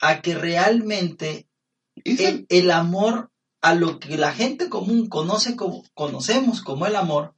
A 0.00 0.20
que 0.20 0.34
realmente 0.34 1.48
el, 2.04 2.46
el, 2.48 2.70
amor 2.70 3.30
a 3.60 3.74
lo 3.74 3.98
que 3.98 4.16
la 4.16 4.32
gente 4.32 4.68
común 4.68 5.08
conoce 5.08 5.56
como, 5.56 5.84
conocemos 5.94 6.62
como 6.62 6.86
el 6.86 6.96
amor 6.96 7.34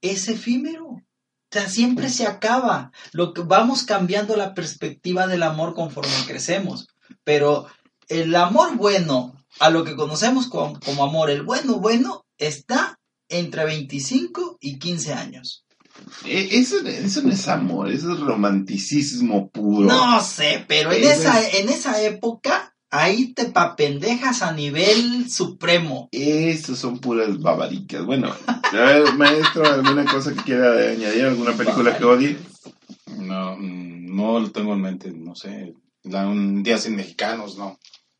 es 0.00 0.28
efímero. 0.28 0.86
O 0.86 1.02
sea, 1.50 1.68
siempre 1.68 2.08
se 2.08 2.26
acaba. 2.26 2.92
Lo 3.12 3.32
que 3.32 3.42
vamos 3.42 3.84
cambiando 3.84 4.36
la 4.36 4.54
perspectiva 4.54 5.26
del 5.26 5.42
amor 5.42 5.74
conforme 5.74 6.12
crecemos. 6.26 6.88
Pero 7.24 7.66
el 8.08 8.34
amor 8.34 8.76
bueno, 8.76 9.34
a 9.60 9.70
lo 9.70 9.84
que 9.84 9.96
conocemos 9.96 10.48
como, 10.48 10.78
como 10.80 11.04
amor, 11.04 11.30
el 11.30 11.42
bueno 11.42 11.78
bueno, 11.78 12.24
está 12.38 12.98
entre 13.28 13.64
25 13.64 14.58
y 14.60 14.78
15 14.78 15.12
años. 15.14 15.61
E, 16.24 16.58
eso, 16.58 16.76
eso, 16.86 17.22
no 17.22 17.32
es 17.32 17.48
amor, 17.48 17.90
eso 17.90 18.12
es 18.12 18.20
romanticismo 18.20 19.50
puro. 19.50 19.88
No 19.88 20.20
sé, 20.20 20.64
pero 20.68 20.92
en, 20.92 21.04
esa, 21.04 21.48
en 21.58 21.68
esa 21.68 22.00
época, 22.02 22.74
ahí 22.90 23.32
te 23.34 23.46
papendejas 23.46 24.42
a 24.42 24.52
nivel 24.52 25.30
supremo. 25.30 26.08
Eso 26.12 26.76
son 26.76 26.98
puras 26.98 27.40
babaricas. 27.40 28.04
Bueno, 28.04 28.34
maestro, 29.16 29.66
¿alguna 29.66 30.04
cosa 30.04 30.34
que 30.34 30.42
quiera 30.42 30.72
añadir? 30.72 31.24
¿Alguna 31.24 31.52
película 31.52 31.96
que 31.96 32.04
odie? 32.04 32.38
No, 33.18 33.56
mm, 33.56 34.14
no 34.14 34.40
lo 34.40 34.50
tengo 34.50 34.74
en 34.74 34.80
mente, 34.82 35.10
no 35.10 35.34
sé. 35.34 35.74
un 36.04 36.62
día 36.62 36.78
sin 36.78 36.96
mexicanos, 36.96 37.56
no. 37.56 37.78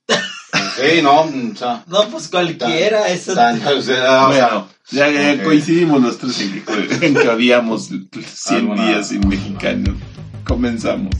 Sí, 0.52 1.02
no, 1.02 1.22
o 1.22 1.56
sea, 1.56 1.82
No, 1.86 2.08
pues 2.08 2.28
cualquiera, 2.28 3.08
eso. 3.08 3.34
bueno, 3.34 4.68
ya, 4.90 5.42
coincidimos 5.42 6.00
nosotros 6.00 6.38
en 6.40 6.62
que, 6.62 7.06
en 7.06 7.14
que 7.14 7.28
habíamos 7.28 7.88
100 7.88 8.74
días 8.74 9.08
sin 9.08 9.26
mexicanos. 9.28 9.96
Comenzamos. 10.44 11.14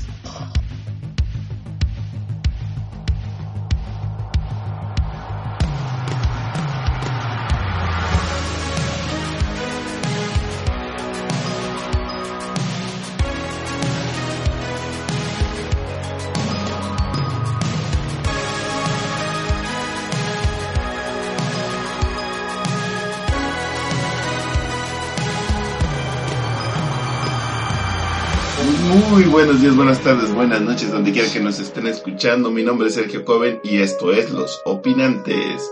Buenos 29.44 29.60
días, 29.60 29.74
buenas 29.74 30.00
tardes, 30.00 30.32
buenas 30.32 30.60
noches, 30.60 30.92
donde 30.92 31.10
quiera 31.10 31.28
que 31.28 31.40
nos 31.40 31.58
estén 31.58 31.88
escuchando. 31.88 32.52
Mi 32.52 32.62
nombre 32.62 32.86
es 32.86 32.94
Sergio 32.94 33.24
Coven 33.24 33.58
y 33.64 33.78
esto 33.78 34.12
es 34.12 34.30
Los 34.30 34.62
Opinantes. 34.64 35.68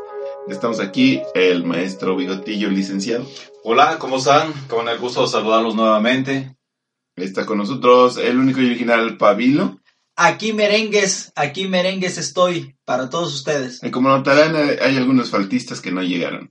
Estamos 0.48 0.80
aquí, 0.80 1.22
el 1.36 1.62
maestro 1.62 2.16
Bigotillo, 2.16 2.68
licenciado. 2.68 3.24
Hola, 3.62 3.96
¿cómo 4.00 4.16
están? 4.16 4.52
Con 4.66 4.88
el 4.88 4.98
gusto 4.98 5.22
de 5.22 5.28
saludarlos 5.28 5.76
nuevamente. 5.76 6.56
Está 7.14 7.46
con 7.46 7.58
nosotros 7.58 8.16
el 8.16 8.40
único 8.40 8.60
y 8.60 8.66
original 8.66 9.16
Pabilo. 9.16 9.78
Aquí 10.16 10.52
merengues, 10.52 11.32
aquí 11.36 11.68
merengues 11.68 12.18
estoy 12.18 12.74
para 12.84 13.08
todos 13.08 13.32
ustedes. 13.32 13.84
Y 13.84 13.92
como 13.92 14.08
notarán, 14.08 14.56
hay 14.56 14.96
algunos 14.96 15.30
faltistas 15.30 15.80
que 15.80 15.92
no 15.92 16.02
llegaron. 16.02 16.50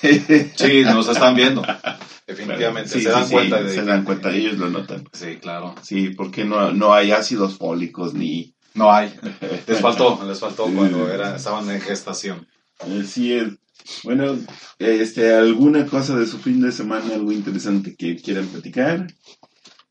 Sí, 0.00 0.82
nos 0.84 1.08
están 1.08 1.34
viendo. 1.34 1.64
Definitivamente, 2.26 2.90
sí, 2.90 3.02
se 3.02 3.10
dan 3.10 3.26
sí, 3.26 3.32
cuenta 3.32 3.58
sí, 3.58 3.64
de 3.64 3.70
se 3.74 3.84
dan 3.84 4.04
cuenta, 4.04 4.30
ellos 4.34 4.58
lo 4.58 4.68
notan. 4.68 5.08
Sí, 5.12 5.36
claro. 5.36 5.74
Sí, 5.82 6.10
porque 6.10 6.44
no, 6.44 6.72
no 6.72 6.92
hay 6.92 7.12
ácidos 7.12 7.56
fólicos 7.56 8.14
ni... 8.14 8.54
No 8.74 8.92
hay. 8.92 9.14
Les 9.66 9.80
faltó, 9.80 10.20
les 10.26 10.38
faltó 10.38 10.64
cuando 10.64 11.10
era, 11.10 11.36
estaban 11.36 11.70
en 11.70 11.80
gestación. 11.80 12.46
Así 12.80 13.32
es. 13.32 13.48
Bueno, 14.04 14.36
este, 14.78 15.32
¿alguna 15.34 15.86
cosa 15.86 16.16
de 16.16 16.26
su 16.26 16.38
fin 16.38 16.60
de 16.60 16.72
semana, 16.72 17.14
algo 17.14 17.32
interesante 17.32 17.94
que 17.96 18.16
quieran 18.16 18.46
platicar? 18.48 19.06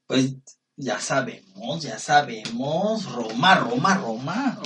Pues 0.05 0.35
ya 0.75 0.99
sabemos, 0.99 1.81
ya 1.81 1.97
sabemos. 1.97 3.11
Roma, 3.11 3.55
Roma, 3.55 3.95
Roma. 3.95 4.59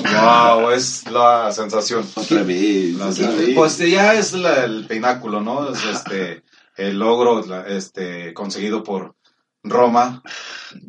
Wow, 0.58 0.72
es 0.72 1.10
la 1.10 1.52
sensación. 1.54 2.06
Otra 2.16 2.44
vez. 2.44 2.96
La- 2.96 3.08
otra 3.10 3.30
vez. 3.30 3.56
pues 3.56 3.78
ya 3.78 4.16
es 4.16 4.34
la- 4.34 4.66
el 4.66 4.86
pináculo, 4.88 5.40
¿no? 5.40 5.72
Es 5.72 5.84
este 5.86 6.44
el 6.88 7.00
logro 7.00 7.44
este 7.66 8.34
conseguido 8.34 8.84
por 8.84 9.16
Roma, 9.64 10.24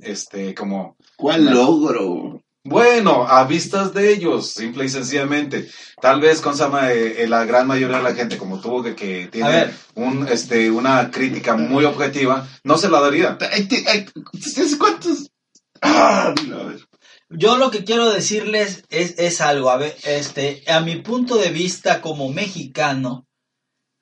este 0.03 0.55
como 0.55 0.97
¿Cuál 1.17 1.47
logro? 1.51 2.43
bueno, 2.63 3.27
a 3.27 3.45
vistas 3.45 3.93
de 3.95 4.13
ellos, 4.13 4.51
simple 4.51 4.85
y 4.85 4.89
sencillamente. 4.91 5.69
Tal 6.01 6.21
vez 6.21 6.41
con 6.41 6.57
Sama, 6.57 6.93
eh, 6.93 7.23
eh, 7.23 7.29
la 7.29 7.45
gran 7.47 7.67
mayoría 7.67 7.97
de 7.97 8.03
la 8.03 8.15
gente, 8.15 8.37
como 8.39 8.61
tuvo 8.61 8.83
que, 8.83 8.95
que 8.95 9.29
tiene 9.33 9.71
un, 9.95 10.29
este, 10.29 10.71
una 10.71 11.11
crítica 11.11 11.57
muy 11.57 11.85
objetiva, 11.87 12.47
no 12.65 12.77
se 12.77 12.91
la 12.91 13.01
daría. 13.01 13.39
Ay, 13.51 13.65
te- 13.67 13.85
ay, 13.89 14.07
¿Ustedes 14.35 14.77
cuántos? 14.77 15.31
Ah, 15.81 16.35
a 16.35 16.65
ver. 16.65 16.87
Yo 17.31 17.57
lo 17.57 17.71
que 17.71 17.85
quiero 17.85 18.11
decirles 18.11 18.83
es, 18.91 19.15
es 19.19 19.41
algo, 19.41 19.71
a 19.71 19.77
ver, 19.79 19.97
este, 20.05 20.63
a 20.69 20.81
mi 20.81 20.97
punto 20.97 21.37
de 21.37 21.51
vista 21.51 22.01
como 22.03 22.29
mexicano, 22.31 23.27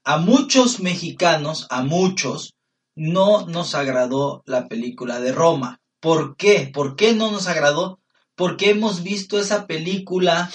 a 0.08 0.16
muchos 0.16 0.80
mexicanos, 0.80 1.66
a 1.68 1.82
muchos, 1.82 2.54
no 2.96 3.44
nos 3.46 3.74
agradó 3.74 4.42
la 4.46 4.66
película 4.66 5.20
de 5.20 5.32
Roma. 5.32 5.80
¿Por 6.00 6.36
qué? 6.36 6.70
¿Por 6.72 6.96
qué 6.96 7.12
no 7.12 7.30
nos 7.30 7.46
agradó? 7.46 8.00
Porque 8.34 8.70
hemos 8.70 9.02
visto 9.02 9.38
esa 9.38 9.66
película 9.66 10.50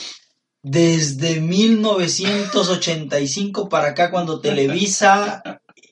desde 0.64 1.40
1985 1.42 3.70
para 3.70 3.90
acá, 3.90 4.10
cuando 4.10 4.42
Televisa 4.42 5.44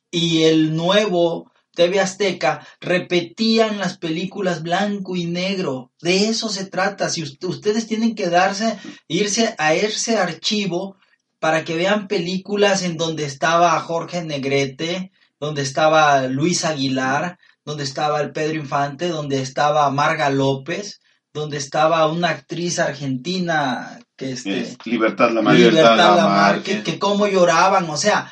y 0.10 0.42
el 0.44 0.76
nuevo 0.76 1.52
TV 1.76 2.00
Azteca 2.00 2.66
repetían 2.80 3.78
las 3.78 3.98
películas 3.98 4.64
blanco 4.64 5.16
y 5.16 5.26
negro. 5.26 5.92
De 6.02 6.28
eso 6.30 6.50
se 6.50 6.66
trata. 6.66 7.10
Si 7.10 7.22
ust- 7.22 7.46
ustedes 7.48 7.86
tienen 7.88 8.16
que 8.16 8.30
darse, 8.30 8.78
irse 9.08 9.54
a 9.58 9.74
ese 9.76 10.18
archivo 10.18 10.96
para 11.42 11.66
que 11.66 11.76
vean 11.76 12.08
películas 12.08 12.84
en 12.84 12.98
donde 12.98 13.26
estaba 13.26 13.80
Jorge 13.80 14.24
Negrete, 14.24 15.12
donde 15.40 15.64
estaba 15.64 16.28
Luis 16.28 16.64
Aguilar, 16.66 17.40
donde 17.66 17.84
estaba 17.84 18.22
el 18.22 18.32
Pedro 18.32 18.58
Infante, 18.58 19.08
donde 19.08 19.42
estaba 19.42 19.90
Marga 19.90 20.30
López, 20.30 21.02
donde 21.34 21.58
estaba 21.58 22.06
una 22.12 22.30
actriz 22.30 22.78
argentina 22.78 24.00
que 24.16 24.34
este, 24.34 24.62
Es 24.62 24.78
Libertad 24.86 25.32
la 25.32 25.42
Libertad, 25.52 26.62
que, 26.62 26.84
que 26.84 27.00
cómo 27.00 27.26
lloraban, 27.26 27.90
o 27.90 27.98
sea, 27.98 28.32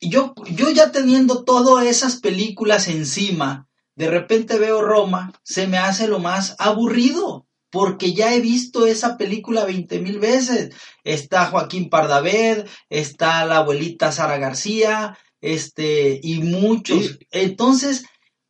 yo, 0.00 0.32
yo 0.48 0.70
ya 0.70 0.92
teniendo 0.92 1.42
todas 1.42 1.84
esas 1.86 2.20
películas 2.20 2.86
encima, 2.86 3.66
de 3.96 4.08
repente 4.08 4.56
veo 4.56 4.82
Roma, 4.82 5.32
se 5.42 5.66
me 5.66 5.78
hace 5.78 6.06
lo 6.06 6.20
más 6.20 6.54
aburrido, 6.60 7.45
porque 7.76 8.14
ya 8.14 8.34
he 8.34 8.40
visto 8.40 8.86
esa 8.86 9.18
película 9.18 9.66
veinte 9.66 9.98
mil 10.00 10.18
veces. 10.18 10.74
Está 11.04 11.44
Joaquín 11.50 11.90
Pardavé, 11.90 12.64
está 12.88 13.44
la 13.44 13.58
abuelita 13.58 14.12
Sara 14.12 14.38
García, 14.38 15.18
este, 15.42 16.18
y 16.22 16.40
muchos. 16.40 17.04
Sí. 17.04 17.18
Entonces, 17.30 18.04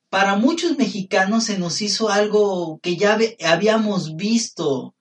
para 0.08 0.37
muchos 0.37 0.78
mexicanos 0.78 1.43
se 1.44 1.58
nos 1.58 1.82
hizo 1.82 2.08
algo 2.08 2.78
que 2.81 2.96
ya 2.96 3.19
habíamos 3.44 4.14
visto. 4.14 4.94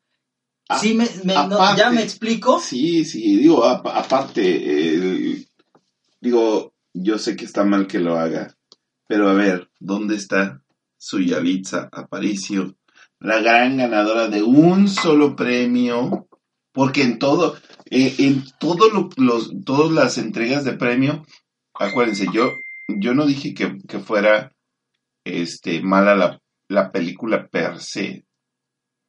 A- 0.67 0.79
¿Sí 0.79 0.95
me, 0.95 1.07
me- 1.23 1.35
no- 1.35 1.41
aparte- 1.59 1.79
¿Ya 1.81 1.91
me 1.91 2.01
explico? 2.01 2.59
Sí, 2.59 3.05
sí, 3.05 3.35
digo, 3.37 3.63
apa- 3.63 3.95
aparte, 3.99 4.41
eh, 4.43 5.45
digo, 6.19 6.73
yo 6.93 7.19
sé 7.19 7.35
que 7.35 7.45
está 7.45 7.63
mal 7.63 7.85
que 7.85 7.99
lo 7.99 8.17
haga, 8.17 8.55
pero 9.07 9.29
a 9.29 9.33
ver, 9.33 9.69
¿dónde 9.79 10.15
está 10.15 10.61
su 10.97 11.19
Yalitza 11.21 11.87
Aparicio, 11.91 12.75
la 13.19 13.39
gran 13.39 13.77
ganadora 13.77 14.27
de 14.27 14.43
un 14.43 14.87
solo 14.87 15.35
premio? 15.35 16.27
Porque 16.71 17.03
en 17.03 17.19
todo, 17.19 17.55
eh, 17.89 18.13
en 18.19 18.43
todo 18.59 18.89
lo- 18.89 19.09
los, 19.17 19.51
todas 19.65 19.91
las 19.91 20.17
entregas 20.17 20.65
de 20.65 20.73
premio, 20.73 21.25
acuérdense, 21.73 22.27
yo, 22.33 22.51
yo 22.87 23.13
no 23.13 23.25
dije 23.25 23.53
que, 23.53 23.77
que 23.87 23.99
fuera 23.99 24.51
este, 25.23 25.81
mala 25.81 26.15
la, 26.15 26.41
la 26.67 26.91
película 26.91 27.47
per 27.47 27.79
se. 27.79 28.25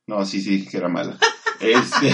No, 0.06 0.24
sí, 0.24 0.40
sí, 0.40 0.50
dije 0.58 0.70
que 0.70 0.76
era 0.76 0.88
mala. 0.88 1.18
Este, 1.58 2.12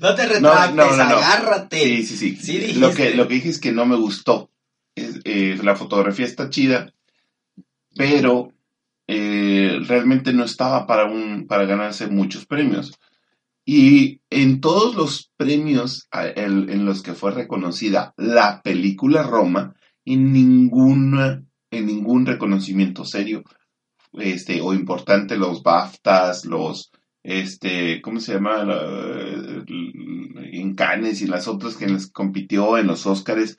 No 0.00 0.14
te 0.14 0.26
retractes, 0.26 0.42
no, 0.42 0.96
no, 0.96 0.96
no. 0.96 1.16
agárrate. 1.16 1.78
sí, 2.04 2.16
sí, 2.18 2.36
sí. 2.36 2.74
Lo, 2.74 2.92
que, 2.94 3.14
lo 3.14 3.26
que 3.26 3.34
dije 3.34 3.48
es 3.48 3.58
que 3.58 3.72
no 3.72 3.86
me 3.86 3.96
gustó. 3.96 4.50
Es- 4.94 5.20
eh, 5.24 5.58
la 5.62 5.74
fotografía 5.74 6.26
está 6.26 6.50
chida, 6.50 6.92
pero 7.96 8.52
eh, 9.06 9.78
realmente 9.86 10.32
no 10.32 10.44
estaba 10.44 10.86
para, 10.86 11.06
un, 11.06 11.46
para 11.46 11.64
ganarse 11.66 12.08
muchos 12.08 12.46
premios. 12.46 12.98
Y 13.66 14.20
en 14.28 14.60
todos 14.60 14.94
los 14.94 15.30
premios 15.36 16.08
en 16.12 16.84
los 16.84 17.02
que 17.02 17.14
fue 17.14 17.30
reconocida 17.30 18.12
la 18.16 18.60
película 18.62 19.22
Roma, 19.22 19.74
en 20.04 20.34
en 21.70 21.86
ningún 21.86 22.26
reconocimiento 22.26 23.04
serio 23.04 23.42
este, 24.12 24.60
o 24.60 24.74
importante, 24.74 25.36
los 25.36 25.62
BAFTAs, 25.62 26.44
los, 26.44 26.90
este, 27.22 28.00
¿cómo 28.02 28.20
se 28.20 28.34
llama? 28.34 28.64
La- 28.64 29.64
en 29.66 30.74
Cannes 30.74 31.22
y 31.22 31.26
las 31.26 31.48
otras 31.48 31.76
que 31.76 31.88
les 31.88 32.10
compitió 32.10 32.78
en 32.78 32.86
los 32.86 33.06
Óscares, 33.06 33.56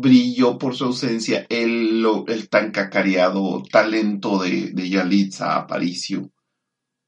brilló 0.00 0.58
por 0.58 0.74
su 0.74 0.84
ausencia 0.84 1.46
el, 1.48 2.04
el 2.26 2.48
tan 2.48 2.70
cacareado 2.70 3.62
talento 3.70 4.42
de, 4.42 4.70
de 4.72 4.88
Yalitza 4.88 5.56
Aparicio. 5.56 6.30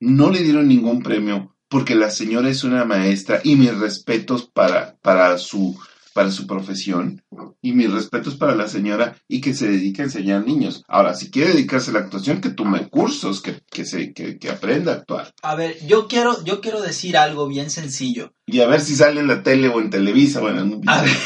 No 0.00 0.30
le 0.30 0.42
dieron 0.42 0.68
ningún 0.68 1.02
premio 1.02 1.56
porque 1.68 1.94
la 1.94 2.10
señora 2.10 2.48
es 2.48 2.64
una 2.64 2.84
maestra 2.84 3.40
y 3.42 3.56
mis 3.56 3.76
respetos 3.76 4.48
para, 4.52 4.96
para, 5.02 5.36
su, 5.38 5.76
para 6.12 6.30
su 6.30 6.46
profesión 6.46 7.22
y 7.60 7.72
mis 7.72 7.90
respetos 7.90 8.36
para 8.36 8.54
la 8.54 8.68
señora 8.68 9.16
y 9.28 9.40
que 9.40 9.54
se 9.54 9.68
dedica 9.68 10.02
a 10.02 10.06
enseñar 10.06 10.46
niños. 10.46 10.84
Ahora, 10.86 11.14
si 11.14 11.30
quiere 11.30 11.52
dedicarse 11.52 11.90
a 11.90 11.94
la 11.94 12.00
actuación, 12.00 12.40
que 12.40 12.50
tome 12.50 12.88
cursos, 12.88 13.40
que, 13.40 13.60
que, 13.70 13.84
se, 13.84 14.12
que, 14.12 14.38
que 14.38 14.50
aprenda 14.50 14.92
a 14.92 14.96
actuar. 14.96 15.32
A 15.42 15.54
ver, 15.54 15.76
yo 15.86 16.06
quiero, 16.06 16.42
yo 16.44 16.60
quiero 16.60 16.80
decir 16.80 17.16
algo 17.16 17.48
bien 17.48 17.70
sencillo. 17.70 18.32
Y 18.46 18.60
a 18.60 18.66
ver 18.68 18.80
si 18.80 18.94
sale 18.94 19.20
en 19.20 19.26
la 19.26 19.42
tele 19.42 19.68
o 19.68 19.80
en 19.80 19.90
Televisa 19.90 20.40
o 20.40 20.48
en 20.48 20.58
algún 20.58 20.88
A 20.88 21.02
ver, 21.02 21.16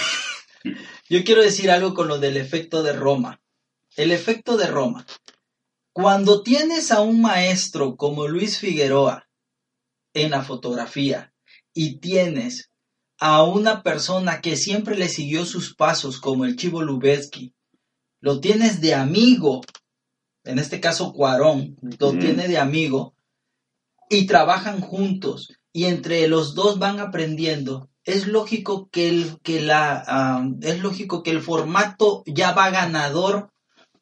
yo 1.11 1.25
quiero 1.25 1.43
decir 1.43 1.73
algo 1.73 1.93
con 1.93 2.07
lo 2.07 2.21
del 2.21 2.37
efecto 2.37 2.85
de 2.85 2.93
Roma. 2.93 3.43
El 3.97 4.12
efecto 4.12 4.57
de 4.57 4.69
Roma. 4.69 5.05
Cuando 5.93 6.45
tienes 6.45 6.93
a 6.93 7.01
un 7.01 7.21
maestro 7.21 7.97
como 7.97 8.29
Luis 8.29 8.59
Figueroa 8.59 9.29
en 10.15 10.31
la 10.31 10.45
fotografía 10.45 11.35
y 11.75 11.99
tienes 11.99 12.71
a 13.19 13.43
una 13.43 13.83
persona 13.83 14.41
que 14.41 14.57
siempre 14.57 14.97
le 14.97 15.09
siguió 15.09 15.45
sus 15.45 15.75
pasos 15.75 16.21
como 16.21 16.45
el 16.45 16.55
Chivo 16.55 16.81
Lubetzky, 16.81 17.53
lo 18.21 18.39
tienes 18.39 18.81
de 18.81 18.95
amigo, 18.95 19.62
en 20.45 20.61
este 20.61 20.81
caso 20.81 21.12
Cuarón, 21.12 21.77
lo 21.99 22.12
tiene 22.12 22.47
de 22.47 22.59
amigo, 22.59 23.17
y 24.09 24.27
trabajan 24.27 24.81
juntos, 24.81 25.49
y 25.73 25.85
entre 25.85 26.29
los 26.29 26.55
dos 26.55 26.79
van 26.79 27.01
aprendiendo, 27.01 27.89
es 28.05 28.26
lógico 28.26 28.88
que 28.91 29.08
el, 29.08 29.38
que 29.43 29.61
la, 29.61 30.43
es 30.62 30.81
lógico 30.81 31.23
que 31.23 31.31
el 31.31 31.41
formato 31.41 32.23
ya 32.26 32.52
va 32.52 32.70
ganador 32.70 33.50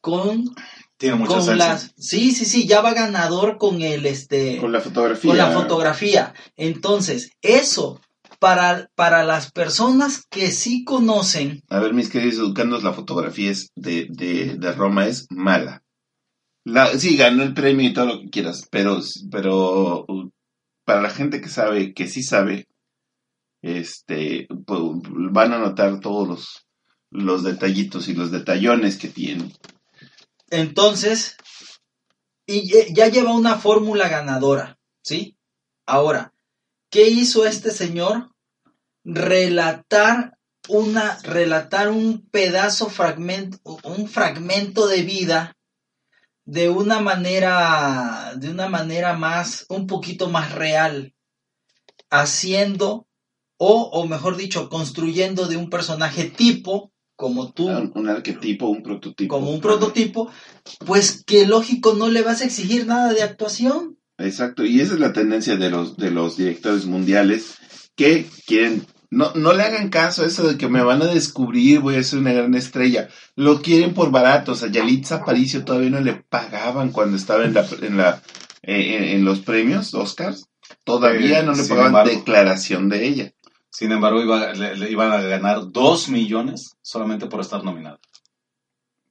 con, 0.01 0.55
Tiene 0.97 1.17
mucha 1.17 1.39
con 1.39 1.59
las, 1.59 1.93
sí, 1.97 2.33
sí, 2.33 2.45
sí, 2.45 2.67
ya 2.67 2.81
va 2.81 2.95
ganador 2.95 3.59
con 3.59 3.83
el, 3.83 4.07
este, 4.07 4.59
Con 4.59 4.73
la 4.73 4.81
fotografía. 4.81 5.31
con 5.31 5.39
la 5.39 5.51
fotografía. 5.51 6.35
Entonces, 6.57 7.33
eso, 7.43 8.01
para, 8.39 8.91
para 8.95 9.25
las 9.25 9.51
personas 9.51 10.25
que 10.31 10.51
sí 10.51 10.85
conocen, 10.85 11.63
A 11.69 11.81
ver, 11.81 11.95
mis 11.95 12.09
queridos 12.09 12.39
educandos, 12.39 12.85
la 12.85 12.93
fotografía 12.93 13.51
es 13.51 13.71
de, 13.75 14.07
de, 14.11 14.57
de 14.57 14.73
Roma 14.73 15.07
es 15.07 15.27
mala. 15.31 15.83
La, 16.65 16.87
sí, 16.99 17.17
ganó 17.17 17.43
el 17.43 17.55
premio 17.55 17.89
y 17.89 17.95
todo 17.95 18.07
lo 18.07 18.21
que 18.21 18.29
quieras, 18.29 18.69
pero, 18.71 19.01
pero 19.31 20.07
para 20.85 21.01
la 21.01 21.11
gente 21.11 21.41
que 21.41 21.49
sabe, 21.49 21.95
que 21.95 22.07
sí 22.09 22.23
sabe, 22.23 22.67
este, 23.63 24.47
pues, 24.67 24.81
van 25.33 25.53
a 25.53 25.59
notar 25.59 26.01
todos 26.01 26.29
los, 26.29 26.67
los 27.11 27.43
detallitos 27.43 28.09
y 28.09 28.15
los 28.15 28.31
detallones 28.31 28.97
que 28.97 29.09
tiene. 29.09 29.53
entonces, 30.51 31.37
y 32.47 32.95
ya 32.95 33.09
lleva 33.09 33.35
una 33.35 33.57
fórmula 33.57 34.09
ganadora, 34.09 34.79
¿sí? 35.03 35.37
Ahora, 35.87 36.33
¿qué 36.91 37.09
hizo 37.09 37.45
este 37.47 37.71
señor? 37.71 38.31
Relatar 39.05 40.39
una, 40.69 41.19
relatar 41.23 41.89
un 41.91 42.29
pedazo, 42.31 42.89
fragmento, 42.89 43.59
un 43.85 44.09
fragmento 44.09 44.87
de 44.87 45.03
vida 45.03 45.57
de 46.45 46.71
una 46.71 47.01
manera, 47.01 48.33
de 48.37 48.51
una 48.51 48.69
manera 48.69 49.15
más, 49.15 49.67
un 49.69 49.87
poquito 49.87 50.31
más 50.31 50.53
real, 50.53 51.15
haciendo, 52.09 53.08
o, 53.59 53.91
o 53.93 54.07
mejor 54.07 54.37
dicho, 54.37 54.69
construyendo 54.69 55.47
de 55.47 55.57
un 55.57 55.69
personaje 55.71 56.25
tipo, 56.25 56.93
como 57.17 57.53
tú, 57.53 57.69
Un, 57.69 57.93
un 57.95 58.09
arquetipo, 58.09 58.69
un 58.69 58.83
prototipo. 58.83 59.35
como 59.35 59.51
un 59.51 59.61
prototipo, 59.61 60.31
pues 60.87 61.25
que 61.27 61.47
lógico 61.47 61.95
no 61.95 62.09
le 62.09 62.23
vas 62.23 62.41
a 62.41 62.45
exigir 62.45 62.87
nada 62.87 63.13
de 63.13 63.23
actuación. 63.23 63.99
Exacto, 64.19 64.65
y 64.65 64.81
esa 64.81 64.95
es 64.95 65.01
la 65.01 65.13
tendencia 65.13 65.57
de 65.57 65.71
los, 65.71 65.97
de 65.97 66.11
los 66.11 66.37
directores 66.37 66.87
mundiales 66.87 67.57
que 67.97 68.27
quieren, 68.47 68.85
no, 69.11 69.33
no 69.35 69.53
le 69.53 69.63
hagan 69.63 69.91
caso 69.91 70.23
a 70.23 70.27
eso 70.27 70.47
de 70.47 70.57
que 70.59 70.69
me 70.69 70.83
van 70.83 71.03
a 71.03 71.07
descubrir, 71.07 71.81
voy 71.81 71.97
a 71.97 72.03
ser 72.03 72.19
una 72.21 72.33
gran 72.33 72.55
estrella. 72.55 73.09
Lo 73.37 73.63
quieren 73.63 73.95
por 73.95 74.11
barato, 74.11 74.53
o 74.53 74.55
sea, 74.55 74.71
Yalitza 74.71 75.17
Aparicio 75.17 75.65
todavía 75.65 75.91
no 75.91 76.01
le 76.01 76.15
pagaban 76.29 76.91
cuando 76.91 77.17
estaba 77.17 77.45
en 77.45 77.55
la, 77.55 77.67
en 77.83 77.97
la, 77.97 78.23
eh, 78.63 78.97
en, 78.97 79.05
en 79.05 79.25
los 79.25 79.41
premios 79.41 79.95
Oscars. 79.95 80.47
Todavía 80.85 81.41
Eh, 81.41 81.43
no 81.43 81.53
le 81.55 81.65
pagaban 81.65 81.87
embargo. 81.89 82.11
declaración 82.11 82.89
de 82.89 83.07
ella. 83.07 83.33
Sin 83.71 83.93
embargo, 83.93 84.23
iba, 84.23 84.53
le, 84.55 84.77
le 84.77 84.91
iban 84.91 85.13
a 85.13 85.21
ganar 85.21 85.61
dos 85.71 86.09
millones 86.09 86.77
solamente 86.83 87.27
por 87.27 87.41
estar 87.41 87.63
nominado. 87.65 87.99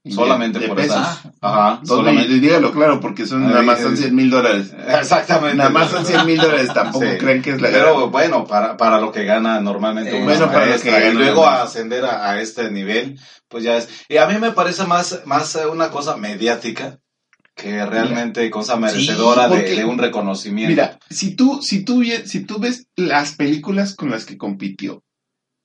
Solamente 0.09 0.59
De- 0.59 0.67
por 0.69 0.77
pesos. 0.77 0.95
estar. 0.95 1.33
Ajá, 1.41 1.81
solamente. 1.85 2.39
dígalo 2.39 2.71
claro, 2.71 3.01
porque 3.01 3.25
son 3.25 3.43
Ay, 3.43 3.49
nada 3.49 3.61
más 3.61 3.79
eh, 3.79 3.83
son 3.83 3.97
100 3.97 4.15
mil 4.15 4.29
dólares. 4.29 4.73
Exactamente. 4.87 5.57
Nada 5.57 5.69
más 5.69 5.91
son 5.91 6.05
100 6.05 6.25
mil 6.25 6.37
dólares, 6.39 6.71
tampoco 6.73 7.05
Sí. 7.05 7.17
creen 7.17 7.41
que 7.41 7.49
es 7.51 7.61
la 7.61 7.69
Pero 7.69 7.97
gran- 7.97 8.11
bueno, 8.11 8.45
para, 8.47 8.77
para 8.77 9.01
lo 9.01 9.11
que 9.11 9.25
gana 9.25 9.59
normalmente 9.59 10.17
Eh, 10.17 10.23
bueno, 10.23 10.47
para 10.49 10.65
lo 10.67 10.79
que 10.79 10.91
gana 10.91 11.07
y 11.09 11.13
luego 11.13 11.45
a 11.45 11.63
ascender 11.63 12.05
a, 12.05 12.29
a 12.31 12.41
este 12.41 12.71
nivel, 12.71 13.19
pues 13.49 13.65
ya 13.65 13.75
es. 13.75 13.89
Y 14.07 14.15
a 14.15 14.27
mí 14.27 14.37
me 14.39 14.51
parece 14.53 14.85
más, 14.85 15.21
más 15.25 15.53
eh, 15.57 15.67
una 15.67 15.89
cosa 15.91 16.15
mediática 16.15 16.99
que 17.57 17.85
realmente 17.85 18.49
cosa 18.51 18.77
merecedora 18.77 19.49
de- 19.49 19.55
porque- 19.55 19.75
de, 19.75 19.83
un 19.85 19.97
reconocimiento. 19.97 20.69
Mira, 20.69 20.99
si 21.09 21.35
tú, 21.35 21.59
si 21.61 21.83
tú, 21.83 22.03
si 22.25 22.45
tú 22.45 22.59
ves 22.59 22.87
las 22.95 23.35
películas 23.35 23.95
con 23.95 24.11
las 24.11 24.25
que 24.25 24.37
compitió, 24.37 25.03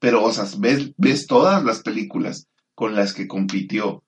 pero, 0.01 0.25
o 0.25 0.33
sea, 0.33 0.47
ves, 0.59 0.93
ves 0.97 1.27
todas 1.27 1.63
las 1.63 1.83
películas 1.83 2.49
con 2.75 2.97
las 2.97 3.13
que 3.13 3.29
compitió. 3.29 4.03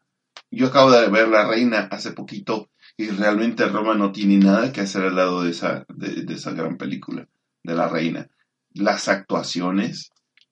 Yo 0.50 0.68
acabo 0.68 0.90
de 0.90 1.08
ver 1.08 1.28
La 1.28 1.46
Reina 1.46 1.88
hace 1.90 2.12
poquito 2.12 2.70
y 2.96 3.08
realmente 3.08 3.66
Roma 3.66 3.94
no 3.94 4.10
tiene 4.12 4.38
nada 4.38 4.72
que 4.72 4.80
hacer 4.80 5.02
al 5.02 5.16
lado 5.16 5.42
de 5.44 5.50
esa, 5.50 5.84
de, 5.88 6.22
de 6.22 6.34
esa 6.34 6.52
gran 6.52 6.78
película, 6.78 7.28
de 7.62 7.74
La 7.74 7.86
Reina. 7.88 8.28
Las 8.72 9.08
actuaciones, 9.08 10.10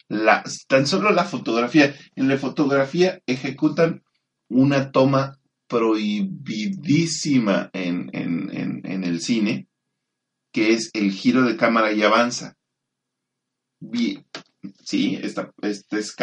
la, 0.08 0.44
tan 0.68 0.86
solo 0.86 1.10
la 1.10 1.24
fotografía. 1.24 1.94
En 2.14 2.28
la 2.28 2.36
fotografía 2.36 3.20
ejecutan 3.26 4.02
una 4.48 4.92
toma 4.92 5.38
prohibidísima 5.72 7.70
en, 7.72 8.10
en, 8.12 8.84
en, 8.84 9.04
el 9.04 9.22
cine, 9.22 9.68
que 10.52 10.74
es 10.74 10.90
el 10.92 11.10
giro 11.12 11.44
de 11.44 11.56
cámara 11.56 11.92
y 11.92 12.02
avanza. 12.02 12.58
Sí, 14.84 15.18
este 15.22 15.48
es, 15.92 16.14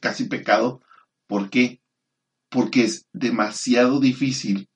casi 0.00 0.24
pecado. 0.24 0.82
¿Por 1.28 1.48
qué? 1.48 1.80
Porque 2.50 2.82
es 2.82 3.06
demasiado 3.12 4.00
difícil 4.00 4.68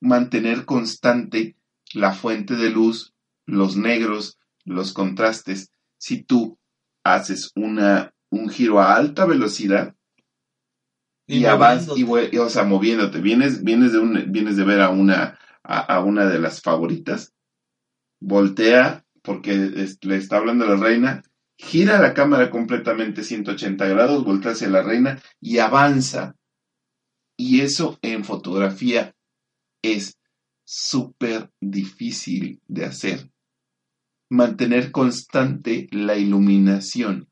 mantener 0.00 0.64
constante 0.64 1.56
la 1.92 2.14
fuente 2.14 2.54
de 2.54 2.70
luz, 2.70 3.12
los 3.44 3.76
negros, 3.76 4.38
los 4.64 4.92
contrastes, 4.92 5.72
si 5.98 6.22
tú 6.22 6.60
haces 7.02 7.50
una, 7.56 8.14
un 8.30 8.48
giro 8.48 8.78
a 8.78 8.94
alta 8.94 9.24
velocidad 9.24 9.96
y, 11.28 11.44
avanzas, 11.44 11.96
y, 11.96 12.04
o 12.38 12.50
sea, 12.50 12.64
moviéndote. 12.64 13.20
Vienes, 13.20 13.62
vienes, 13.62 13.92
de 13.92 13.98
un, 14.00 14.32
vienes 14.32 14.56
de 14.56 14.64
ver 14.64 14.80
a 14.80 14.90
una, 14.90 15.38
a, 15.62 15.78
a 15.80 16.00
una 16.04 16.26
de 16.26 16.38
las 16.40 16.62
favoritas, 16.62 17.34
voltea 18.20 19.04
porque 19.22 19.72
es- 19.76 19.98
le 20.04 20.16
está 20.16 20.38
hablando 20.38 20.64
a 20.64 20.70
la 20.70 20.76
reina, 20.76 21.22
gira 21.58 22.00
la 22.00 22.14
cámara 22.14 22.50
completamente 22.50 23.24
180 23.24 23.86
grados, 23.86 24.24
voltea 24.24 24.52
hacia 24.52 24.68
la 24.68 24.82
reina 24.82 25.20
y 25.40 25.58
avanza. 25.58 26.36
Y 27.38 27.62
eso 27.62 27.98
en 28.02 28.22
fotografía 28.24 29.14
es 29.82 30.18
súper 30.64 31.50
difícil 31.60 32.60
de 32.68 32.84
hacer. 32.86 33.30
Mantener 34.30 34.90
constante 34.90 35.86
la 35.92 36.16
iluminación. 36.16 37.28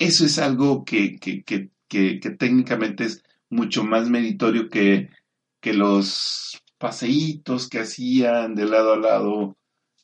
Eso 0.00 0.26
es 0.26 0.38
algo 0.38 0.84
que, 0.84 1.18
que, 1.18 1.42
que, 1.44 1.70
que, 1.92 2.18
técnicamente 2.30 3.04
es 3.04 3.22
mucho 3.50 3.84
más 3.84 4.08
meritorio 4.08 4.68
que, 4.68 5.10
que 5.60 5.74
los 5.74 6.62
paseitos 6.78 7.68
que 7.68 7.80
hacían 7.80 8.54
de 8.54 8.66
lado 8.66 8.94
a 8.94 8.96
lado 8.98 9.56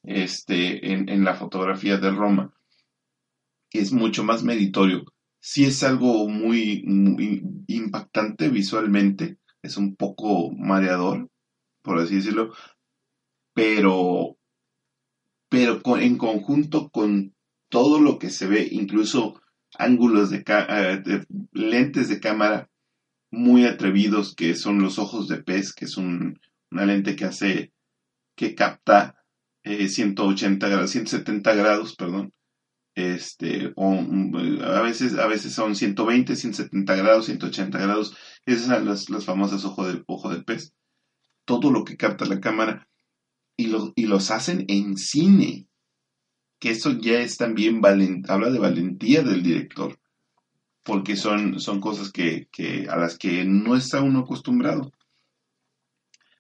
este, 0.05 0.93
en, 0.93 1.09
en 1.09 1.25
la 1.25 1.35
fotografía 1.35 1.97
de 1.99 2.11
Roma. 2.11 2.53
Es 3.73 3.93
mucho 3.93 4.25
más 4.25 4.43
meritorio. 4.43 5.05
Sí 5.41 5.65
es 5.65 5.83
algo 5.83 6.29
muy, 6.29 6.83
muy 6.85 7.43
impactante 7.69 8.49
visualmente, 8.49 9.39
es 9.63 9.77
un 9.77 9.95
poco 9.97 10.51
mareador, 10.51 11.29
por 11.83 11.99
así 11.99 12.17
decirlo, 12.17 12.53
pero, 13.55 14.37
pero 15.49 15.83
con- 15.83 16.01
en 16.01 16.17
conjunto 16.19 16.91
con 16.91 17.35
todo 17.71 18.01
lo 18.01 18.19
que 18.19 18.31
se 18.31 18.47
ve, 18.47 18.67
incluso 18.71 19.41
ángulos 19.77 20.31
de, 20.31 20.45
eh, 20.47 21.03
de 21.05 21.27
lentes 21.53 22.09
de 22.09 22.21
cámara 22.21 22.69
muy 23.31 23.65
atrevidos 23.67 24.35
que 24.35 24.55
son 24.55 24.81
los 24.81 24.99
ojos 24.99 25.29
de 25.29 25.43
pez, 25.43 25.73
que 25.73 25.85
es 25.85 25.97
un- 25.97 26.39
una 26.71 26.87
lente 26.87 27.17
que 27.17 27.25
hace, 27.27 27.73
que 28.37 28.55
capta 28.55 29.15
eh, 29.65 29.89
180 29.89 30.69
grados, 30.69 30.91
170 30.91 31.55
grados, 31.55 31.95
perdón. 31.97 32.33
Este, 32.95 33.73
o, 33.77 33.93
mm, 33.93 34.61
a 34.63 34.81
veces, 34.83 35.15
a 35.19 35.27
veces 35.29 35.53
son 35.53 35.77
120, 35.77 36.35
170 36.37 36.97
grados, 36.97 37.27
180 37.27 37.79
grados. 37.79 38.17
Esas 38.47 38.67
son 38.67 38.87
las, 38.87 39.25
famosas 39.25 39.65
ojo 39.65 39.87
de, 39.87 40.03
ojo 40.07 40.31
de 40.31 40.43
pez. 40.43 40.73
Todo 41.47 41.71
lo 41.71 41.85
que 41.85 41.97
capta 41.97 42.25
la 42.25 42.41
cámara. 42.41 42.89
Y, 43.57 43.73
y 43.95 44.07
los 44.07 44.31
hacen 44.31 44.65
en 44.69 44.97
cine. 44.97 45.68
Que 46.59 46.71
eso 46.71 46.93
ya 46.93 47.21
es 47.21 47.37
también 47.37 47.81
habla 48.29 48.51
de 48.51 48.59
valentía 48.59 49.23
del 49.23 49.43
director. 49.43 49.99
Porque 50.83 51.17
son, 51.17 51.61
son 51.61 51.81
cosas 51.81 52.11
que, 52.11 52.49
a 52.91 52.97
las 52.97 53.19
que 53.19 53.45
no 53.45 53.77
está 53.77 54.01
uno 54.01 54.21
acostumbrado. 54.21 54.93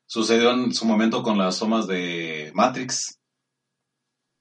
Sucedió 0.07 0.53
en 0.53 0.73
su 0.73 0.87
momento 0.87 1.23
con 1.23 1.37
las 1.37 1.59
tomas 1.59 1.87
de 1.87 2.51
Matrix. 2.55 3.19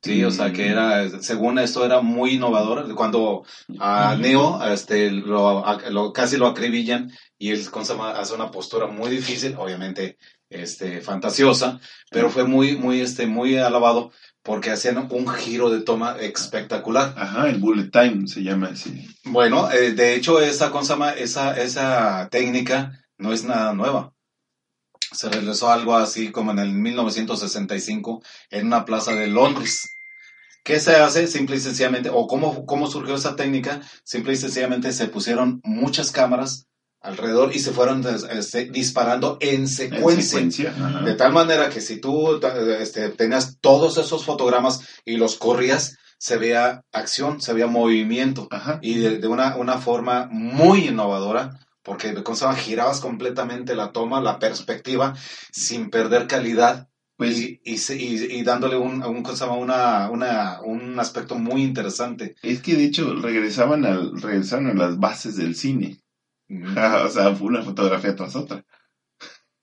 Sí, 0.02 0.24
o 0.24 0.32
sea 0.32 0.54
que 0.54 0.68
era, 0.68 1.10
según 1.22 1.60
esto 1.60 1.84
era 1.84 2.02
muy 2.02 2.36
innovador. 2.36 2.94
Cuando 2.96 3.44
a 3.80 4.16
Neo 4.16 4.64
este, 4.66 5.12
lo, 5.12 5.64
casi 6.14 6.38
lo 6.38 6.48
acribillan 6.48 7.12
y 7.38 7.50
él 7.50 7.62
hace 8.16 8.34
una 8.34 8.52
postura 8.52 8.88
muy 8.88 9.10
difícil, 9.10 9.56
obviamente 9.58 10.18
este, 10.50 11.02
fantasiosa, 11.02 11.80
pero 12.10 12.30
fue 12.30 12.46
muy, 12.46 12.78
muy, 12.78 13.02
este, 13.02 13.28
muy 13.28 13.58
alabado 13.58 14.12
porque 14.48 14.72
hacían 14.72 15.10
un 15.12 15.28
giro 15.28 15.70
de 15.70 15.82
toma 15.82 16.16
espectacular. 16.22 17.14
Ajá, 17.18 17.50
el 17.50 17.60
bullet 17.60 17.92
time 17.92 18.28
se 18.28 18.44
llama 18.44 18.70
así. 18.72 19.06
Bueno, 19.26 19.70
eh, 19.70 19.92
de 19.92 20.16
hecho, 20.16 20.40
esa, 20.40 20.72
esa, 21.18 21.62
esa 21.62 22.30
técnica 22.32 22.98
no 23.18 23.34
es 23.34 23.44
nada 23.44 23.74
nueva. 23.74 24.14
Se 25.12 25.28
realizó 25.28 25.70
algo 25.70 25.98
así 25.98 26.32
como 26.32 26.52
en 26.52 26.60
el 26.60 26.72
1965 26.72 28.24
en 28.50 28.68
una 28.68 28.86
plaza 28.86 29.12
de 29.12 29.28
Londres. 29.28 29.90
¿Qué 30.64 30.80
se 30.80 30.96
hace? 30.96 31.28
Simple 31.28 31.58
y 31.58 31.60
sencillamente, 31.60 32.10
o 32.10 32.26
cómo, 32.26 32.66
cómo 32.66 32.88
surgió 32.88 33.16
esa 33.16 33.36
técnica, 33.36 33.82
simple 34.06 34.32
y 34.32 34.38
sencillamente 34.38 34.94
se 34.94 35.10
pusieron 35.10 35.60
muchas 35.66 36.10
cámaras 36.12 36.67
alrededor 37.02 37.56
y 37.56 37.60
se 37.60 37.72
fueron 37.72 38.04
este, 38.32 38.66
disparando 38.66 39.38
en 39.40 39.62
En 39.62 39.68
secuencia. 39.68 40.74
De 41.06 41.14
tal 41.16 41.32
manera 41.34 41.70
que 41.70 41.82
si 41.82 42.00
tú 42.02 42.40
este, 42.80 43.10
tenías 43.10 43.58
todos 43.62 43.98
esos 43.98 44.26
fotogramas 44.26 44.82
y 45.06 45.18
los 45.18 45.36
corrías, 45.38 45.98
se 46.20 46.38
veía 46.38 46.84
acción, 46.92 47.42
se 47.42 47.54
veía 47.54 47.68
movimiento 47.68 48.48
Ajá. 48.50 48.80
y 48.82 48.96
de, 48.96 49.20
de 49.20 49.28
una, 49.28 49.56
una 49.56 49.78
forma 49.78 50.28
muy 50.32 50.88
innovadora, 50.88 51.60
porque 51.84 52.14
¿cómo 52.24 52.36
se 52.36 52.46
llama? 52.46 52.58
girabas 52.58 53.00
completamente 53.00 53.76
la 53.76 53.92
toma, 53.92 54.20
la 54.20 54.40
perspectiva, 54.40 55.16
sin 55.52 55.90
perder 55.92 56.26
calidad 56.28 56.90
Pues 57.18 57.40
y, 57.40 57.62
y, 57.64 57.76
y- 57.96 58.44
dándole 58.44 58.78
un, 58.78 59.04
un. 59.04 59.24
Una, 59.60 60.10
una, 60.10 60.60
un 60.62 61.00
aspecto 61.00 61.36
muy 61.36 61.62
interesante. 61.64 62.36
es 62.42 62.62
que 62.62 62.76
de 62.76 62.86
hecho 62.86 63.14
regresaban, 63.14 63.86
al, 63.86 64.20
regresaron 64.20 64.68
a 64.68 64.74
las 64.74 64.98
bases 65.00 65.36
del 65.36 65.56
cine. 65.56 66.00
O 67.06 67.10
sea, 67.10 67.36
fue 67.36 67.48
una 67.48 67.62
fotografía 67.64 68.16
tras 68.16 68.36
otra. 68.36 68.64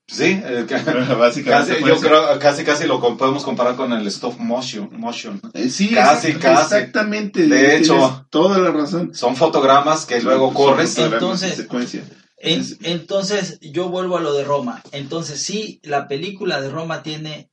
Sí, 0.06 0.38
eh, 0.44 0.66
ca- 0.68 1.14
Básicamente. 1.14 1.72
casi, 1.80 1.84
yo 1.84 1.98
creo, 1.98 2.38
casi 2.38 2.62
casi 2.64 2.86
lo 2.86 3.00
podemos 3.16 3.42
comparar 3.42 3.74
con 3.74 3.92
el 3.92 4.06
stop 4.08 4.38
motion. 4.38 4.90
motion. 4.92 5.40
Eh, 5.54 5.70
Sí, 5.70 5.94
Casi, 5.94 6.28
exact- 6.32 6.40
casi. 6.40 6.62
Exactamente. 6.74 7.46
De 7.46 7.76
hecho. 7.76 8.26
Toda 8.30 8.58
la 8.58 8.70
razón. 8.70 9.14
Son 9.14 9.34
fotogramas 9.34 10.04
que 10.04 10.20
luego 10.20 10.46
Son 10.48 10.54
corres. 10.54 10.98
Entonces- 10.98 11.52
en 11.52 11.56
secuencia. 11.56 12.04
En- 12.36 12.60
Es- 12.60 12.78
entonces, 12.82 13.58
yo 13.60 13.88
vuelvo 13.88 14.18
a 14.18 14.20
lo 14.20 14.34
de 14.34 14.44
Roma. 14.44 14.82
Entonces, 14.92 15.40
sí, 15.42 15.80
la 15.82 16.06
película 16.06 16.60
de 16.60 16.68
Roma 16.68 17.02
tiene, 17.02 17.50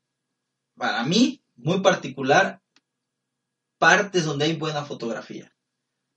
para 0.75 1.03
mí, 1.05 1.41
muy 1.55 1.79
particular, 1.79 2.61
partes 3.79 4.25
donde 4.25 4.45
hay 4.45 4.53
buena 4.57 4.83
fotografía. 4.83 5.53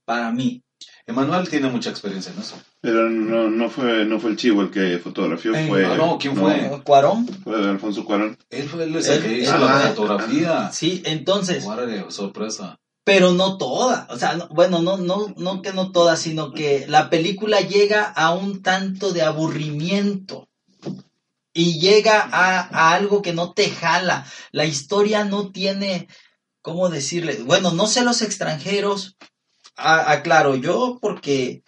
Para 0.04 0.32
mí. 0.32 0.62
Emanuel 1.06 1.48
tiene 1.50 1.68
mucha 1.68 1.90
experiencia 1.90 2.32
en 2.32 2.38
eso. 2.38 2.56
Pero 2.80 3.10
no, 3.10 3.50
no, 3.50 3.68
fue, 3.68 4.06
no 4.06 4.18
fue 4.18 4.30
el 4.30 4.36
chivo 4.36 4.62
el 4.62 4.70
que 4.70 4.98
fotografió, 4.98 5.54
Eh, 5.54 5.66
fue. 5.68 5.82
no, 5.82 5.96
no, 5.96 6.18
¿quién 6.18 6.34
fue? 6.34 6.80
Cuarón. 6.82 7.26
Fue 7.44 7.56
Alfonso 7.56 8.04
Cuarón. 8.06 8.38
Él 8.48 8.68
fue 8.68 8.84
el 8.84 8.96
Él- 8.96 9.22
que 9.22 9.38
hizo 9.40 9.58
la 9.58 9.76
ah, 9.76 9.88
fotografía. 9.88 10.70
Sí, 10.72 11.02
entonces, 11.04 11.62
sorpresa. 12.08 12.78
pero 13.04 13.32
no 13.34 13.58
toda. 13.58 14.06
O 14.10 14.16
sea, 14.16 14.34
no- 14.36 14.48
bueno, 14.48 14.80
no, 14.80 14.96
no, 14.96 15.34
no 15.36 15.60
que 15.60 15.74
no 15.74 15.92
toda, 15.92 16.16
sino 16.16 16.52
que 16.52 16.86
la 16.88 17.10
película 17.10 17.60
llega 17.60 18.04
a 18.04 18.32
un 18.32 18.62
tanto 18.62 19.12
de 19.12 19.22
aburrimiento. 19.22 20.48
Y 21.56 21.78
llega 21.78 22.20
a, 22.32 22.60
a 22.62 22.94
algo 22.94 23.22
que 23.22 23.32
no 23.32 23.52
te 23.52 23.70
jala. 23.70 24.26
La 24.50 24.64
historia 24.64 25.24
no 25.24 25.52
tiene, 25.52 26.08
¿cómo 26.62 26.88
decirle? 26.88 27.42
Bueno, 27.44 27.70
no 27.72 27.86
sé 27.86 28.02
los 28.02 28.22
extranjeros. 28.22 29.16
A- 29.76 30.12
Aclaro, 30.12 30.54
yo 30.56 30.98
porque, 31.00 31.62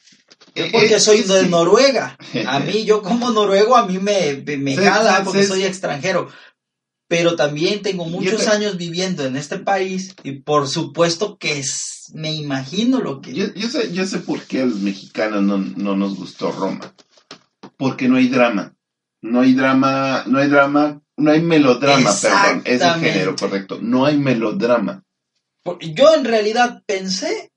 yo 0.55 0.65
Eh, 0.65 0.69
porque 0.73 0.95
eh, 0.95 1.01
soy 1.01 1.23
de 1.23 1.47
Noruega. 1.47 2.17
A 2.47 2.59
mí, 2.61 2.85
yo 2.85 3.03
como 3.03 3.31
noruego, 3.31 3.77
a 3.77 3.87
mí 3.87 3.99
me, 3.99 4.43
me, 4.59 4.77
Sí, 4.77 4.83
jala 4.85 5.23
porque 5.25 5.43
sí. 5.43 5.49
soy 5.49 5.65
extranjero. 5.65 6.29
Pero 7.09 7.37
también 7.37 7.83
tengo 7.83 8.05
muchos 8.05 8.45
te- 8.45 8.51
años 8.51 8.77
viviendo 8.77 9.25
en 9.25 9.37
este 9.37 9.59
país 9.59 10.15
y 10.25 10.33
por 10.41 10.67
supuesto 10.69 11.37
que 11.39 11.59
es- 11.61 12.11
me 12.15 12.33
imagino 12.33 13.01
lo 13.01 13.21
que... 13.21 13.33
Yo, 13.33 13.53
yo 13.55 13.69
sé, 13.69 13.93
yo 13.93 14.07
sé 14.07 14.19
por 14.19 14.43
qué 14.43 14.63
a 14.63 14.67
los 14.67 14.79
mexicanos 14.81 15.43
no, 15.43 15.59
no 15.59 15.97
nos 15.97 16.17
gustó 16.17 16.51
Roma. 16.53 16.95
Porque 17.77 18.09
no 18.09 18.17
hay 18.17 18.29
drama. 18.29 18.75
No 19.23 19.41
hay 19.41 19.55
drama, 19.55 20.25
no 20.27 20.39
hay 20.39 20.49
drama, 20.49 21.01
no 21.17 21.31
hay 21.31 21.41
melodrama, 21.43 22.11
perdón. 22.21 22.63
Es 22.65 22.81
el 22.81 22.95
género 23.01 23.35
correcto. 23.37 23.79
No 23.81 24.05
hay 24.05 24.19
melodrama. 24.19 25.03
Yo 25.81 26.15
en 26.15 26.25
realidad 26.25 26.83
pensé 26.87 27.51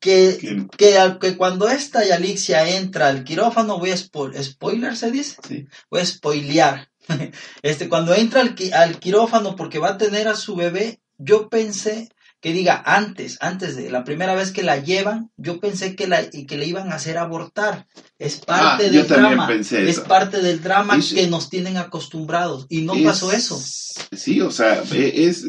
que, 0.00 0.38
Que- 0.40 0.66
que, 0.76 0.98
al- 0.98 1.18
que 1.18 1.36
cuando 1.36 1.68
esta 1.68 2.04
Yalixia 2.04 2.68
entra 2.76 3.08
al 3.08 3.24
quirófano, 3.24 3.78
voy 3.78 3.90
a 3.90 3.94
spo- 3.96 4.32
spoiler, 4.42 4.96
¿se 4.96 5.10
dice? 5.10 5.36
Sí. 5.46 5.66
voy 5.90 6.00
a 6.00 6.06
spoilear. 6.06 6.88
Este, 7.62 7.88
cuando 7.88 8.14
entra 8.14 8.40
al, 8.42 8.54
qui- 8.54 8.72
al 8.72 8.98
quirófano 9.00 9.56
porque 9.56 9.78
va 9.78 9.90
a 9.90 9.98
tener 9.98 10.28
a 10.28 10.36
su 10.36 10.54
bebé, 10.56 11.00
yo 11.16 11.48
pensé 11.48 12.08
que 12.40 12.52
diga 12.52 12.80
antes, 12.86 13.36
antes 13.40 13.74
de 13.76 13.90
la 13.90 14.04
primera 14.04 14.34
vez 14.34 14.52
que 14.52 14.62
la 14.62 14.76
llevan, 14.78 15.30
yo 15.36 15.58
pensé 15.60 15.96
que 15.96 16.06
la 16.06 16.22
y 16.32 16.46
que 16.46 16.56
le 16.56 16.66
iban 16.66 16.92
a 16.92 16.96
hacer 16.96 17.18
abortar. 17.18 17.86
Es 18.18 18.36
parte 18.36 18.86
Ah, 18.86 18.90
yo 18.90 19.00
del 19.04 19.08
drama. 19.08 19.48
es 19.52 20.00
parte 20.00 20.40
del 20.40 20.62
drama 20.62 20.96
Es- 20.96 21.12
que 21.14 21.26
nos 21.26 21.50
tienen 21.50 21.76
acostumbrados 21.76 22.66
y 22.68 22.82
no 22.82 22.94
Es- 22.94 23.04
pasó 23.04 23.32
eso. 23.32 23.58
Sí, 23.60 24.40
o 24.40 24.50
sea, 24.52 24.82
e- 24.92 25.24
es, 25.26 25.46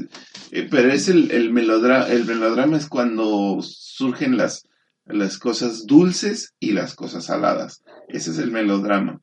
eh, 0.52 0.68
pero 0.70 0.92
es 0.92 1.08
el, 1.10 1.30
el 1.32 1.52
melodrama, 1.54 2.08
el 2.08 2.26
melodrama 2.26 2.78
es 2.78 2.88
cuando 2.88 3.60
surgen 3.62 4.36
las, 4.38 4.64
las 5.06 5.38
cosas 5.38 5.86
dulces 5.86 6.54
y 6.60 6.72
las 6.72 6.96
cosas 6.96 7.26
saladas. 7.26 7.84
Ese 8.08 8.32
es 8.32 8.40
el 8.40 8.52
melodrama. 8.52 9.22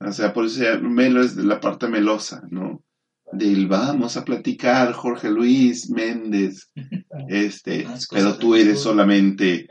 O 0.00 0.12
sea, 0.12 0.32
por 0.32 0.46
eso 0.46 0.62
melo 0.82 1.22
es 1.22 1.36
de 1.36 1.44
la 1.44 1.60
parte 1.60 1.86
melosa, 1.88 2.42
¿no? 2.50 2.82
Del 3.32 3.66
vamos 3.66 4.16
a 4.16 4.24
platicar, 4.24 4.92
Jorge 4.92 5.30
Luis 5.30 5.90
Méndez, 5.90 6.70
este, 7.28 7.86
pero 8.10 8.38
tú 8.38 8.54
eres 8.54 8.80
solamente, 8.80 9.68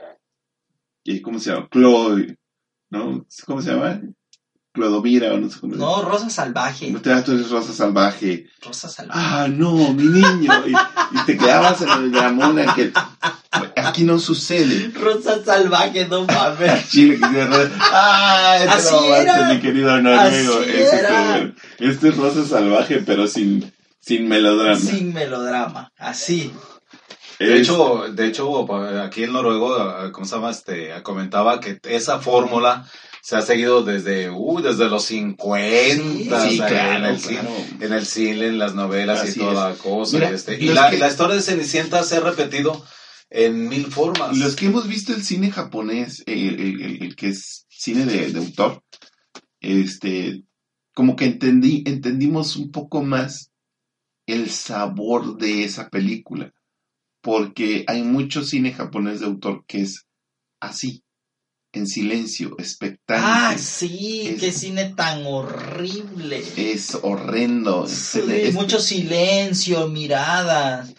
¿y 1.04 1.22
¿cómo 1.22 1.40
se 1.40 1.52
llama? 1.52 1.68
Chloe, 1.72 2.38
¿no? 2.90 3.26
¿Cómo 3.46 3.62
se 3.62 3.72
llama? 3.72 4.02
Clodomira, 4.78 5.34
o 5.34 5.38
no 5.38 5.50
sé 5.50 5.60
cómo 5.60 5.76
No, 5.76 6.02
Rosa 6.04 6.30
Salvaje. 6.30 6.90
llama. 6.92 7.24
Tú 7.26 7.34
eres 7.34 7.50
Rosa 7.50 7.74
Salvaje. 7.74 8.48
Rosa 8.64 8.88
Salvaje. 8.88 9.20
Ah, 9.22 9.48
no, 9.50 9.74
mi 9.94 10.04
niño. 10.04 10.52
Y, 10.66 10.72
y 10.72 11.26
te 11.26 11.38
quedabas 11.38 11.82
en 11.82 11.90
el 11.90 12.12
dramón 12.12 12.58
en 12.60 12.70
que 12.74 12.94
aquí 13.76 14.04
no 14.04 14.20
sucede. 14.20 14.92
Rosa 14.94 15.44
Salvaje, 15.44 16.08
no 16.08 16.24
mames. 16.26 16.90
Chile 16.90 17.20
que 17.20 17.26
Ah, 17.80 18.56
este 18.60 18.70
Así 18.70 18.94
no 18.96 19.16
era. 19.16 19.50
mi 19.54 19.60
querido 19.60 20.02
noruego. 20.02 20.60
Así 20.60 20.70
Ese 20.70 20.84
es 20.86 20.94
era. 20.94 21.32
bueno. 21.32 21.54
Este 21.80 22.10
es 22.10 22.18
rosa 22.18 22.46
salvaje, 22.46 23.04
pero 23.06 23.28
sin, 23.28 23.72
sin 24.00 24.28
melodrama. 24.28 24.80
Sin 24.80 25.14
melodrama. 25.14 25.92
Así. 25.98 26.54
De 27.40 27.56
hecho, 27.60 28.06
de 28.12 28.26
hecho, 28.28 28.66
aquí 29.04 29.22
el 29.24 29.32
noruego, 29.32 29.78
eh, 29.78 30.12
¿cómo 30.12 30.26
se 30.26 30.36
llama? 30.36 30.50
Este, 30.50 30.92
comentaba 31.04 31.60
que 31.60 31.80
esa 31.84 32.18
fórmula 32.20 32.84
se 33.28 33.36
ha 33.36 33.42
seguido 33.42 33.84
desde, 33.84 34.30
uh, 34.30 34.62
desde 34.62 34.88
los 34.88 35.04
50, 35.04 36.02
Sí, 36.02 36.30
o 36.32 36.40
sea, 36.56 36.68
claro, 36.70 37.06
en, 37.08 37.14
el 37.14 37.20
claro. 37.22 37.50
cine, 37.58 37.86
en 37.86 37.94
el 37.94 38.06
cine, 38.06 38.48
en 38.48 38.58
las 38.58 38.74
novelas 38.74 39.20
Así 39.20 39.38
y 39.38 39.44
toda 39.44 39.72
es. 39.74 39.78
la 39.78 39.84
cosa. 39.84 40.18
Mira, 40.18 40.32
y 40.32 40.34
este, 40.34 40.64
y 40.64 40.68
la, 40.68 40.90
que- 40.90 40.98
la 40.98 41.10
historia 41.10 41.36
de 41.36 41.42
Cenicienta 41.42 42.04
se 42.04 42.16
ha 42.16 42.20
repetido 42.22 42.86
en 43.30 43.68
mil 43.68 43.88
formas. 43.88 44.38
Los 44.38 44.56
que 44.56 44.68
hemos 44.68 44.88
visto 44.88 45.14
el 45.14 45.24
cine 45.24 45.52
japonés, 45.52 46.24
el, 46.26 46.58
el- 46.58 46.82
el- 46.82 47.04
el 47.04 47.16
que 47.18 47.28
es 47.28 47.66
cine 47.68 48.06
de, 48.06 48.32
de 48.32 48.40
autor, 48.40 48.82
este, 49.60 50.44
como 50.94 51.18
que 51.18 51.26
entendí, 51.26 51.84
entendimos 51.86 52.56
un 52.56 52.72
poco 52.72 53.04
más 53.04 53.52
el 54.26 54.50
sabor 54.50 55.38
de 55.38 55.66
esa 55.66 55.90
película, 55.90 56.54
porque 57.22 57.84
hay 57.88 58.04
mucho 58.04 58.42
cine 58.44 58.72
japonés 58.72 59.20
de 59.20 59.26
autor 59.26 59.66
que 59.68 59.82
es 59.82 60.06
así, 60.62 61.04
en 61.74 61.88
silencio, 61.88 62.56
expectante. 62.58 63.24
Ah, 63.26 63.56
sí, 63.58 64.30
Es- 64.30 64.40
qué 64.40 64.52
cine 64.52 64.94
tan 64.96 65.26
horrible. 65.26 66.44
Es 66.56 66.98
horrendo. 67.02 67.88
Sí, 67.88 68.22
es- 68.30 68.54
mucho 68.54 68.80
silencio, 68.80 69.88
miradas, 69.88 70.90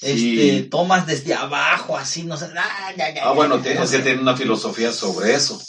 Sí. 0.00 0.40
este, 0.40 0.62
tomas 0.68 1.06
desde 1.06 1.34
abajo, 1.34 1.96
así, 1.96 2.22
no 2.24 2.36
sé. 2.36 2.46
Ah, 2.56 2.92
ya, 2.96 3.14
ya, 3.14 3.24
Ah, 3.24 3.32
bueno, 3.32 3.56
ya, 3.58 3.62
tiene- 3.62 3.78
no 3.78 3.84
es 3.84 3.90
que 3.90 3.96
sé. 3.98 4.02
tiene 4.02 4.20
una 4.22 4.36
filosofía 4.36 4.92
sobre 4.92 5.34
eso. 5.34 5.60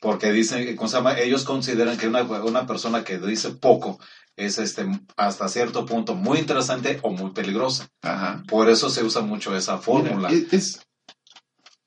Porque 0.00 0.32
dicen, 0.32 0.74
¿cómo 0.76 0.88
se 0.88 0.96
llama? 0.96 1.16
ellos 1.18 1.44
consideran 1.44 1.96
que 1.96 2.08
una, 2.08 2.22
una 2.22 2.66
persona 2.66 3.04
que 3.04 3.18
dice 3.18 3.50
poco 3.50 4.00
es 4.34 4.58
este 4.58 4.84
hasta 5.16 5.48
cierto 5.48 5.86
punto 5.86 6.16
muy 6.16 6.38
interesante 6.40 6.98
o 7.02 7.10
muy 7.10 7.30
peligrosa. 7.30 7.88
Ajá. 8.02 8.42
Por 8.48 8.68
eso 8.68 8.90
se 8.90 9.04
usa 9.04 9.22
mucho 9.22 9.56
esa 9.56 9.78
fórmula. 9.78 10.28
Mira, 10.28 10.46
es, 10.50 10.80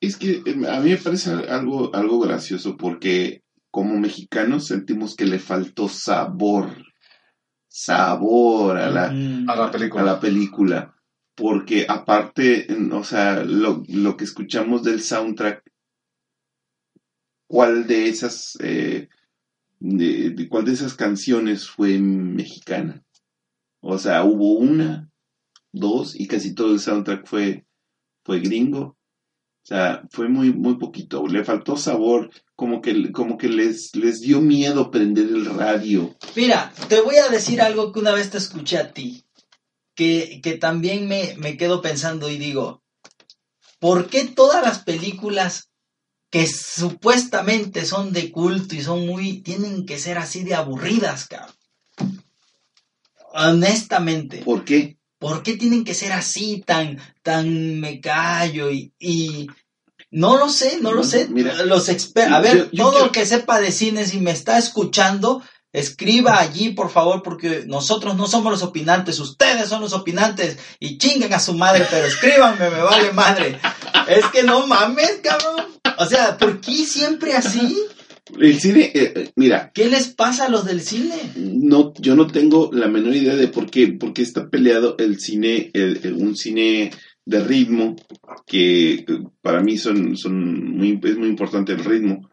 es, 0.02 0.18
que 0.18 0.42
eh, 0.46 0.68
a 0.70 0.80
mí 0.80 0.92
me 0.92 0.98
parece 0.98 1.32
algo, 1.32 1.94
algo 1.96 2.20
gracioso 2.20 2.78
porque 2.78 3.44
como 3.72 3.98
mexicanos 4.00 4.68
sentimos 4.68 5.16
que 5.16 5.26
le 5.26 5.40
faltó 5.40 5.90
sabor, 5.90 6.70
sabor 7.68 8.78
a 8.78 8.90
la, 8.90 9.12
Mm. 9.12 9.50
a 9.50 9.56
la 9.56 9.66
a 9.66 9.72
película. 9.72 10.04
la 10.04 10.20
película. 10.20 10.96
Porque 11.36 11.86
aparte, 11.90 12.68
o 12.94 13.04
sea, 13.04 13.44
lo, 13.44 13.84
lo 13.90 14.16
que 14.16 14.24
escuchamos 14.24 14.84
del 14.84 15.02
soundtrack, 15.02 15.64
¿cuál 17.48 17.88
de 17.88 18.08
esas, 18.08 18.58
eh, 18.62 19.10
de, 19.80 20.30
de 20.30 20.48
cuál 20.48 20.64
de 20.66 20.72
esas 20.72 20.94
canciones 20.94 21.68
fue 21.68 21.98
mexicana? 22.00 23.04
O 23.82 23.98
sea, 23.98 24.24
hubo 24.24 24.54
una, 24.58 25.10
dos, 25.74 26.18
y 26.20 26.28
casi 26.28 26.56
todo 26.56 26.72
el 26.74 26.80
soundtrack 26.80 27.28
fue, 27.28 27.66
fue 28.24 28.40
gringo. 28.40 28.98
O 29.66 29.68
sea, 29.68 30.04
fue 30.12 30.30
muy, 30.30 30.54
muy 30.54 30.76
poquito. 30.76 31.26
Le 31.26 31.44
faltó 31.44 31.76
sabor, 31.76 32.30
como 32.56 32.84
que, 32.84 33.12
como 33.12 33.36
que 33.36 33.50
les, 33.50 33.96
les 33.96 34.22
dio 34.22 34.40
miedo 34.40 34.92
prender 34.92 35.26
el 35.26 35.44
radio. 35.44 36.16
Mira, 36.36 36.72
te 36.88 37.02
voy 37.02 37.16
a 37.16 37.30
decir 37.30 37.60
algo 37.64 37.92
que 37.92 38.00
una 38.00 38.14
vez 38.14 38.30
te 38.30 38.38
escuché 38.38 38.78
a 38.78 38.94
ti, 38.94 39.26
que, 39.96 40.40
que 40.44 40.60
también 40.60 41.08
me, 41.08 41.34
me 41.40 41.58
quedo 41.58 41.82
pensando 41.82 42.30
y 42.30 42.38
digo, 42.38 42.84
¿por 43.80 44.08
qué 44.08 44.26
todas 44.26 44.62
las 44.62 44.84
películas 44.84 45.72
que 46.30 46.46
supuestamente 46.46 47.88
son 47.88 48.14
de 48.14 48.32
culto 48.32 48.76
y 48.76 48.84
son 48.84 49.08
muy, 49.08 49.42
tienen 49.42 49.88
que 49.88 49.98
ser 49.98 50.20
así 50.20 50.44
de 50.44 50.54
aburridas, 50.54 51.28
cabrón? 51.28 51.56
Honestamente. 53.34 54.44
¿Por 54.44 54.64
qué? 54.64 55.00
¿Por 55.20 55.44
qué 55.44 55.58
tienen 55.58 55.84
que 55.84 55.94
ser 55.94 56.12
así, 56.12 56.64
tan, 56.66 57.00
tan 57.24 57.80
me 57.80 58.00
callo 58.02 58.70
y, 58.72 58.94
y 59.00 59.48
no 60.12 60.38
lo 60.38 60.50
sé, 60.50 60.80
no 60.82 60.92
lo 60.92 61.04
sé. 61.04 61.28
Mira, 61.30 61.54
los 61.64 61.90
expertos, 61.90 62.34
a 62.34 62.38
yo- 62.38 62.44
ver, 62.44 62.70
yo 62.72 62.84
todo 62.84 62.92
quiero- 62.92 63.06
el 63.06 63.12
que 63.12 63.26
sepa 63.26 63.60
de 63.60 63.72
cine, 63.72 64.06
si 64.06 64.20
me 64.20 64.32
está 64.32 64.58
escuchando, 64.58 65.42
escriba 65.74 66.40
allí, 66.40 66.70
por 66.70 66.90
favor, 66.90 67.22
porque 67.24 67.64
nosotros 67.66 68.16
no 68.16 68.28
somos 68.28 68.52
los 68.52 68.64
opinantes, 68.64 69.20
ustedes 69.20 69.68
son 69.68 69.82
los 69.82 69.94
opinantes 69.94 70.58
y 70.80 70.98
chinguen 70.98 71.34
a 71.34 71.40
su 71.40 71.54
madre, 71.54 71.86
pero 71.90 72.06
escríbanme, 72.08 72.70
me 72.70 72.82
vale 72.82 73.12
madre. 73.12 73.60
Es 74.08 74.26
que 74.28 74.44
no 74.44 74.68
mames, 74.68 75.20
cabrón. 75.24 75.66
O 75.98 76.06
sea, 76.06 76.38
¿por 76.38 76.62
qué 76.62 76.86
siempre 76.86 77.36
así? 77.36 77.78
El 78.40 78.60
cine, 78.60 78.92
eh, 78.94 79.14
eh, 79.16 79.32
mira, 79.36 79.72
¿Qué 79.74 79.88
les 79.88 80.08
pasa 80.08 80.46
a 80.46 80.50
los 80.50 80.66
del 80.66 80.82
cine? 80.82 81.16
no, 81.36 81.94
yo 82.00 82.16
no 82.16 82.26
tengo 82.28 82.72
la 82.74 82.88
menor 82.88 83.16
idea 83.16 83.36
de 83.36 83.48
por 83.50 83.70
qué, 83.70 83.88
por 83.90 84.14
qué 84.14 84.24
está 84.24 84.50
peleado 84.50 84.96
el 84.98 85.20
cine, 85.20 85.70
el- 85.74 86.00
el- 86.04 86.14
un 86.16 86.36
cine 86.36 86.90
de 87.24 87.44
ritmo, 87.44 87.96
que 88.48 88.94
eh, 88.94 89.06
para 89.42 89.62
mí 89.62 89.78
son, 89.78 90.18
son 90.18 90.76
muy, 90.76 91.00
es 91.04 91.18
muy 91.18 91.28
importante 91.28 91.74
el 91.74 91.84
ritmo, 91.86 92.30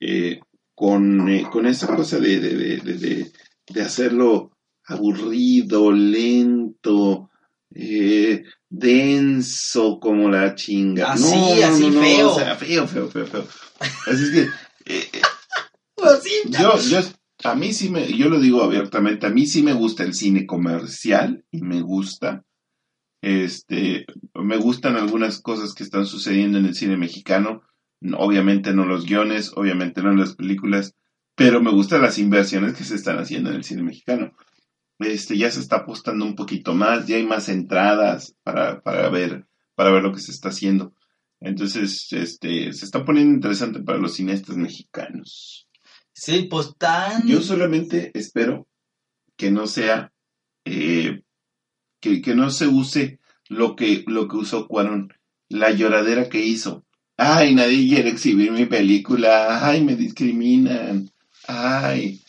eh, 0.00 0.40
con, 0.74 1.28
eh, 1.30 1.46
con 1.50 1.66
esa 1.66 1.86
cosa 1.96 2.18
de, 2.18 2.40
de, 2.40 2.76
de, 2.78 3.32
de, 3.72 3.82
hacerlo 3.82 4.50
aburrido, 4.86 5.90
lento, 5.90 7.30
eh, 7.74 8.44
denso 8.68 9.98
como 10.00 10.28
la 10.28 10.54
chinga. 10.54 11.12
Así, 11.12 11.62
así, 11.62 11.90
feo. 11.90 12.30
o 12.30 12.38
sea, 12.38 12.56
feo, 12.56 12.86
feo, 12.86 13.08
feo, 13.08 13.26
feo. 13.26 13.46
Así 14.06 14.24
es 14.24 14.30
que 14.30 14.48
yo, 16.50 16.78
yo, 16.78 17.00
a 17.44 17.54
mí 17.54 17.72
sí 17.72 17.90
me, 17.90 18.12
yo 18.12 18.28
lo 18.28 18.40
digo 18.40 18.62
abiertamente, 18.62 19.26
a 19.26 19.30
mí 19.30 19.46
sí 19.46 19.62
me 19.62 19.72
gusta 19.72 20.02
el 20.02 20.14
cine 20.14 20.46
comercial 20.46 21.44
y 21.50 21.62
me 21.62 21.80
gusta, 21.80 22.44
este, 23.22 24.06
me 24.34 24.56
gustan 24.56 24.96
algunas 24.96 25.40
cosas 25.40 25.74
que 25.74 25.82
están 25.82 26.06
sucediendo 26.06 26.58
en 26.58 26.66
el 26.66 26.74
cine 26.74 26.96
mexicano, 26.96 27.62
No, 28.00 28.18
obviamente 28.18 28.74
no 28.74 28.84
los 28.84 29.06
guiones, 29.06 29.52
obviamente 29.56 30.02
no 30.02 30.14
las 30.14 30.34
películas, 30.34 30.94
pero 31.34 31.62
me 31.62 31.70
gustan 31.70 32.02
las 32.02 32.18
inversiones 32.18 32.74
que 32.74 32.84
se 32.84 32.94
están 32.94 33.18
haciendo 33.18 33.50
en 33.50 33.56
el 33.56 33.64
cine 33.64 33.82
mexicano. 33.82 34.32
Este, 34.98 35.36
ya 35.36 35.50
se 35.50 35.60
está 35.60 35.76
apostando 35.76 36.24
un 36.24 36.36
poquito 36.36 36.74
más, 36.74 37.06
ya 37.06 37.16
hay 37.16 37.26
más 37.26 37.48
entradas 37.48 38.36
para, 38.42 38.80
para 38.82 39.08
ver, 39.08 39.46
para 39.74 39.90
ver 39.90 40.02
lo 40.02 40.12
que 40.12 40.20
se 40.20 40.30
está 40.30 40.50
haciendo. 40.50 40.94
Entonces, 41.40 42.08
este, 42.12 42.72
se 42.72 42.84
está 42.84 43.04
poniendo 43.04 43.34
interesante 43.34 43.80
para 43.80 43.98
los 43.98 44.14
cineastas 44.14 44.56
mexicanos. 44.56 45.68
Sí, 46.12 46.46
pues 46.50 46.74
tan... 46.78 47.26
Yo 47.26 47.42
solamente 47.42 48.10
espero 48.14 48.66
que 49.36 49.50
no 49.50 49.66
sea, 49.66 50.12
eh, 50.64 51.22
que, 52.00 52.22
que 52.22 52.34
no 52.34 52.50
se 52.50 52.66
use 52.68 53.18
lo 53.48 53.76
que, 53.76 54.04
lo 54.06 54.28
que 54.28 54.36
usó 54.36 54.68
Cuarón, 54.68 55.12
la 55.48 55.70
lloradera 55.72 56.28
que 56.28 56.40
hizo. 56.40 56.84
Ay, 57.16 57.54
nadie 57.54 57.88
quiere 57.88 58.10
exhibir 58.10 58.52
mi 58.52 58.66
película, 58.66 59.66
ay, 59.66 59.84
me 59.84 59.96
discriminan, 59.96 61.10
ay, 61.46 62.22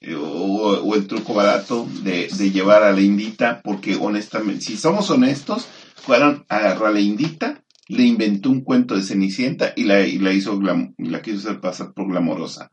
eh, 0.00 0.14
o, 0.14 0.24
o 0.24 0.94
el 0.94 1.06
truco 1.06 1.34
barato 1.34 1.88
de, 2.02 2.28
de 2.28 2.50
llevar 2.50 2.82
a 2.82 2.92
la 2.92 3.00
indita, 3.00 3.60
porque 3.62 3.96
honestamente, 3.96 4.62
si 4.62 4.76
somos 4.76 5.10
honestos, 5.10 5.68
Cuarón 6.04 6.44
agarró 6.48 6.86
a 6.86 6.90
la 6.90 7.00
indita, 7.00 7.62
le 7.88 8.02
inventó 8.04 8.50
un 8.50 8.62
cuento 8.62 8.94
de 8.96 9.02
Cenicienta 9.02 9.72
y 9.76 9.84
la, 9.84 10.00
y 10.06 10.18
la 10.18 10.32
hizo, 10.32 10.58
glam- 10.58 10.94
la 10.98 11.22
quiso 11.22 11.38
hacer 11.38 11.60
pasar 11.60 11.92
por 11.94 12.08
glamorosa. 12.08 12.70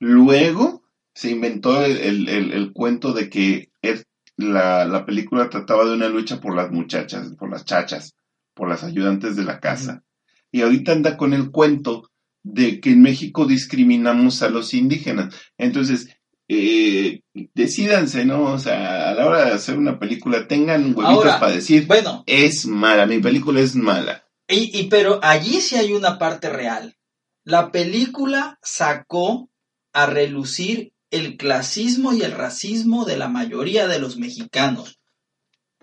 Luego 0.00 0.82
se 1.14 1.30
inventó 1.30 1.84
el, 1.84 1.96
el- 1.98 2.28
el- 2.28 2.52
el 2.52 2.72
cuento 2.72 3.12
de 3.12 3.30
que 3.30 3.70
er- 3.82 4.04
la, 4.36 4.84
la 4.84 5.06
película 5.06 5.48
trataba 5.48 5.84
de 5.84 5.94
una 5.94 6.08
lucha 6.08 6.40
por 6.40 6.54
las 6.56 6.70
muchachas, 6.72 7.34
por 7.38 7.50
las 7.50 7.64
chachas, 7.64 8.14
por 8.54 8.68
las 8.68 8.82
ayudantes 8.82 9.36
de 9.36 9.44
la 9.44 9.60
casa. 9.60 10.02
Y 10.50 10.62
ahorita 10.62 10.92
anda 10.92 11.16
con 11.16 11.32
el 11.32 11.50
cuento 11.50 12.10
de 12.42 12.80
que 12.80 12.90
en 12.90 13.02
México 13.02 13.46
discriminamos 13.46 14.42
a 14.42 14.50
los 14.50 14.74
indígenas. 14.74 15.34
Entonces, 15.56 16.08
eh, 16.48 17.22
decídanse, 17.54 18.24
¿no? 18.26 18.42
O 18.52 18.58
sea, 18.58 19.10
a 19.10 19.14
la 19.14 19.26
hora 19.26 19.44
de 19.46 19.52
hacer 19.52 19.78
una 19.78 19.98
película, 19.98 20.46
tengan 20.46 20.82
huevitos 20.94 21.04
Ahora, 21.06 21.40
para 21.40 21.52
decir, 21.54 21.86
Bueno, 21.86 22.22
es 22.26 22.66
mala, 22.66 23.06
mi 23.06 23.18
película 23.18 23.60
es 23.60 23.74
mala. 23.74 24.23
Y, 24.48 24.78
y 24.78 24.84
pero 24.88 25.20
allí 25.22 25.60
sí 25.60 25.76
hay 25.76 25.92
una 25.92 26.18
parte 26.18 26.50
real. 26.50 26.96
La 27.44 27.70
película 27.72 28.58
sacó 28.62 29.48
a 29.92 30.06
relucir 30.06 30.92
el 31.10 31.36
clasismo 31.36 32.12
y 32.12 32.22
el 32.22 32.32
racismo 32.32 33.04
de 33.04 33.16
la 33.16 33.28
mayoría 33.28 33.86
de 33.86 33.98
los 33.98 34.16
mexicanos. 34.16 34.98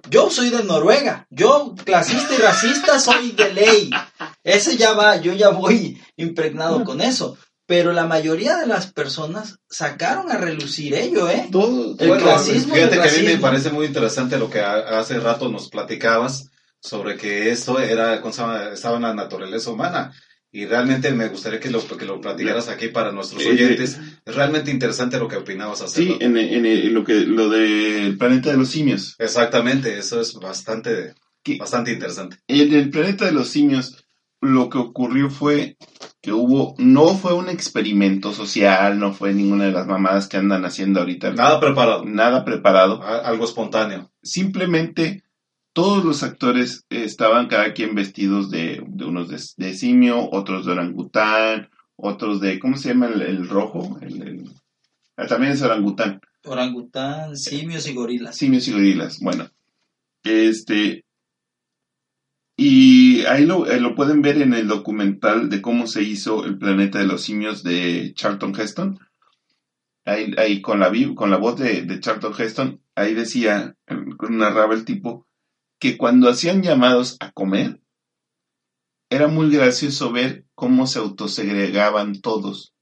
Yo 0.10 0.30
soy 0.32 0.50
de 0.50 0.64
Noruega, 0.64 1.28
yo 1.30 1.76
clasista 1.86 2.34
y 2.34 2.38
racista 2.38 3.00
soy 3.00 3.32
de 3.32 3.54
ley. 3.54 3.90
Ese 4.44 4.76
ya 4.76 4.94
va, 4.94 5.18
yo 5.18 5.34
ya 5.34 5.50
voy 5.50 6.02
impregnado 6.18 6.84
con 6.84 7.02
eso. 7.02 7.38
Pero 7.68 7.94
la 7.94 8.06
mayoría 8.06 8.58
de 8.58 8.66
las 8.68 8.92
personas 8.92 9.60
sacaron 9.70 10.30
a 10.32 10.38
relucir 10.38 10.94
ello, 10.96 11.30
¿eh? 11.30 11.48
Todo, 11.52 11.96
El 12.00 12.08
Bueno, 12.10 12.24
clasismo 12.26 12.74
y 12.76 12.80
fíjate 12.80 12.96
el 12.96 13.02
que 13.04 13.10
a 13.10 13.12
mí 13.14 13.24
me 13.28 13.38
parece 13.38 13.70
muy 13.70 13.86
interesante 13.86 14.38
lo 14.38 14.50
que 14.50 14.60
ha- 14.60 15.00
hace 15.00 15.20
rato 15.20 15.48
nos 15.48 15.70
platicabas 15.70 16.50
sobre 16.82 17.16
que 17.16 17.52
esto 17.52 17.80
era, 17.80 18.16
estaba 18.16 18.96
en 18.98 19.02
la 19.04 19.14
naturaleza 19.14 19.72
humana. 19.72 20.12
Y 20.54 20.66
realmente 20.66 21.12
me 21.12 21.30
gustaría 21.30 21.62
que 21.62 21.70
lo, 21.70 21.80
que 21.88 22.04
lo 22.06 22.20
platicaras 22.20 22.68
aquí 22.68 22.90
para 22.90 23.14
nuestros 23.14 23.42
Eh, 23.46 23.52
oyentes. 23.52 23.98
Es 24.26 24.36
realmente 24.36 24.70
interesante 24.70 25.18
lo 25.18 25.30
que 25.30 25.38
opinabas 25.38 25.82
hace 25.82 26.04
Sí, 26.04 26.18
en, 26.20 26.36
en- 26.36 26.66
en 26.66 26.94
lo 26.94 27.06
que 27.06 27.22
lo 27.22 27.50
del 27.50 28.18
planeta 28.18 28.52
de 28.52 28.58
los 28.58 28.68
simios. 28.70 29.16
Exactamente, 29.18 29.98
eso 29.98 30.20
es 30.20 30.34
bastante, 30.34 31.14
¿Qué? 31.42 31.56
bastante 31.58 31.94
interesante. 31.94 32.36
En 32.50 32.74
el 32.74 32.90
planeta 32.90 33.24
de 33.26 33.32
los 33.32 33.48
simios, 33.48 34.04
lo 34.42 34.70
que 34.70 34.78
ocurrió 34.80 35.30
fue 35.30 35.78
que 36.22 36.34
hubo, 36.34 36.76
no 36.80 37.16
fue 37.16 37.34
un 37.34 37.48
experimento 37.48 38.34
social, 38.34 39.00
no 39.00 39.14
fue 39.14 39.34
ninguna 39.34 39.66
de 39.66 39.72
las 39.72 39.88
mamadas 39.88 40.28
que 40.28 40.36
andan 40.36 40.66
haciendo 40.66 41.00
ahorita. 41.00 41.32
Nada 41.32 41.62
preparado. 41.62 42.04
Nada 42.04 42.44
preparado. 42.44 43.02
A- 43.02 43.20
Algo 43.20 43.46
espontáneo. 43.46 44.12
Simplemente 44.22 45.24
todos 45.74 46.04
los 46.04 46.24
actores 46.24 46.86
estaban 46.90 47.48
cada 47.48 47.74
quien 47.74 47.96
vestidos 47.96 48.50
de, 48.50 48.84
de 48.88 49.06
unos 49.06 49.30
de, 49.30 49.40
de 49.66 49.74
simio, 49.74 50.30
otros 50.32 50.66
de 50.66 50.74
orangután, 50.74 51.70
otros 51.96 52.42
de, 52.42 52.60
¿cómo 52.60 52.78
se 52.78 52.90
llama 52.90 53.08
el, 53.08 53.22
el 53.22 53.48
rojo? 53.48 53.98
El- 54.02 54.22
el- 54.22 54.50
ah, 55.18 55.28
también 55.28 55.54
es 55.54 55.62
orangután. 55.62 56.20
Orangután, 56.44 57.38
simios 57.38 57.88
y 57.88 57.94
gorilas. 57.94 58.36
Simios 58.36 58.68
y 58.68 58.72
gorilas. 58.72 59.20
Bueno, 59.22 59.48
este. 60.24 61.06
Y 62.58 63.26
ahí 63.26 63.46
lo, 63.46 63.66
eh, 63.70 63.80
lo 63.80 63.96
pueden 63.96 64.22
ver 64.22 64.42
en 64.42 64.54
el 64.54 64.68
documental 64.68 65.50
de 65.50 65.62
cómo 65.62 65.88
se 65.88 66.04
hizo 66.04 66.46
el 66.46 66.58
planeta 66.58 67.00
de 67.00 67.08
los 67.08 67.22
simios 67.24 67.64
de 67.64 68.14
Charlton 68.16 68.54
Heston. 68.60 69.00
Ahí, 70.06 70.34
ahí 70.38 70.62
con, 70.62 70.80
la, 70.80 70.92
con 71.16 71.30
la 71.32 71.38
voz 71.38 71.60
de, 71.60 71.84
de 71.84 72.00
Charlton 72.00 72.34
Heston, 72.38 72.82
ahí 72.96 73.14
decía, 73.14 73.76
eh, 73.88 73.96
narraba 74.30 74.74
el 74.74 74.84
tipo, 74.86 75.28
que 75.82 75.98
cuando 75.98 76.30
hacían 76.30 76.62
llamados 76.62 77.18
a 77.20 77.32
comer, 77.32 77.82
era 79.10 79.28
muy 79.28 79.50
gracioso 79.50 80.12
ver 80.12 80.46
cómo 80.54 80.86
se 80.86 81.00
autosegregaban 81.00 82.22
todos. 82.22 82.76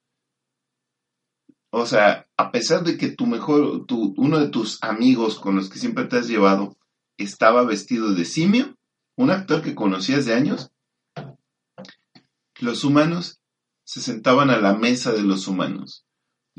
O 1.72 1.86
sea, 1.86 2.28
a 2.36 2.52
pesar 2.52 2.84
de 2.84 2.98
que 2.98 3.10
tu 3.10 3.26
mejor, 3.26 3.86
tu, 3.86 4.14
uno 4.18 4.40
de 4.40 4.50
tus 4.50 4.84
amigos 4.84 5.40
con 5.40 5.56
los 5.56 5.70
que 5.70 5.80
siempre 5.80 6.06
te 6.06 6.18
has 6.18 6.28
llevado 6.28 6.78
estaba 7.18 7.64
vestido 7.64 8.14
de 8.14 8.26
simio, 8.26 8.76
un 9.16 9.32
actor 9.32 9.62
que 9.62 9.76
conocías 9.76 10.26
de 10.26 10.34
años, 10.34 10.72
los 12.60 12.84
humanos 12.84 13.40
se 13.86 14.02
sentaban 14.02 14.50
a 14.50 14.60
la 14.60 14.74
mesa 14.74 15.14
de 15.14 15.24
los 15.24 15.48
humanos. 15.48 16.06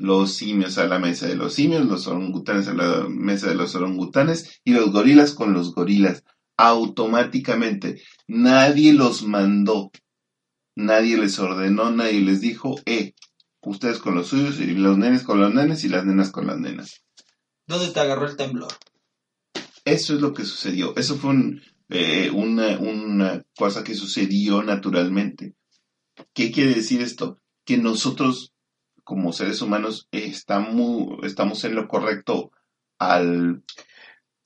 Los 0.01 0.33
simios 0.33 0.79
a 0.79 0.87
la 0.87 0.99
mesa 0.99 1.27
de 1.27 1.37
los 1.37 1.53
simios, 1.53 1.85
los 1.85 2.07
orangutanes 2.07 2.69
a 2.69 2.73
la 2.73 3.07
mesa 3.07 3.49
de 3.49 3.55
los 3.55 3.75
orangutanes 3.75 4.63
y 4.65 4.73
los 4.73 4.91
gorilas 4.93 5.35
con 5.35 5.53
los 5.53 5.75
gorilas. 5.75 6.25
Automáticamente. 6.57 8.01
Nadie 8.27 8.95
los 8.95 9.25
mandó. 9.25 9.91
Nadie 10.75 11.19
les 11.19 11.39
ordenó, 11.39 11.91
nadie 11.91 12.23
les 12.23 12.41
dijo, 12.41 12.77
eh, 12.87 13.13
ustedes 13.61 13.99
con 13.99 14.15
los 14.15 14.29
suyos 14.29 14.59
y 14.59 14.69
los 14.69 14.97
nenes 14.97 15.23
con 15.23 15.39
los 15.39 15.53
nenes 15.53 15.85
y 15.85 15.91
las 15.91 16.07
nenas 16.07 16.31
con 16.31 16.47
las 16.47 16.59
nenas. 16.59 17.03
¿Dónde 17.67 17.89
te 17.89 18.01
agarró 18.01 18.27
el 18.27 18.37
temblor? 18.37 18.73
Eso 19.85 20.15
es 20.15 20.21
lo 20.23 20.33
que 20.33 20.47
sucedió. 20.47 20.97
Eso 20.97 21.17
fue 21.17 21.31
un, 21.31 21.61
eh, 21.91 22.31
una, 22.33 22.79
una 22.79 23.43
cosa 23.55 23.85
que 23.85 23.95
sucedió 23.95 24.63
naturalmente. 24.63 25.57
¿Qué 26.33 26.51
quiere 26.51 26.75
decir 26.75 27.03
esto? 27.03 27.37
Que 27.67 27.77
nosotros, 27.77 28.55
como 29.11 29.33
seres 29.33 29.61
humanos, 29.61 30.07
estamos, 30.13 31.19
estamos 31.25 31.65
en 31.65 31.75
lo 31.75 31.89
correcto 31.89 32.53
al... 32.97 33.65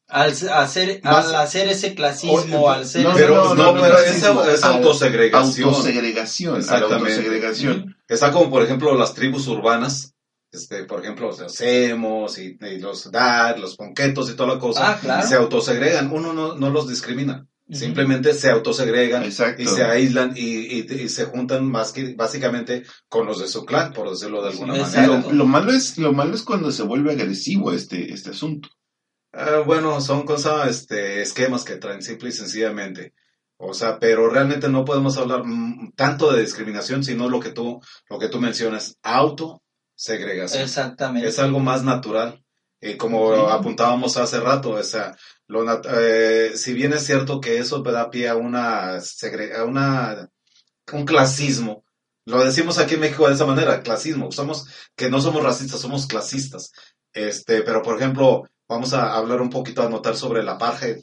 Al 0.09 0.31
hacer, 0.53 1.00
Más- 1.03 1.27
al 1.27 1.35
hacer 1.35 1.68
ese 1.68 1.94
clasismo, 1.94 2.70
al 2.70 2.87
ser 2.87 3.03
no, 3.05 3.11
ese- 3.12 3.20
Pero 3.20 3.37
no, 3.37 3.55
no, 3.55 3.72
no, 3.74 3.81
pero 3.83 3.94
no, 3.94 3.98
es, 4.00 4.22
no, 4.22 4.44
es 4.44 4.64
al- 4.64 4.77
autosegregación. 4.77 6.57
Exactamente. 6.57 6.94
autosegregación. 7.12 7.96
Está 8.09 8.33
como, 8.33 8.48
por 8.50 8.62
ejemplo, 8.62 8.94
las 8.94 9.12
tribus 9.12 9.46
urbanas, 9.48 10.14
este, 10.50 10.85
por 10.85 11.03
ejemplo, 11.03 11.31
los 11.31 11.61
emos 11.61 12.38
y, 12.38 12.57
y 12.59 12.79
los 12.79 13.11
dar, 13.11 13.59
los 13.59 13.77
ponquetos 13.77 14.31
y 14.31 14.35
toda 14.37 14.55
la 14.55 14.59
cosa, 14.61 14.92
Ah, 14.92 14.98
claro. 14.98 15.27
se 15.29 15.35
autosegregan. 15.35 16.11
Uno 16.11 16.33
no, 16.33 16.55
no 16.55 16.70
los 16.70 16.88
discrimina. 16.88 17.46
Simplemente 17.70 18.35
se 18.35 18.50
autosegregan 18.50 19.22
Exacto. 19.24 19.62
y 19.62 19.66
se 19.66 19.85
aíslan 19.85 20.35
y, 20.37 20.81
y- 20.81 20.87
y 20.92 21.09
se 21.09 21.24
juntan 21.24 21.64
más 21.66 21.92
que, 21.92 22.14
básicamente 22.14 22.83
con 23.09 23.27
los 23.27 23.40
de 23.40 23.48
su 23.48 23.64
clan, 23.64 23.92
por 23.94 24.11
decirlo 24.11 24.42
de 24.42 24.50
alguna 24.50 24.74
manera. 24.74 25.24
lo 25.33 25.46
malo 25.46 25.72
es, 25.72 25.96
lo 25.96 26.12
malo 26.12 26.35
es 26.35 26.42
cuando 26.42 26.70
se 26.70 26.83
vuelve 26.83 27.12
agresivo 27.12 27.72
este, 27.72 28.12
este 28.12 28.31
asunto. 28.31 28.68
Ah, 29.33 29.62
bueno, 29.64 30.00
son 30.03 30.24
cosas, 30.27 30.68
este, 30.68 31.22
esquemas 31.22 31.64
que 31.64 31.77
traen 31.77 32.03
simple 32.03 32.29
y 32.29 32.33
sencillamente. 32.33 33.14
O 33.57 33.72
sea, 33.72 33.98
pero 33.98 34.29
realmente 34.29 34.68
no 34.68 34.85
podemos 34.85 35.16
hablar 35.16 35.42
mm, 35.44 35.92
tanto 35.96 36.31
de 36.33 36.42
discriminación, 36.42 37.03
sino 37.03 37.31
lo 37.31 37.40
que 37.40 37.50
tú, 37.50 37.81
lo 38.11 38.18
que 38.18 38.29
tú 38.29 38.40
mencionas, 38.40 38.98
autosegregación. 39.03 40.62
Exactamente. 40.62 41.29
Es 41.29 41.38
algo 41.38 41.61
más 41.61 41.83
natural. 41.83 42.43
Y 42.85 42.97
como 42.99 43.35
Sí. 43.35 43.40
apuntábamos 43.51 44.16
hace 44.18 44.40
rato, 44.40 44.70
o 44.73 44.83
sea, 44.83 45.16
lo 45.47 45.64
eh, 45.90 46.53
si 46.55 46.75
bien 46.75 46.92
es 46.92 47.05
cierto 47.07 47.40
que 47.40 47.59
eso 47.59 47.81
da 47.83 48.11
pie 48.11 48.29
a 48.29 48.37
una, 48.37 48.97
a 48.99 49.64
una, 49.64 50.29
un 50.92 51.05
clasismo, 51.07 51.85
lo 52.27 52.44
decimos 52.44 52.79
aquí 52.79 52.94
en 52.94 53.01
México 53.01 53.27
de 53.27 53.35
esa 53.35 53.47
manera, 53.47 53.83
clasismo, 53.83 54.31
somos, 54.33 54.66
que 54.97 55.09
no 55.11 55.20
somos 55.20 55.42
racistas, 55.42 55.81
somos 55.81 56.07
clasistas. 56.07 56.73
Este, 57.14 57.62
pero 57.62 57.81
por 57.83 57.97
ejemplo, 57.97 58.42
vamos 58.68 58.92
a 58.92 59.14
hablar 59.14 59.40
un 59.40 59.51
poquito, 59.51 59.83
a 59.83 59.88
notar 59.88 60.16
sobre 60.16 60.40
el 60.40 60.49
apartheid, 60.49 60.99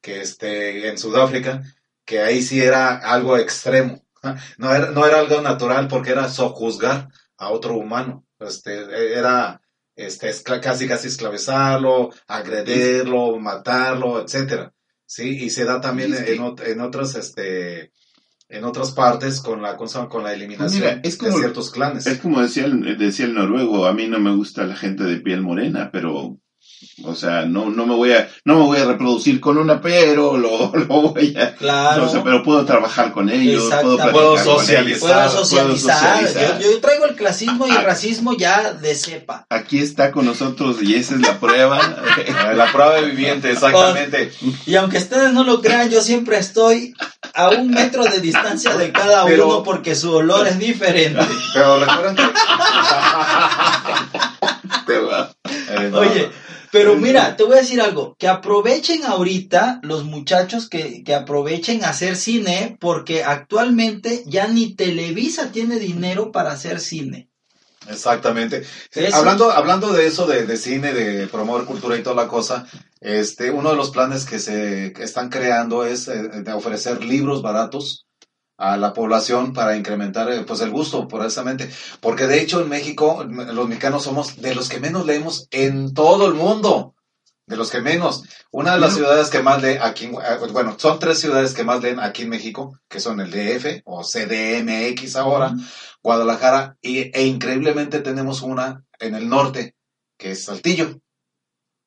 que 0.00 0.20
este, 0.22 0.88
en 0.88 0.96
Sudáfrica, 0.98 1.62
que 2.06 2.20
ahí 2.20 2.40
sí 2.42 2.62
era 2.62 2.96
algo 2.96 3.36
extremo. 3.36 4.02
No 4.58 4.74
era, 4.74 4.90
no 4.90 5.06
era 5.06 5.20
algo 5.20 5.40
natural 5.42 5.86
porque 5.88 6.10
era 6.10 6.28
sojuzgar 6.28 7.08
a 7.36 7.50
otro 7.50 7.74
humano. 7.76 8.24
Este, 8.40 9.16
era 9.16 9.60
este, 9.98 10.30
escla- 10.30 10.60
casi 10.60 10.86
casi 10.88 11.08
esclavizarlo, 11.08 12.10
agredirlo, 12.28 13.38
matarlo, 13.38 14.22
etcétera. 14.22 14.72
Sí, 15.04 15.44
y 15.44 15.50
se 15.50 15.64
da 15.64 15.80
también 15.80 16.12
Es 16.14 16.28
en, 16.28 16.54
en 16.66 16.80
otras, 16.80 17.14
este, 17.14 17.92
en 18.48 18.64
otras 18.64 18.92
partes 18.92 19.40
con 19.40 19.60
la 19.62 19.76
con 19.76 20.22
la 20.22 20.32
eliminación 20.34 20.82
Pues 20.82 20.92
mira, 20.94 21.00
es 21.02 21.16
como- 21.16 21.32
de 21.32 21.38
ciertos 21.38 21.70
clanes. 21.70 22.06
Es 22.06 22.18
como 22.20 22.40
decía 22.40 22.64
el, 22.66 22.96
decía 22.98 23.26
el 23.26 23.34
noruego, 23.34 23.86
a 23.86 23.92
mí 23.94 24.06
no 24.06 24.20
me 24.20 24.34
gusta 24.34 24.64
la 24.66 24.76
gente 24.76 25.04
de 25.04 25.20
piel 25.20 25.42
morena, 25.42 25.90
pero, 25.92 26.38
o 27.04 27.14
sea, 27.14 27.44
no, 27.46 27.70
no 27.70 27.86
me 27.86 27.94
voy 27.94 28.12
a, 28.12 28.28
no 28.44 28.56
me 28.58 28.62
voy 28.64 28.78
a 28.78 28.84
reproducir 28.86 29.40
con 29.40 29.56
una, 29.58 29.80
pero 29.80 30.36
lo, 30.36 30.72
lo 30.74 30.86
voy 30.86 31.36
a, 31.36 31.54
Claro. 31.54 32.04
o 32.06 32.08
sea, 32.08 32.22
pero 32.24 32.42
puedo 32.42 32.64
trabajar 32.64 33.12
con 33.12 33.28
ellos, 33.30 33.64
puedo 33.80 33.96
Puedo 33.96 34.12
con 34.34 34.40
ellos. 34.42 34.60
socializar. 34.60 35.00
Puedo 35.28 35.44
socializar. 35.44 36.24
Yo, 36.60 36.70
yo 36.72 36.80
traigo 36.80 37.04
el 37.06 37.14
clasismo 37.14 37.66
y 37.66 37.70
el 37.70 37.82
racismo 37.84 38.36
ya 38.36 38.72
de 38.72 38.94
cepa. 38.94 39.46
Aquí 39.50 39.78
está 39.80 40.10
con 40.12 40.24
nosotros 40.26 40.76
y 40.82 40.94
esa 40.96 41.14
es 41.14 41.20
la 41.20 41.38
prueba. 41.38 41.78
Ah, 41.80 42.52
La 42.58 42.72
prueba 42.72 42.98
viviente, 43.00 43.50
exactamente. 43.52 44.32
Y 44.66 44.74
aunque 44.76 44.98
ustedes 44.98 45.32
no 45.32 45.44
lo 45.44 45.60
crean, 45.60 45.90
yo 45.90 46.00
siempre 46.00 46.38
estoy 46.38 46.94
a 47.34 47.50
un 47.50 47.70
metro 47.70 48.04
de 48.04 48.20
distancia 48.20 48.76
de 48.76 48.90
cada 48.92 49.24
Pero- 49.24 49.46
uno 49.46 49.62
porque 49.62 49.94
su 49.94 50.12
olor 50.14 50.46
es 50.48 50.58
diferente. 50.58 51.20
Pero 51.54 51.78
recuerden 51.80 52.16
que... 52.16 52.22
Te 54.86 54.98
va. 55.00 55.30
Eh, 55.44 55.88
no, 55.90 55.98
Oye, 55.98 56.30
pero 56.72 56.96
mira, 56.96 57.36
te 57.36 57.44
voy 57.44 57.54
a 57.56 57.60
decir 57.60 57.80
algo, 57.80 58.16
que 58.18 58.28
aprovechen 58.28 59.04
ahorita 59.04 59.80
los 59.82 60.04
muchachos 60.04 60.68
que, 60.68 61.02
que 61.04 61.14
aprovechen 61.14 61.84
a 61.84 61.90
hacer 61.90 62.16
cine 62.16 62.76
porque 62.80 63.24
actualmente 63.24 64.24
ya 64.26 64.46
ni 64.48 64.74
Televisa 64.74 65.50
tiene 65.52 65.78
dinero 65.78 66.32
para 66.32 66.52
hacer 66.52 66.80
cine. 66.80 67.28
Exactamente. 67.88 68.64
Sí, 68.90 69.00
Eso- 69.04 69.16
Hablando, 69.16 69.50
hablando 69.50 69.92
de 69.92 70.06
eso, 70.06 70.26
de, 70.26 70.44
de 70.46 70.56
cine, 70.56 70.92
de 70.92 71.26
promover 71.26 71.64
cultura 71.64 71.96
y 71.96 72.02
toda 72.02 72.16
la 72.16 72.28
cosa, 72.28 72.66
este, 73.00 73.50
uno 73.50 73.70
de 73.70 73.76
los 73.76 73.90
planes 73.90 74.24
que 74.24 74.38
se 74.38 74.88
están 75.02 75.30
creando 75.30 75.86
es 75.86 76.08
eh, 76.08 76.28
de 76.42 76.52
ofrecer 76.52 77.02
libros 77.04 77.40
baratos 77.40 78.07
a 78.58 78.76
la 78.76 78.92
población 78.92 79.54
para 79.54 79.76
incrementar 79.76 80.30
eh, 80.30 80.44
pues 80.46 80.60
el 80.60 80.70
gusto 80.70 81.08
precisamente 81.08 81.70
porque 82.00 82.26
de 82.26 82.40
hecho 82.40 82.60
en 82.60 82.68
México 82.68 83.24
los 83.24 83.68
mexicanos 83.68 84.04
somos 84.04 84.42
de 84.42 84.54
los 84.54 84.68
que 84.68 84.80
menos 84.80 85.06
leemos 85.06 85.48
en 85.50 85.94
todo 85.94 86.26
el 86.26 86.34
mundo 86.34 86.94
de 87.46 87.56
los 87.56 87.70
que 87.70 87.80
menos 87.80 88.24
una 88.50 88.74
de 88.74 88.80
las 88.80 88.94
ciudades 88.94 89.30
que 89.30 89.42
más 89.42 89.62
lee 89.62 89.78
aquí 89.80 90.06
eh, 90.06 90.52
bueno 90.52 90.76
son 90.78 90.98
tres 90.98 91.18
ciudades 91.18 91.54
que 91.54 91.64
más 91.64 91.82
leen 91.82 92.00
aquí 92.00 92.22
en 92.22 92.30
México 92.30 92.78
que 92.88 93.00
son 93.00 93.20
el 93.20 93.30
DF 93.30 93.82
o 93.84 94.02
CDMX 94.02 95.16
ahora 95.16 95.54
Guadalajara 96.02 96.76
y, 96.80 97.16
e 97.16 97.26
increíblemente 97.26 98.00
tenemos 98.00 98.42
una 98.42 98.84
en 98.98 99.14
el 99.14 99.28
norte, 99.28 99.74
que 100.16 100.32
es 100.32 100.44
Saltillo. 100.44 101.00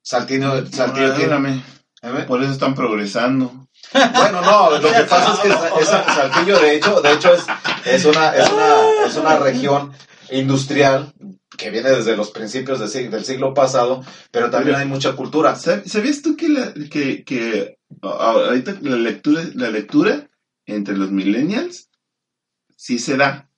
Saltillo, 0.03 0.65
Saltillo 0.67 1.15
tiene... 1.15 1.63
¿Eh? 2.03 2.25
por 2.27 2.41
eso 2.41 2.51
están 2.51 2.73
progresando. 2.73 3.67
Bueno, 3.93 4.41
no, 4.41 4.71
lo 4.71 4.81
que 4.91 5.01
pasa 5.03 5.33
es 5.33 5.39
que 5.39 5.47
esa- 5.49 5.79
esa- 5.79 6.15
Saltillo 6.15 6.59
de 6.59 6.75
hecho, 6.75 7.01
de 7.01 7.13
hecho 7.13 7.33
es, 7.33 7.43
es, 7.85 8.05
una, 8.05 8.29
es, 8.35 8.49
una, 8.49 8.75
es 9.05 9.15
una 9.17 9.37
región 9.37 9.91
industrial 10.31 11.13
que 11.57 11.69
viene 11.69 11.89
desde 11.89 12.15
los 12.15 12.31
principios 12.31 12.79
del 12.79 12.87
sig- 12.89 13.09
del 13.09 13.25
siglo 13.25 13.53
pasado, 13.53 14.03
pero 14.31 14.49
también 14.49 14.77
hay 14.77 14.85
mucha 14.87 15.13
cultura. 15.15 15.55
¿Sab- 15.55 15.85
¿Sabías 15.85 16.21
tú 16.21 16.37
que, 16.37 16.47
que, 16.89 17.23
que 17.25 17.77
ahorita 18.01 18.77
la 18.81 18.95
lectura, 18.95 19.43
la 19.55 19.69
lectura 19.69 20.29
entre 20.65 20.95
los 20.97 21.11
millennials 21.11 21.89
sí 22.77 22.97
se 22.97 23.17
da? 23.17 23.49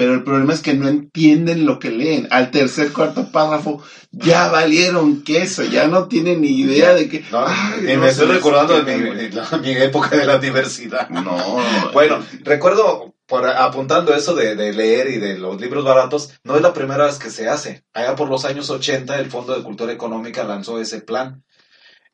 Pero 0.00 0.14
el 0.14 0.24
problema 0.24 0.54
es 0.54 0.62
que 0.62 0.72
no 0.72 0.88
entienden 0.88 1.66
lo 1.66 1.78
que 1.78 1.90
leen. 1.90 2.26
Al 2.30 2.50
tercer, 2.50 2.90
cuarto 2.90 3.30
párrafo, 3.30 3.82
ya 4.10 4.48
valieron 4.48 5.22
queso, 5.24 5.62
ya 5.62 5.88
no 5.88 6.08
tienen 6.08 6.40
ni 6.40 6.58
idea 6.58 6.94
de 6.94 7.06
que... 7.06 7.22
No, 7.30 7.44
Ay, 7.46 7.80
y 7.86 7.94
no 7.96 8.00
me 8.00 8.08
estoy 8.08 8.28
recordando 8.28 8.82
de 8.82 8.96
mi, 8.96 9.06
bueno. 9.10 9.42
la- 9.52 9.58
mi 9.58 9.72
época 9.72 10.16
de 10.16 10.24
la 10.24 10.36
universidad. 10.38 11.10
No. 11.10 11.36
Bueno, 11.92 12.24
recuerdo, 12.44 13.14
por, 13.26 13.46
apuntando 13.46 14.14
eso 14.14 14.34
de, 14.34 14.56
de 14.56 14.72
leer 14.72 15.10
y 15.10 15.18
de 15.18 15.36
los 15.36 15.60
libros 15.60 15.84
baratos, 15.84 16.30
no 16.44 16.56
es 16.56 16.62
la 16.62 16.72
primera 16.72 17.04
vez 17.04 17.18
que 17.18 17.28
se 17.28 17.46
hace. 17.46 17.84
Allá 17.92 18.16
por 18.16 18.30
los 18.30 18.46
años 18.46 18.70
80, 18.70 19.18
el 19.18 19.30
Fondo 19.30 19.54
de 19.54 19.62
Cultura 19.62 19.92
Económica 19.92 20.44
lanzó 20.44 20.80
ese 20.80 21.02
plan. 21.02 21.42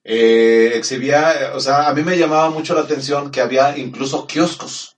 Eh, 0.03 0.73
exhibía, 0.75 1.53
o 1.55 1.61
sea, 1.61 1.89
a 1.89 1.95
mí 1.95 2.03
me 2.03 2.19
llamaba 2.19 2.51
mucho 2.51 2.75
la 2.75 2.81
atención 2.81 3.31
que 3.31 3.41
había 3.41 3.79
incluso 3.79 4.27
kioscos. 4.27 4.96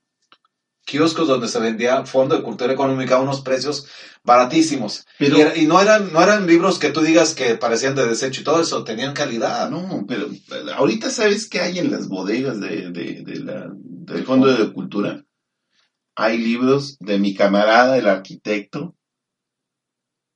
Kioscos 0.89 1.27
donde 1.27 1.47
se 1.47 1.59
vendía 1.59 2.05
Fondo 2.05 2.35
de 2.35 2.43
Cultura 2.43 2.73
Económica 2.73 3.15
a 3.15 3.21
unos 3.21 3.41
precios 3.41 3.85
baratísimos. 4.23 5.05
Pero- 5.17 5.37
y, 5.37 5.41
era- 5.41 5.57
y 5.57 5.65
no 5.65 5.79
eran 5.81 6.11
no 6.11 6.21
eran 6.21 6.47
libros 6.47 6.79
que 6.79 6.89
tú 6.89 7.01
digas 7.01 7.35
que 7.35 7.55
parecían 7.55 7.95
de 7.95 8.07
desecho 8.07 8.41
y 8.41 8.43
todo 8.43 8.61
eso, 8.61 8.83
tenían 8.83 9.13
calidad. 9.13 9.69
No, 9.69 10.05
pero 10.07 10.27
eh, 10.27 10.71
ahorita 10.75 11.09
sabes 11.09 11.47
qué 11.47 11.59
hay 11.59 11.79
en 11.79 11.91
las 11.91 12.07
bodegas 12.07 12.59
de, 12.59 12.91
de- 12.91 13.23
de 13.23 13.35
la- 13.39 13.71
del 13.73 14.23
Fondo 14.25 14.47
de 14.47 14.73
Cultura. 14.73 15.23
Hay 16.15 16.37
libros 16.37 16.97
de 16.99 17.19
mi 17.19 17.33
camarada, 17.33 17.97
el 17.97 18.07
arquitecto. 18.07 18.95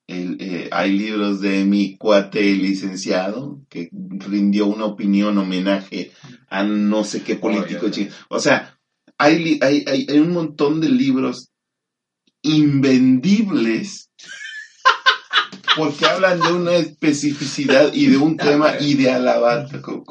El, 0.08 0.38
eh, 0.42 0.70
hay 0.72 0.92
libros 0.98 1.40
de 1.40 1.64
mi 1.64 1.98
cuate 1.98 2.42
licenciado 2.42 3.62
que 3.70 3.90
rindió 3.92 4.66
una 4.68 4.86
opinión, 4.86 5.38
homenaje 5.38 6.12
a 6.50 6.64
no 6.64 7.04
sé 7.06 7.24
qué 7.24 7.36
político. 7.38 7.86
Oh, 8.30 8.36
O 8.36 8.40
sea, 8.40 8.73
hay, 9.24 9.60
hay, 9.62 9.86
hay, 9.88 10.08
hay 10.10 10.20
un 10.20 10.34
montón 10.34 10.82
de 10.82 10.90
libros 10.90 11.50
invendibles 12.42 14.10
porque 15.78 16.06
hablan 16.06 16.40
de 16.40 16.52
una 16.52 16.76
especificidad 16.76 17.94
y 17.94 18.08
de 18.08 18.18
un 18.18 18.38
tema 18.38 18.80
y 18.80 18.96
de 18.96 19.10
alabar. 19.12 19.68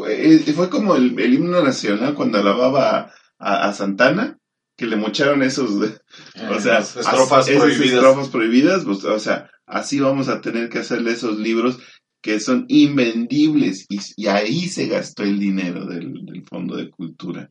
Eh, 0.08 0.38
Fue 0.54 0.70
como 0.70 0.96
el, 0.96 1.18
el 1.18 1.34
himno 1.34 1.62
nacional 1.62 2.14
cuando 2.14 2.38
alababa 2.38 3.12
a, 3.38 3.72
Santana, 3.72 4.38
que 4.76 4.86
le 4.86 4.96
mocharon 4.96 5.42
esos, 5.42 5.70
o 5.72 6.60
sea, 6.60 6.78
estrofas 6.78 7.46
prohibidas. 7.48 7.92
estrofas 7.92 8.28
prohibidas, 8.28 8.84
pues, 8.84 9.04
o 9.04 9.18
sea, 9.18 9.50
así 9.66 9.98
vamos 10.00 10.28
a 10.28 10.40
tener 10.40 10.68
que 10.68 10.78
hacerle 10.78 11.12
esos 11.12 11.38
libros 11.38 11.78
que 12.22 12.38
son 12.38 12.66
invendibles 12.68 13.86
y, 13.88 13.98
y 14.16 14.28
ahí 14.28 14.68
se 14.68 14.86
gastó 14.86 15.24
el 15.24 15.40
dinero 15.40 15.86
del, 15.86 16.24
del 16.24 16.44
Fondo 16.44 16.76
de 16.76 16.88
Cultura. 16.88 17.50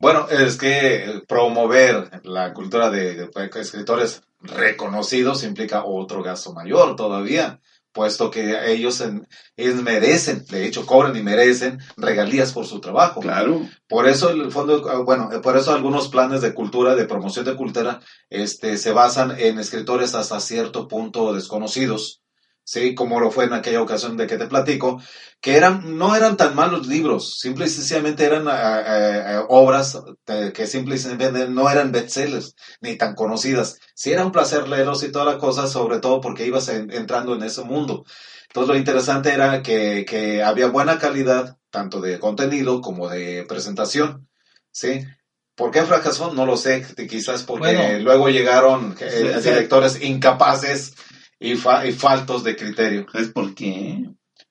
Bueno, 0.00 0.28
es 0.28 0.56
que 0.56 1.22
promover 1.26 2.20
la 2.24 2.52
cultura 2.54 2.90
de, 2.90 3.14
de 3.14 3.50
escritores 3.56 4.22
reconocidos 4.40 5.42
implica 5.42 5.84
otro 5.84 6.22
gasto 6.22 6.52
mayor 6.52 6.94
todavía, 6.94 7.60
puesto 7.92 8.30
que 8.30 8.70
ellos, 8.72 9.00
en- 9.00 9.26
ellos 9.56 9.82
merecen, 9.82 10.44
de 10.46 10.66
hecho 10.66 10.86
cobran 10.86 11.16
y 11.16 11.22
merecen 11.22 11.80
regalías 11.96 12.52
por 12.52 12.64
su 12.64 12.80
trabajo. 12.80 13.20
Claro. 13.20 13.62
Por 13.88 14.06
eso 14.06 14.30
el 14.30 14.52
fondo, 14.52 15.04
bueno, 15.04 15.30
por 15.42 15.56
eso 15.56 15.72
algunos 15.74 16.08
planes 16.08 16.42
de 16.42 16.54
cultura, 16.54 16.94
de 16.94 17.06
promoción 17.06 17.44
de 17.44 17.56
cultura, 17.56 17.98
este, 18.30 18.76
se 18.78 18.92
basan 18.92 19.34
en 19.36 19.58
escritores 19.58 20.14
hasta 20.14 20.38
cierto 20.38 20.86
punto 20.86 21.32
desconocidos, 21.34 22.22
sí, 22.70 22.94
como 22.94 23.18
lo 23.18 23.30
fue 23.30 23.44
en 23.46 23.54
aquella 23.54 23.80
ocasión 23.80 24.18
de 24.18 24.26
que 24.26 24.36
te 24.36 24.46
platico, 24.46 25.00
que 25.40 25.56
eran, 25.56 25.96
no 25.96 26.14
eran 26.14 26.36
tan 26.36 26.54
malos 26.54 26.86
libros, 26.86 27.38
simple 27.38 27.64
y 27.64 27.70
sencillamente 27.70 28.24
eran 28.26 28.46
ah, 28.46 28.52
ah, 28.54 29.22
ah, 29.38 29.46
obras 29.48 29.98
eh, 30.26 30.52
que 30.54 30.66
simple 30.66 30.96
y 30.96 30.98
sencillamente 30.98 31.48
no 31.48 31.70
eran 31.70 31.92
bestsellers, 31.92 32.54
ni 32.82 32.96
tan 32.96 33.14
conocidas. 33.14 33.78
Sí 33.94 34.12
era 34.12 34.24
un 34.26 34.32
placer 34.32 34.68
leerlos 34.68 35.02
y 35.02 35.10
toda 35.10 35.24
la 35.24 35.38
cosa, 35.38 35.66
sobre 35.66 35.98
todo 36.00 36.20
porque 36.20 36.44
ibas 36.46 36.68
en- 36.68 36.92
entrando 36.92 37.34
en 37.34 37.42
ese 37.42 37.62
mundo. 37.62 38.04
Entonces 38.48 38.68
lo 38.68 38.76
interesante 38.78 39.32
era 39.32 39.62
que, 39.62 40.04
que 40.06 40.42
había 40.42 40.66
buena 40.66 40.98
calidad, 40.98 41.56
tanto 41.70 42.00
de 42.02 42.18
contenido 42.18 42.82
como 42.82 43.08
de 43.08 43.44
presentación, 43.48 44.28
¿sí? 44.70 45.06
¿Por 45.54 45.70
qué 45.70 45.82
fracasó? 45.84 46.32
No 46.34 46.44
lo 46.44 46.56
sé, 46.58 46.84
quizás 47.08 47.44
porque 47.44 47.60
Bueno. 47.74 48.04
luego 48.04 48.28
llegaron 48.28 48.94
eh, 49.00 49.32
Sí, 49.34 49.40
sí. 49.42 49.48
directores 49.48 50.02
incapaces 50.02 50.92
y, 51.40 51.54
fa- 51.56 51.86
y 51.86 51.92
faltos 51.92 52.44
de 52.44 52.56
criterio. 52.56 53.06
¿Sabes 53.12 53.28
por 53.28 53.54
qué? 53.54 54.04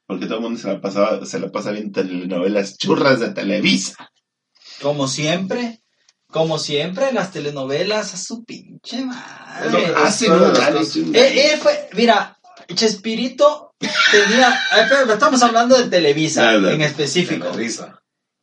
Porque 0.05 0.25
todo 0.25 0.37
el 0.37 0.43
mundo 0.43 0.59
se 0.59 0.67
la, 0.67 0.79
pasaba, 0.81 1.25
se 1.25 1.39
la 1.39 1.51
pasa 1.51 1.71
viendo 1.71 2.01
telenovelas 2.01 2.77
churras 2.77 3.19
de 3.19 3.29
Televisa. 3.31 4.09
Como 4.81 5.07
siempre, 5.07 5.81
como 6.27 6.59
siempre, 6.59 7.11
las 7.11 7.31
telenovelas 7.31 8.13
a 8.13 8.17
su 8.17 8.43
pinche 8.45 9.03
madre. 9.03 9.69
Hacen 10.05 10.31
un 10.31 10.53
Eh, 11.15 11.53
eh, 11.53 11.57
fue, 11.61 11.89
mira, 11.93 12.37
Chespirito 12.73 13.73
tenía. 14.11 14.49
eh, 14.77 14.85
pero 14.89 15.13
estamos 15.13 15.41
hablando 15.43 15.77
de 15.77 15.89
Televisa 15.89 16.53
en 16.73 16.81
específico. 16.81 17.47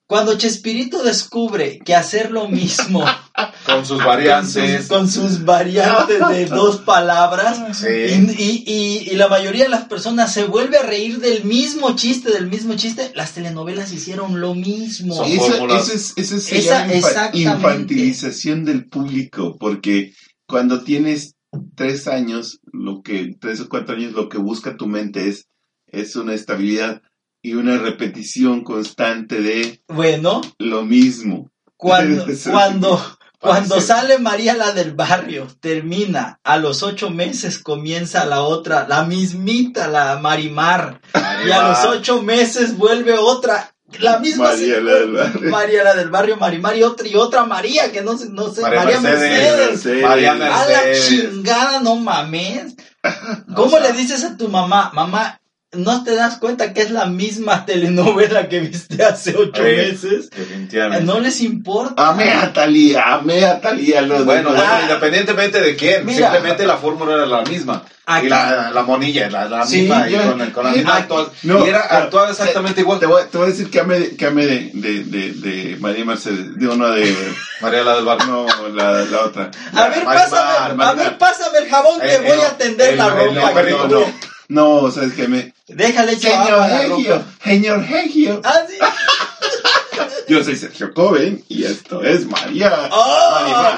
Cuando 0.07 0.37
Chespirito 0.37 1.03
descubre 1.03 1.79
que 1.85 1.95
hacer 1.95 2.31
lo 2.31 2.47
mismo 2.49 3.03
Con 3.67 3.87
sus 3.87 3.97
con 3.99 4.07
variantes. 4.07 4.81
sus, 4.81 4.89
con 4.89 5.09
sus 5.11 5.45
variantes 5.45 6.21
de 6.29 6.45
dos 6.47 6.77
palabras 6.79 7.79
Sí. 7.79 7.87
y, 7.89 8.43
y- 8.43 8.65
y- 8.67 9.11
y 9.11 9.17
la 9.17 9.29
mayoría 9.29 9.65
de 9.65 9.71
las 9.71 9.87
personas 9.87 10.33
se 10.33 10.45
vuelve 10.45 10.77
a 10.77 10.83
reír 10.83 11.19
del 11.21 11.45
mismo 11.45 11.97
chiste, 11.97 12.31
del 12.31 12.49
mismo 12.49 12.75
chiste, 12.77 13.13
las 13.15 13.33
telenovelas 13.33 13.93
hicieron 13.93 14.41
lo 14.41 14.55
mismo. 14.55 15.15
Son 15.15 15.27
Eso, 15.27 15.67
eso 15.69 15.93
es, 15.95 16.13
eso 16.17 16.39
se 16.39 16.59
Esa- 16.59 16.87
llama 17.33 17.75
infantilización 17.75 18.65
del 18.65 18.87
público, 18.89 19.57
porque 19.59 20.13
cuando 20.47 20.85
tienes 20.85 21.35
tres 21.77 22.09
años, 22.09 22.61
lo 22.73 23.01
que, 23.03 23.35
tres 23.41 23.61
o 23.61 23.69
cuatro 23.69 23.97
años, 23.97 24.13
lo 24.13 24.29
que 24.29 24.39
busca 24.39 24.77
tu 24.77 24.87
mente 24.87 25.29
es, 25.29 25.47
es 25.87 26.15
una 26.17 26.35
estabilidad 26.35 27.01
y 27.45 27.53
una 27.55 27.77
repetición 27.77 28.65
constante 28.65 29.41
de 29.43 29.83
Bueno, 29.89 30.41
lo 30.59 30.83
mismo. 30.83 31.51
cuando, 31.77 32.25
cuando, 32.51 33.19
cuando 33.39 33.81
sale 33.83 34.19
María 34.19 34.55
la 34.55 34.73
del 34.73 34.93
barrio, 34.95 35.47
termina, 35.61 36.41
a 36.43 36.57
los 36.57 36.83
ocho 36.83 37.11
meses 37.11 37.59
comienza 37.59 38.25
la 38.25 38.41
otra, 38.41 38.89
la 38.89 39.05
mismita, 39.05 39.89
la 39.89 40.19
Marimar, 40.19 41.03
y 41.47 41.51
a 41.51 41.69
los 41.69 41.85
ocho 41.85 42.23
meses 42.23 42.79
vuelve 42.79 43.13
otra, 43.19 43.75
la 43.99 44.19
misma 44.21 44.45
María 44.47 44.81
la 44.81 44.95
del 44.95 45.13
barrio. 45.13 45.51
María 45.51 45.85
la 45.85 45.95
del 45.95 46.09
barrio, 46.09 46.37
Marimar 46.39 46.77
y 46.79 46.83
otra, 46.83 47.07
y 47.07 47.15
otra 47.15 47.45
María, 47.45 47.93
que 47.93 48.01
no 48.01 48.17
sé, 48.17 48.31
no 48.31 48.49
sé, 48.55 48.63
María 48.63 48.81
María, 48.81 49.01
Mercedes. 49.03 49.69
Mercedes. 49.69 50.03
Mariana 50.03 50.47
A 50.63 50.67
la 50.67 50.83
Mercedes. 50.83 51.09
chingada, 51.09 51.81
no 51.81 51.97
mames. 51.97 52.75
¿Cómo 53.55 53.77
O 53.77 53.81
sea- 53.81 53.81
le 53.81 53.93
dices 53.93 54.25
a 54.25 54.37
tu 54.39 54.49
mamá, 54.49 54.91
mamá, 54.95 55.39
no 55.77 56.05
te 56.05 56.15
das 56.15 56.39
cuenta 56.39 56.73
que 56.73 56.83
es 56.83 56.91
la 56.91 57.07
misma 57.07 57.65
telenovela 57.67 58.49
que 58.49 58.61
viste 58.61 59.03
hace 59.05 59.35
ocho 59.37 59.63
Sí. 59.63 59.63
meses? 59.63 60.31
Definitivamente. 60.31 61.05
No 61.05 61.21
les 61.21 61.41
importa. 61.41 62.09
Amé 62.11 62.31
a 62.33 62.53
Talía, 62.53 63.15
amé 63.15 63.45
a 63.45 63.61
Talía. 63.61 64.01
Bueno, 64.03 64.19
de- 64.19 64.25
bueno, 64.25 64.51
Ah. 64.57 64.81
independientemente 64.83 65.61
de 65.61 65.77
quién, 65.77 66.05
Mira. 66.07 66.31
simplemente 66.31 66.67
la 66.67 66.77
fórmula 66.77 67.15
era 67.15 67.27
la 67.27 67.43
misma. 67.43 67.83
Aquí- 68.07 68.27
Y 68.27 68.29
la, 68.29 68.71
la 68.71 68.83
monilla, 68.83 69.31
la, 69.31 69.47
la 69.49 69.65
Sí, 69.67 69.81
misma, 69.81 70.07
y 70.11 70.15
con, 70.53 70.65
la 70.67 70.71
misma 70.73 70.97
actual. 70.97 71.27
no, 71.45 71.65
y 71.65 71.71
era 71.71 71.81
actual 71.81 72.31
exactamente 72.31 72.83
igual. 72.83 73.01
Te 73.01 73.07
voy, 73.07 73.23
te 73.33 73.39
voy 73.39 73.47
a 73.47 73.51
decir 73.51 73.71
que 73.71 73.81
amé, 73.81 74.11
que 74.15 74.27
amé 74.27 74.45
de, 74.47 74.71
de, 74.75 75.05
de, 75.05 75.33
de 75.33 75.77
María 75.79 76.05
Mercedes. 76.05 76.59
Digo, 76.59 76.75
no, 76.77 76.91
de. 76.91 77.17
María 77.63 77.83
la 77.83 77.95
del 77.95 78.05
barrio. 78.05 78.27
No, 78.27 78.69
la, 78.75 78.93
la 79.07 79.21
otra. 79.25 79.51
A 79.73 79.89
ver, 79.89 80.05
pásame, 80.05 80.83
a 80.85 80.93
ver, 80.93 81.17
pásame 81.17 81.59
el 81.61 81.69
jabón 81.71 81.99
que 82.01 82.13
Eh, 82.15 82.19
voy 82.19 82.39
eh, 82.39 82.45
a 82.47 82.59
tender 82.59 82.99
la 82.99 83.09
ropa. 83.09 83.49
el 83.49 83.55
perrito, 83.55 84.07
no, 84.49 84.77
no, 84.77 84.83
no, 84.83 84.91
sabes 84.91 85.15
que 85.15 85.29
me. 85.29 85.55
Déjale 85.67 86.17
Señor 86.17 86.71
Hegio, 86.71 87.25
señor 87.43 87.85
Hegio. 87.85 88.41
Ah, 88.45 88.63
sí. 88.69 88.77
Yo 90.29 90.43
soy 90.43 90.57
Sergio 90.57 90.93
Coven 90.93 91.45
y 91.49 91.65
esto 91.65 92.03
es 92.03 92.27
María. 92.27 92.89
¡Oh! 92.91 93.77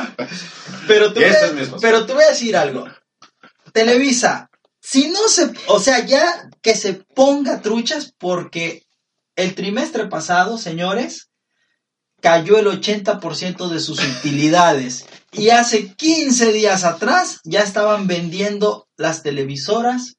Pero 0.87 1.15
es 1.15 1.43
esposo. 1.43 1.79
pero 1.81 2.07
te 2.07 2.13
voy 2.13 2.25
a 2.25 2.29
decir 2.29 2.57
algo. 2.57 2.87
Televisa, 3.73 4.49
si 4.81 5.09
no 5.09 5.29
se, 5.29 5.51
o 5.67 5.81
sea, 5.81 6.07
ya 6.07 6.49
que 6.63 6.77
se 6.77 6.95
ponga 6.95 7.61
truchas 7.61 8.15
porque 8.17 8.87
el 9.35 9.55
trimestre 9.55 10.07
pasado, 10.07 10.59
señores, 10.59 11.29
cayó 12.21 12.59
el 12.59 12.67
80% 12.67 13.69
de 13.69 13.81
sus 13.81 14.03
utilidades. 14.03 15.07
Y 15.33 15.51
hace 15.51 15.95
15 15.95 16.53
días 16.53 16.85
atrás 16.85 17.41
ya 17.45 17.61
estaban 17.61 18.07
vendiendo 18.07 18.89
las 18.97 19.23
televisoras 19.23 20.17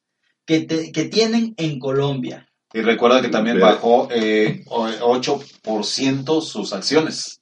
que, 0.48 0.60
te- 0.60 0.90
que 0.92 1.04
tienen 1.04 1.52
en 1.58 1.78
Colombia. 1.78 2.48
Y 2.72 2.80
recuerda 2.80 3.20
que 3.20 3.28
también 3.28 3.60
bajó 3.60 4.08
eh, 4.10 4.64
o- 4.68 4.88
8% 4.88 6.40
sus 6.40 6.72
acciones. 6.72 7.40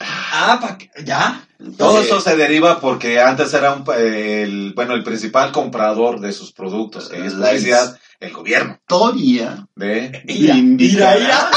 Ah, 0.00 0.58
pa' 0.60 0.76
que- 0.76 0.90
¿ya? 1.04 1.46
Todo 1.78 2.00
Sí. 2.00 2.06
eso 2.08 2.20
se 2.20 2.34
deriva 2.36 2.80
porque 2.80 3.20
antes 3.20 3.54
era 3.54 3.72
un, 3.74 3.84
eh, 3.96 4.42
el, 4.42 4.72
bueno, 4.74 4.94
el 4.94 5.04
principal 5.04 5.52
comprador 5.52 6.18
de 6.20 6.32
sus 6.32 6.52
productos, 6.52 7.08
que 7.08 7.24
es 7.24 7.34
La 7.34 7.46
publicidad, 7.50 7.96
el 8.18 8.32
gobierno. 8.32 8.72
Historia. 8.80 9.68
De, 9.76 10.24
Ira, 10.26 10.56
ira, 10.56 11.18
ira. 11.20 11.50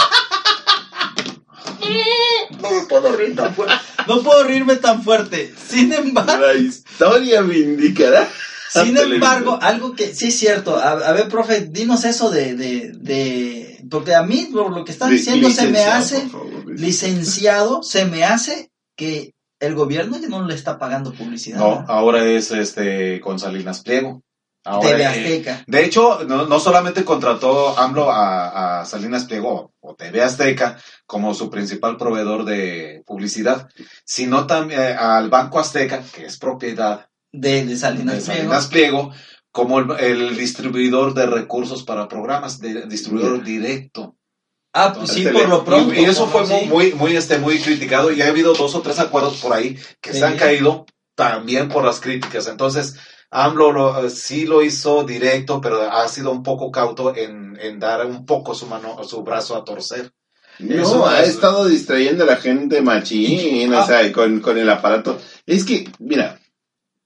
No 2.62 2.70
me 2.72 2.82
puedo 2.88 3.12
reír 3.16 3.36
tan 3.36 3.54
fuerte. 3.56 3.76
No 4.08 4.22
puedo 4.22 4.44
reírme 4.44 4.76
tan 4.76 5.02
fuerte. 5.04 5.54
Sin 5.68 5.92
embargo, 5.94 6.46
La, 6.46 6.54
his- 6.54 6.84
historia 6.86 7.42
me 7.42 7.58
indicará. 7.58 8.30
Sin 8.70 8.98
embargo, 8.98 9.60
algo 9.62 9.96
que 9.96 10.14
sí 10.14 10.28
es 10.28 10.40
cierto. 10.40 10.78
A, 10.78 10.92
a 10.92 11.12
ver, 11.14 11.30
profe, 11.30 11.62
dinos 11.68 12.04
eso 12.04 12.30
de, 12.30 12.56
de, 12.56 12.92
de- 12.94 13.86
Porque 13.90 14.16
a 14.16 14.24
mí, 14.24 14.50
por 14.52 14.76
lo 14.76 14.84
que 14.84 14.92
estás 14.92 15.10
diciendo, 15.10 15.50
se 15.50 15.68
me 15.68 15.84
hace, 15.86 16.28
favor, 16.30 16.66
licenciado, 16.80 17.84
se 17.84 18.06
me 18.06 18.24
hace 18.24 18.72
que 18.96 19.34
el 19.60 19.76
gobierno 19.76 20.18
ya 20.20 20.28
no 20.28 20.46
le 20.46 20.56
está 20.56 20.78
pagando 20.80 21.14
publicidad. 21.14 21.60
No, 21.60 21.70
¿verdad? 21.70 21.86
ahora 21.88 22.26
es 22.26 22.52
este 22.52 23.20
con 23.22 23.40
Salinas 23.40 23.82
Pliego. 23.82 24.22
Ahora, 24.68 24.90
TV 24.90 25.04
eh, 25.04 25.06
Azteca. 25.06 25.64
De 25.68 25.86
hecho, 25.86 26.24
no, 26.24 26.48
no 26.48 26.60
solamente 26.60 27.06
contrató 27.06 27.78
AMLO 27.78 28.10
a, 28.12 28.82
a 28.82 28.86
Salinas 28.86 29.26
Pliego 29.26 29.74
o 29.80 29.94
TV 29.94 30.24
Azteca 30.24 30.80
como 31.06 31.36
su 31.36 31.52
principal 31.52 31.98
proveedor 31.98 32.46
de 32.46 33.04
publicidad, 33.06 33.70
sino 34.04 34.48
también 34.48 34.82
eh, 34.82 34.96
al 34.98 35.30
Banco 35.30 35.60
Azteca, 35.60 36.02
que 36.12 36.26
es 36.26 36.40
propiedad 36.40 37.08
De, 37.40 37.50
de 37.64 37.66
de 37.66 37.78
Salinas 37.78 38.16
Pliego. 38.16 38.26
Salinas 38.38 38.68
Pliego, 38.68 39.12
como 39.52 39.80
el, 39.80 39.92
el 40.00 40.38
distribuidor 40.38 41.14
de 41.14 41.26
recursos 41.26 41.84
para 41.84 42.08
programas, 42.08 42.60
de, 42.60 42.86
distribuidor 42.88 43.44
directo. 43.44 44.16
Ah, 44.74 44.92
pues 44.94 45.12
sí, 45.12 45.22
Entonces, 45.22 45.42
por 45.44 45.50
lo 45.50 45.64
pronto. 45.66 45.94
y, 45.94 46.00
y 46.00 46.06
eso 46.06 46.28
fue 46.28 46.42
muy, 46.46 46.60
Sí. 46.60 46.66
muy, 46.68 46.94
muy, 46.94 47.16
este, 47.16 47.38
muy 47.38 47.60
criticado 47.60 48.12
y 48.12 48.22
ha 48.22 48.28
habido 48.28 48.54
dos 48.54 48.76
o 48.76 48.82
tres 48.82 49.00
acuerdos 49.00 49.38
por 49.38 49.54
ahí 49.54 49.78
que 50.02 50.12
Sí. 50.12 50.20
se 50.20 50.26
han 50.26 50.36
caído 50.38 50.86
también 51.16 51.70
por 51.70 51.86
las 51.86 52.02
críticas. 52.02 52.48
Entonces, 52.48 52.96
AMLO 53.32 53.72
lo- 53.72 54.10
sí 54.10 54.46
lo 54.46 54.62
hizo 54.64 55.04
directo, 55.06 55.62
pero 55.62 55.82
ha 55.90 56.06
sido 56.10 56.32
un 56.32 56.44
poco 56.44 56.72
cauto 56.72 57.16
en, 57.16 57.58
en 57.62 57.80
dar 57.80 58.06
un 58.06 58.26
poco 58.26 58.54
su 58.54 58.66
mano, 58.66 59.02
su 59.06 59.24
brazo 59.24 59.56
a 59.56 59.64
torcer. 59.64 60.12
No, 60.60 60.82
Eso 60.84 61.08
ha 61.08 61.22
es- 61.22 61.30
estado 61.30 61.66
distrayendo 61.66 62.24
a 62.24 62.28
la 62.28 62.36
gente 62.38 62.82
machín, 62.82 63.74
Ah. 63.74 63.82
o 63.84 63.88
sea, 63.88 64.12
con, 64.12 64.42
con 64.42 64.58
el 64.58 64.70
aparato. 64.70 65.18
Es 65.46 65.64
que, 65.64 65.90
mira, 66.00 66.38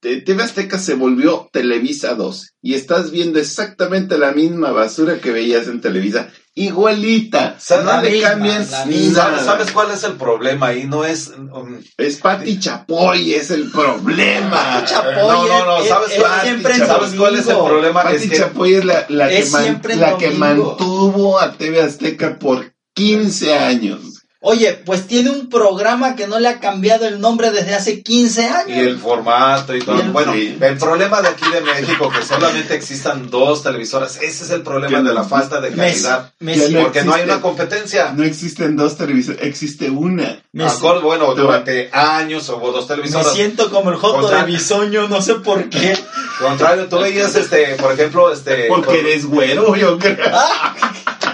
TV 0.01 0.43
Azteca 0.43 0.79
se 0.79 0.93
volvió 0.93 1.49
Televisa 1.51 2.13
2 2.15 2.53
y 2.61 2.73
estás 2.75 3.11
viendo 3.11 3.39
exactamente 3.39 4.17
la 4.17 4.31
misma 4.31 4.71
basura 4.71 5.19
que 5.19 5.31
veías 5.31 5.67
en 5.67 5.81
Televisa, 5.81 6.29
igualita. 6.55 7.55
¿Sabes? 7.59 7.85
No 7.85 7.91
La 7.91 8.01
le 8.01 8.11
misma, 8.11 8.29
cambies 8.29 8.71
la 8.71 8.85
misma. 8.85 9.23
nada. 9.23 9.29
¿Sabes, 9.39 9.45
¿Sabes 9.45 9.71
cuál 9.71 9.91
es 9.91 10.03
el 10.03 10.13
problema 10.13 10.67
ahí? 10.67 10.85
No 10.85 11.03
es... 11.05 11.27
um, 11.37 11.79
Es 11.97 12.17
Pati 12.17 12.59
Chapoy, 12.59 13.33
es 13.33 13.51
el 13.51 13.69
problema. 13.71 14.51
Pati 14.81 14.93
Chapoy 14.93 15.13
no, 15.27 15.47
no, 15.47 15.65
no, 15.65 15.77
es- 15.81 15.89
¿sabes 15.89 16.11
es 16.11 16.19
cuál, 16.19 16.41
siempre 16.41 16.73
el 16.75 16.85
¿sabes 16.85 17.09
cuál 17.15 17.35
es 17.35 17.47
el 17.47 17.57
problema? 17.57 18.03
Pati 18.03 18.15
Es 18.15 18.29
que 18.29 18.37
Chapoy 18.37 18.73
es 18.75 18.85
la, 18.85 19.05
la 19.09 19.29
que, 19.29 19.45
man- 19.51 19.81
la 19.95 20.17
que 20.17 20.29
mantuvo 20.31 21.39
a 21.39 21.57
TV 21.57 21.81
Azteca 21.81 22.39
por 22.39 22.73
15 22.95 23.53
años. 23.57 24.08
Oye, 24.41 24.71
pues 24.85 25.05
tiene 25.05 25.31
un 25.31 25.49
programa 25.49 26.15
que 26.15 26.25
no 26.25 26.39
le 26.39 26.47
ha 26.47 26.59
cambiado 26.61 27.05
el 27.05 27.19
nombre 27.19 27.51
desde 27.51 27.75
hace 27.75 28.01
15 28.01 28.47
años. 28.47 28.69
Y 28.77 28.79
el 28.79 28.97
formato 28.97 29.75
y 29.75 29.81
todo. 29.81 29.97
Y 29.97 29.99
el- 29.99 30.11
bueno, 30.11 30.31
sí. 30.31 30.57
el 30.61 30.77
problema 30.77 31.21
de 31.21 31.27
aquí 31.27 31.43
de 31.51 31.59
México, 31.59 32.09
que 32.09 32.25
solamente 32.25 32.73
existan 32.73 33.29
dos 33.29 33.63
televisoras, 33.63 34.15
ese 34.21 34.45
es 34.45 34.49
el 34.51 34.61
problema 34.61 35.01
de 35.01 35.13
la 35.13 35.25
falta 35.25 35.59
de 35.59 35.71
Me- 35.71 35.91
calidad. 35.91 36.31
me 36.39 36.55
porque 36.81 37.03
no 37.03 37.13
hay 37.15 37.23
una 37.23 37.41
competencia. 37.41 38.13
No 38.13 38.23
existen 38.23 38.77
dos 38.77 38.95
televisores, 38.95 39.41
existe 39.43 39.89
una. 39.89 40.41
me, 40.53 40.63
Acor- 40.65 41.01
bueno, 41.01 41.35
durante 41.35 41.89
años 41.91 42.47
hubo 42.47 42.71
dos 42.71 42.83
me 42.87 42.95
televisoras. 42.95 43.33
siento 43.33 43.69
como 43.69 43.89
el 43.91 43.97
Joto 43.97 44.21
Contra- 44.21 44.45
de 44.45 44.51
Bisoño, 44.53 45.09
no 45.09 45.21
sé 45.21 45.35
por 45.35 45.67
qué. 45.69 45.97
Contrario, 46.39 46.87
tú 46.87 46.97
veías, 46.97 47.35
este, 47.35 47.75
por 47.75 47.91
ejemplo, 47.91 48.31
este. 48.31 48.67
Porque 48.67 48.85
con- 48.87 48.95
eres 48.95 49.25
güero, 49.25 49.75
yo 49.75 49.99
creo. 49.99 50.15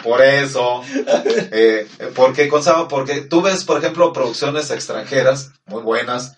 Por 0.05 0.21
eso. 0.21 0.83
Eh, 1.51 1.87
porque, 2.13 2.47
Gonzalo, 2.47 2.87
porque 2.87 3.21
tú 3.21 3.41
ves, 3.41 3.63
por 3.63 3.79
ejemplo, 3.79 4.13
producciones 4.13 4.69
extranjeras 4.69 5.49
muy 5.65 5.81
buenas, 5.81 6.35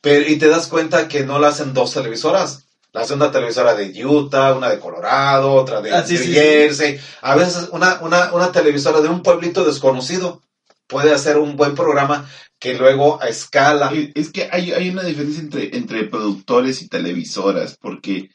pero, 0.00 0.28
y 0.30 0.36
te 0.38 0.46
das 0.46 0.68
cuenta 0.68 1.08
que 1.08 1.24
no 1.24 1.40
la 1.40 1.48
hacen 1.48 1.74
dos 1.74 1.92
televisoras. 1.92 2.66
La 2.92 3.00
hace 3.02 3.14
una 3.14 3.32
televisora 3.32 3.74
de 3.74 4.04
Utah, 4.06 4.54
una 4.54 4.70
de 4.70 4.78
Colorado, 4.78 5.52
otra 5.52 5.80
de 5.80 5.92
Ah, 5.92 6.04
sí, 6.06 6.14
New 6.14 6.22
sí, 6.22 6.32
Jersey. 6.32 7.00
A 7.20 7.34
veces 7.34 7.68
una, 7.72 7.98
una, 8.00 8.32
una 8.32 8.52
televisora 8.52 9.00
de 9.00 9.08
un 9.08 9.22
pueblito 9.24 9.64
desconocido 9.64 10.40
puede 10.86 11.12
hacer 11.12 11.38
un 11.38 11.56
buen 11.56 11.74
programa 11.74 12.28
que 12.60 12.74
luego 12.74 13.20
a 13.20 13.28
escala. 13.28 13.90
Eh, 13.92 14.12
Es 14.14 14.30
que 14.30 14.48
hay, 14.52 14.72
hay 14.72 14.90
una 14.90 15.02
diferencia 15.02 15.42
entre, 15.42 15.76
entre 15.76 16.04
productores 16.04 16.80
y 16.82 16.88
televisoras, 16.88 17.76
porque 17.80 18.30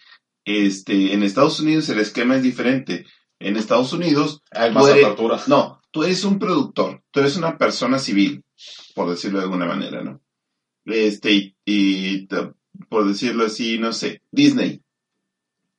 este, 0.46 1.14
en 1.14 1.24
Estados 1.24 1.60
Unidos 1.62 1.88
el 1.90 2.00
esquema 2.00 2.36
es 2.36 2.44
diferente. 2.44 3.06
En 3.40 3.58
Estados 3.58 3.92
Unidos, 3.94 4.42
Hay 4.52 4.72
más 4.72 4.86
no, 5.48 5.82
tú 5.92 6.04
eres 6.04 6.24
un 6.24 6.40
productor, 6.40 7.04
tú 7.12 7.20
eres 7.20 7.36
una 7.36 7.58
persona 7.58 8.00
civil, 8.00 8.44
por 8.94 9.10
decirlo 9.10 9.40
de 9.40 9.46
alguna 9.46 9.66
manera, 9.66 10.04
¿no? 10.04 10.22
Este, 10.86 11.32
y, 11.32 11.56
y 11.66 12.28
por 12.90 13.08
decirlo 13.08 13.46
así, 13.46 13.78
no 13.78 13.92
sé, 13.92 14.22
Disney 14.32 14.82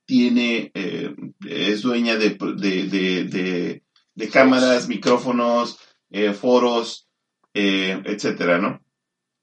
tiene, 0.05 0.71
eh, 0.73 1.15
es 1.47 1.81
dueña 1.81 2.15
de, 2.15 2.29
de, 2.29 2.83
de, 2.83 3.23
de, 3.25 3.83
de 4.15 4.29
cámaras, 4.29 4.87
micrófonos, 4.87 5.79
eh, 6.09 6.33
foros, 6.33 7.07
eh, 7.53 8.01
etcétera, 8.05 8.59
¿no? 8.59 8.81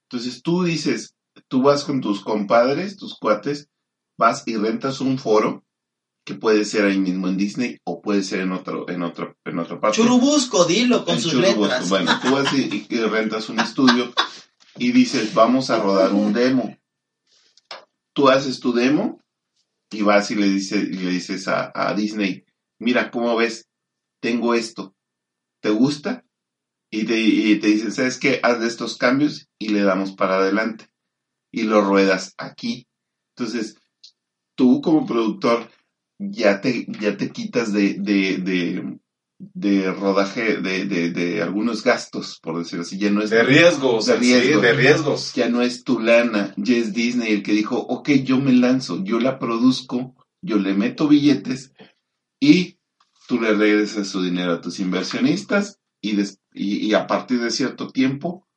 Entonces 0.09 0.41
tú 0.41 0.63
dices, 0.63 1.15
tú 1.47 1.61
vas 1.61 1.83
con 1.83 2.01
tus 2.01 2.21
compadres, 2.21 2.97
tus 2.97 3.17
cuates, 3.17 3.69
vas 4.17 4.43
y 4.47 4.55
rentas 4.55 5.01
un 5.01 5.19
foro 5.19 5.64
que 6.25 6.33
puede 6.33 6.65
ser 6.65 6.85
ahí 6.85 6.97
mismo 6.97 7.27
en 7.27 7.37
Disney 7.37 7.79
o 7.83 8.01
puede 8.01 8.23
ser 8.23 8.39
en 8.39 8.51
otro, 8.51 8.89
en 8.89 9.03
otro, 9.03 9.37
en 9.45 9.59
otra 9.59 9.79
parte. 9.79 9.97
Churubusco, 9.97 10.65
dilo 10.65 11.05
con 11.05 11.15
En 11.15 11.21
sus 11.21 11.31
Churubusco. 11.33 11.61
letras. 11.61 11.89
Bueno, 11.89 12.19
tú 12.21 12.31
vas 12.31 12.51
y, 12.53 12.87
y 12.89 12.97
rentas 12.97 13.47
un 13.49 13.59
estudio 13.59 14.11
y 14.77 14.91
dices, 14.91 15.33
vamos 15.35 15.69
a 15.69 15.79
rodar 15.79 16.13
un 16.13 16.33
demo. 16.33 16.75
Tú 18.13 18.29
haces 18.29 18.59
tu 18.59 18.73
demo 18.73 19.21
y 19.91 20.01
vas 20.01 20.31
y 20.31 20.35
le 20.35 20.49
dices, 20.49 20.83
y 20.89 20.93
le 20.93 21.11
dices 21.11 21.47
a, 21.47 21.71
a 21.75 21.93
Disney, 21.93 22.43
mira, 22.79 23.11
¿cómo 23.11 23.35
ves? 23.35 23.67
Tengo 24.19 24.55
esto. 24.55 24.95
¿Te 25.61 25.69
gusta? 25.69 26.25
Y 26.89 27.05
te, 27.05 27.19
y 27.19 27.59
te 27.59 27.67
dicen, 27.67 27.91
¿sabes 27.91 28.17
qué? 28.17 28.39
Haz 28.41 28.61
de 28.61 28.67
estos 28.67 28.97
cambios 28.97 29.47
y 29.59 29.69
le 29.69 29.81
damos 29.83 30.13
para 30.13 30.37
adelante. 30.37 30.87
Y 31.51 31.63
lo 31.63 31.81
ruedas 31.81 32.33
aquí. 32.37 32.87
Entonces, 33.35 33.77
tú 34.55 34.81
como 34.81 35.05
productor 35.05 35.69
ya 36.19 36.61
te, 36.61 36.87
ya 36.99 37.17
te 37.17 37.31
quitas 37.31 37.73
de, 37.73 37.95
de, 37.99 38.37
de, 38.37 38.97
de 39.39 39.91
rodaje, 39.91 40.57
de, 40.57 40.85
de, 40.85 41.11
de 41.11 41.41
algunos 41.41 41.83
gastos, 41.83 42.39
por 42.41 42.57
decirlo 42.57 42.83
así. 42.83 42.97
Ya 42.97 43.11
no 43.11 43.21
es 43.21 43.29
De 43.29 43.43
riesgos, 43.43 44.05
De 44.05 44.13
sí, 44.19 44.19
riesgos. 44.33 44.61
de 44.61 44.73
riesgos. 44.73 45.33
ya 45.33 45.49
no 45.49 45.61
es 45.61 45.83
tu 45.83 45.99
lana, 45.99 46.53
ya 46.57 46.75
es 46.77 46.93
Disney 46.93 47.33
el 47.33 47.43
que 47.43 47.53
dijo, 47.53 47.77
ok, 47.77 48.09
yo 48.23 48.39
me 48.39 48.53
lanzo, 48.53 49.03
yo 49.03 49.19
la 49.19 49.39
produzco, 49.39 50.15
yo 50.41 50.57
le 50.57 50.73
meto 50.73 51.07
billetes 51.07 51.73
y 52.39 52.77
tú 53.27 53.41
le 53.41 53.53
regresas 53.53 54.07
su 54.07 54.21
dinero 54.21 54.53
a 54.53 54.61
tus 54.61 54.79
inversionistas 54.79 55.79
y, 56.01 56.15
des- 56.15 56.39
y, 56.53 56.77
y 56.87 56.93
a 56.93 57.07
partir 57.07 57.39
de 57.41 57.51
cierto 57.51 57.89
tiempo 57.89 58.47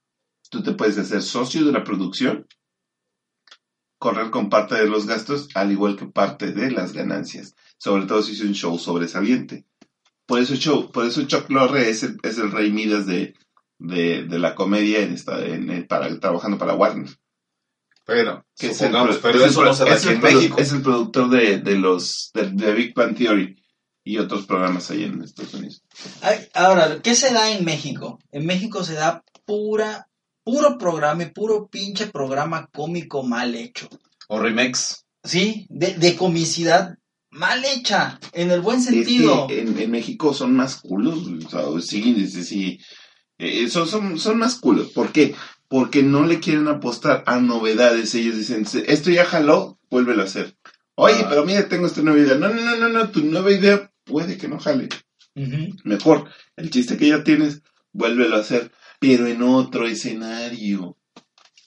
tú 0.51 0.62
te 0.62 0.73
puedes 0.73 0.99
hacer 0.99 1.23
socio 1.23 1.64
de 1.64 1.73
la 1.73 1.85
producción, 1.85 2.47
correr 3.98 4.30
con 4.30 4.48
parte 4.48 4.74
de 4.76 4.87
los 4.88 5.06
gastos, 5.06 5.48
al 5.54 5.72
igual 5.72 5.96
que 5.96 6.06
parte 6.06 6.52
de 6.52 6.70
las 6.70 6.92
ganancias, 6.92 7.54
sobre 7.78 8.06
todo 8.06 8.22
si 8.22 8.32
es 8.32 8.40
un 8.40 8.54
show 8.54 8.78
sobresaliente. 8.78 9.64
Por 10.26 10.40
eso, 10.40 10.54
show, 10.56 10.90
por 10.92 11.06
eso 11.06 11.22
Chuck 11.26 11.50
Lorre 11.50 11.88
es 11.88 12.02
el, 12.02 12.18
es 12.22 12.38
el 12.38 12.52
rey 12.52 12.70
Midas 12.70 13.06
de, 13.06 13.34
de, 13.78 14.24
de 14.24 14.38
la 14.38 14.54
comedia 14.54 15.00
en 15.00 15.12
esta, 15.14 15.44
en, 15.44 15.70
en- 15.70 15.87
para, 15.87 16.18
trabajando 16.20 16.58
para 16.58 16.74
Warner. 16.74 17.08
Pero, 18.04 18.46
Que 18.56 18.68
es 18.68 18.80
el 18.80 18.92
pero 19.20 19.44
es 19.44 19.50
eso 19.50 19.61
el 19.61 19.66
no 19.66 19.70
pro- 19.70 19.74
se 19.74 19.84
da 19.84 19.94
es 19.94 20.06
el 20.06 20.18
México. 20.20 20.56
Es 20.58 20.72
el 20.72 20.82
productor 20.82 21.28
de, 21.28 21.58
de 21.58 21.74
los 21.76 22.30
de, 22.32 22.50
de 22.50 22.72
Big 22.72 22.94
Bang 22.94 23.14
Theory 23.16 23.62
y 24.04 24.16
otros 24.18 24.46
programas 24.46 24.90
ahí 24.90 25.04
en 25.04 25.22
Estados 25.22 25.52
Unidos. 25.54 25.82
Ay, 26.22 26.48
ahora, 26.54 27.00
¿qué 27.02 27.14
se 27.14 27.32
da 27.32 27.50
en 27.50 27.64
México? 27.66 28.18
En 28.32 28.46
México 28.46 28.82
se 28.82 28.94
da 28.94 29.22
pura, 29.44 30.08
puro 30.48 30.78
programa 30.78 31.24
y 31.24 31.30
puro 31.30 31.68
pinche 31.68 32.06
programa 32.06 32.68
cómico 32.72 33.22
mal 33.22 33.54
hecho. 33.54 33.88
O 34.28 34.38
remakes. 34.40 35.04
¿Sí? 35.22 35.66
De, 35.68 35.94
de 35.94 36.16
comicidad 36.16 36.96
mal 37.30 37.62
hecha, 37.66 38.18
en 38.32 38.50
el 38.50 38.62
buen 38.62 38.78
Es 38.78 38.87
sentido. 38.87 39.46
que 39.46 39.61
en, 39.61 39.78
en 39.78 39.90
México 39.90 40.32
son 40.32 40.56
más 40.56 40.76
culos, 40.80 41.18
o 41.46 41.50
sea, 41.50 41.62
sí, 41.82 42.26
sí, 42.28 42.42
sí, 42.44 42.78
eh, 43.37 43.68
son, 43.68 43.87
son, 43.87 44.18
son 44.18 44.38
más 44.38 44.54
culos. 44.58 44.88
¿Por 44.88 45.12
qué? 45.12 45.34
Porque 45.68 46.02
no 46.02 46.24
le 46.24 46.40
quieren 46.40 46.66
apostar 46.68 47.24
a 47.26 47.38
novedades. 47.40 48.14
Ellos 48.14 48.37
dicen, 48.38 48.64
esto 48.87 49.11
ya 49.11 49.26
jaló, 49.26 49.78
vuélvelo 49.90 50.22
a 50.22 50.24
hacer. 50.24 50.57
Oye, 50.94 51.16
Ah. 51.22 51.26
pero 51.28 51.44
mira, 51.44 51.68
tengo 51.68 51.86
esta 51.86 52.01
nueva 52.01 52.18
idea. 52.20 52.36
No, 52.36 52.49
no, 52.49 52.62
no, 52.62 52.76
no, 52.76 52.88
no, 52.88 53.11
tu 53.11 53.22
nueva 53.22 53.53
idea 53.53 53.92
puede 54.05 54.38
que 54.38 54.49
no 54.49 54.59
jale. 54.59 54.88
Mejor, 55.84 56.30
el 56.57 56.70
chiste 56.70 56.96
que 56.96 57.09
ya 57.09 57.22
tienes, 57.22 57.62
vuélvelo 57.92 58.36
a 58.36 58.40
hacer, 58.40 58.72
pero 58.99 59.26
en 59.26 59.42
otro 59.42 59.86
escenario. 59.86 60.96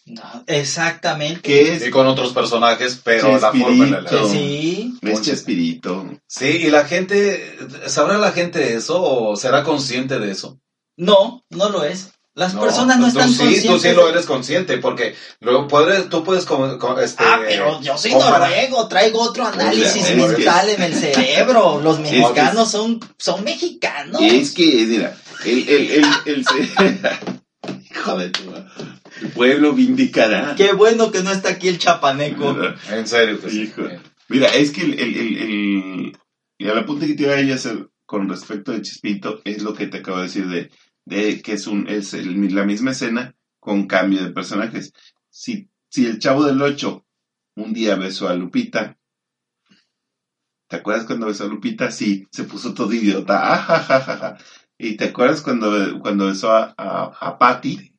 No, 0.06 0.44
exactamente. 0.48 1.76
Es 1.76 1.86
Y 1.88 1.92
con 1.92 2.08
otros 2.08 2.34
personajes, 2.34 3.00
pero 3.04 3.38
la 3.40 3.52
forma 3.52 3.86
en 3.86 4.04
la 4.04 4.10
sí. 4.30 4.94
Es 5.02 5.22
Chespirito. 5.22 6.10
Sí, 6.28 6.48
y 6.48 6.70
la 6.70 6.86
gente, 6.86 7.58
¿sabrá 7.88 8.18
la 8.18 8.32
gente 8.32 8.76
eso 8.76 9.02
o 9.02 9.36
será 9.36 9.64
consciente 9.64 10.20
de 10.20 10.32
eso? 10.32 10.60
No, 10.98 11.46
no 11.50 11.70
lo 11.70 11.84
es. 11.84 12.10
Las 12.34 12.54
personas 12.56 12.98
no 12.98 13.04
tú 13.12 13.20
están 13.20 13.30
sí, 13.30 13.36
tú 13.38 13.44
conscientes. 13.44 13.82
sí 13.82 13.90
lo 13.94 14.08
eres 14.10 14.26
consciente, 14.26 14.78
porque 14.78 15.16
luego 15.42 15.68
puedes, 15.68 16.08
tú 16.08 16.24
puedes 16.24 16.46
con, 16.46 16.80
con- 16.80 16.98
este, 17.04 17.24
Ah, 17.26 17.40
pero 17.46 17.82
yo 17.82 17.98
soy 17.98 18.12
comparar- 18.12 18.50
noruego, 18.50 18.88
traigo 18.88 19.20
otro 19.22 19.46
análisis 19.46 19.98
es 19.98 20.08
que- 20.08 20.16
mental 20.16 20.70
en 20.70 20.82
el 20.82 20.94
cerebro. 20.96 21.82
Los 21.82 22.00
mexicanos 22.00 22.72
son, 22.72 23.00
son 23.18 23.44
mexicanos. 23.44 24.22
Es 24.22 24.52
que, 24.52 24.64
mira, 24.88 25.18
el, 25.46 25.70
el, 25.70 25.92
el, 25.92 26.06
el, 26.26 26.46
Hijo 27.92 28.18
de 28.18 28.30
tu 28.30 28.50
madre. 28.50 28.66
El 29.22 29.30
pueblo 29.30 29.74
vindicará. 29.74 30.56
Qué 30.56 30.74
bueno 30.74 31.12
que 31.12 31.22
no 31.24 31.32
está 31.32 31.50
aquí 31.50 31.68
el 31.68 31.78
chapaneco. 31.78 32.58
En 32.90 33.08
serio, 33.08 33.40
que 33.40 33.50
sí. 33.50 33.62
Hijo. 33.64 33.84
Mira, 34.30 34.48
es 34.48 34.72
que 34.72 34.82
el, 34.82 34.94
el, 35.00 35.18
el, 35.18 35.38
el, 35.38 36.18
y 36.58 36.66
el 36.68 36.78
apunte 36.78 37.08
que 37.08 37.14
te 37.16 37.24
iba 37.24 37.34
a 37.36 37.42
ir 37.42 37.52
a 37.52 37.56
hacer 37.56 37.90
con 38.06 38.28
respecto 38.30 38.72
de 38.72 38.82
Chispito 38.82 39.42
es 39.44 39.62
lo 39.64 39.74
que 39.74 39.88
te 39.88 39.98
acabo 39.98 40.18
de 40.18 40.24
decir 40.24 40.48
de, 40.48 40.72
de 41.06 41.42
que 41.42 41.54
es 41.54 41.68
un 41.68 41.88
es 41.88 42.14
el- 42.14 42.54
la 42.56 42.64
misma 42.66 42.92
escena 42.92 43.36
con 43.60 43.88
cambio 43.88 44.24
de 44.24 44.32
personajes. 44.32 44.94
Si, 45.30 45.70
si 45.90 46.06
el 46.06 46.20
chavo 46.20 46.46
del 46.46 46.62
8 46.62 47.06
un 47.56 47.74
día 47.74 47.96
besó 47.96 48.30
a 48.30 48.34
Lupita, 48.36 48.98
¿te 50.68 50.78
acuerdas 50.78 51.06
cuando 51.06 51.28
besó 51.28 51.44
a 51.44 51.48
Lupita? 51.48 51.92
Sí, 51.92 52.28
se 52.32 52.46
puso 52.46 52.74
todo 52.74 52.92
idiota. 52.94 53.54
Ah, 53.54 53.58
ja, 53.58 53.80
ja, 53.80 54.00
ja, 54.02 54.18
ja. 54.18 54.38
¿Y 54.84 54.98
te 54.98 55.06
acuerdas 55.06 55.42
cuando, 55.42 56.00
cuando 56.00 56.26
besó 56.26 56.52
a, 56.52 56.74
a, 56.76 57.04
a 57.20 57.38
Patty? 57.38 57.94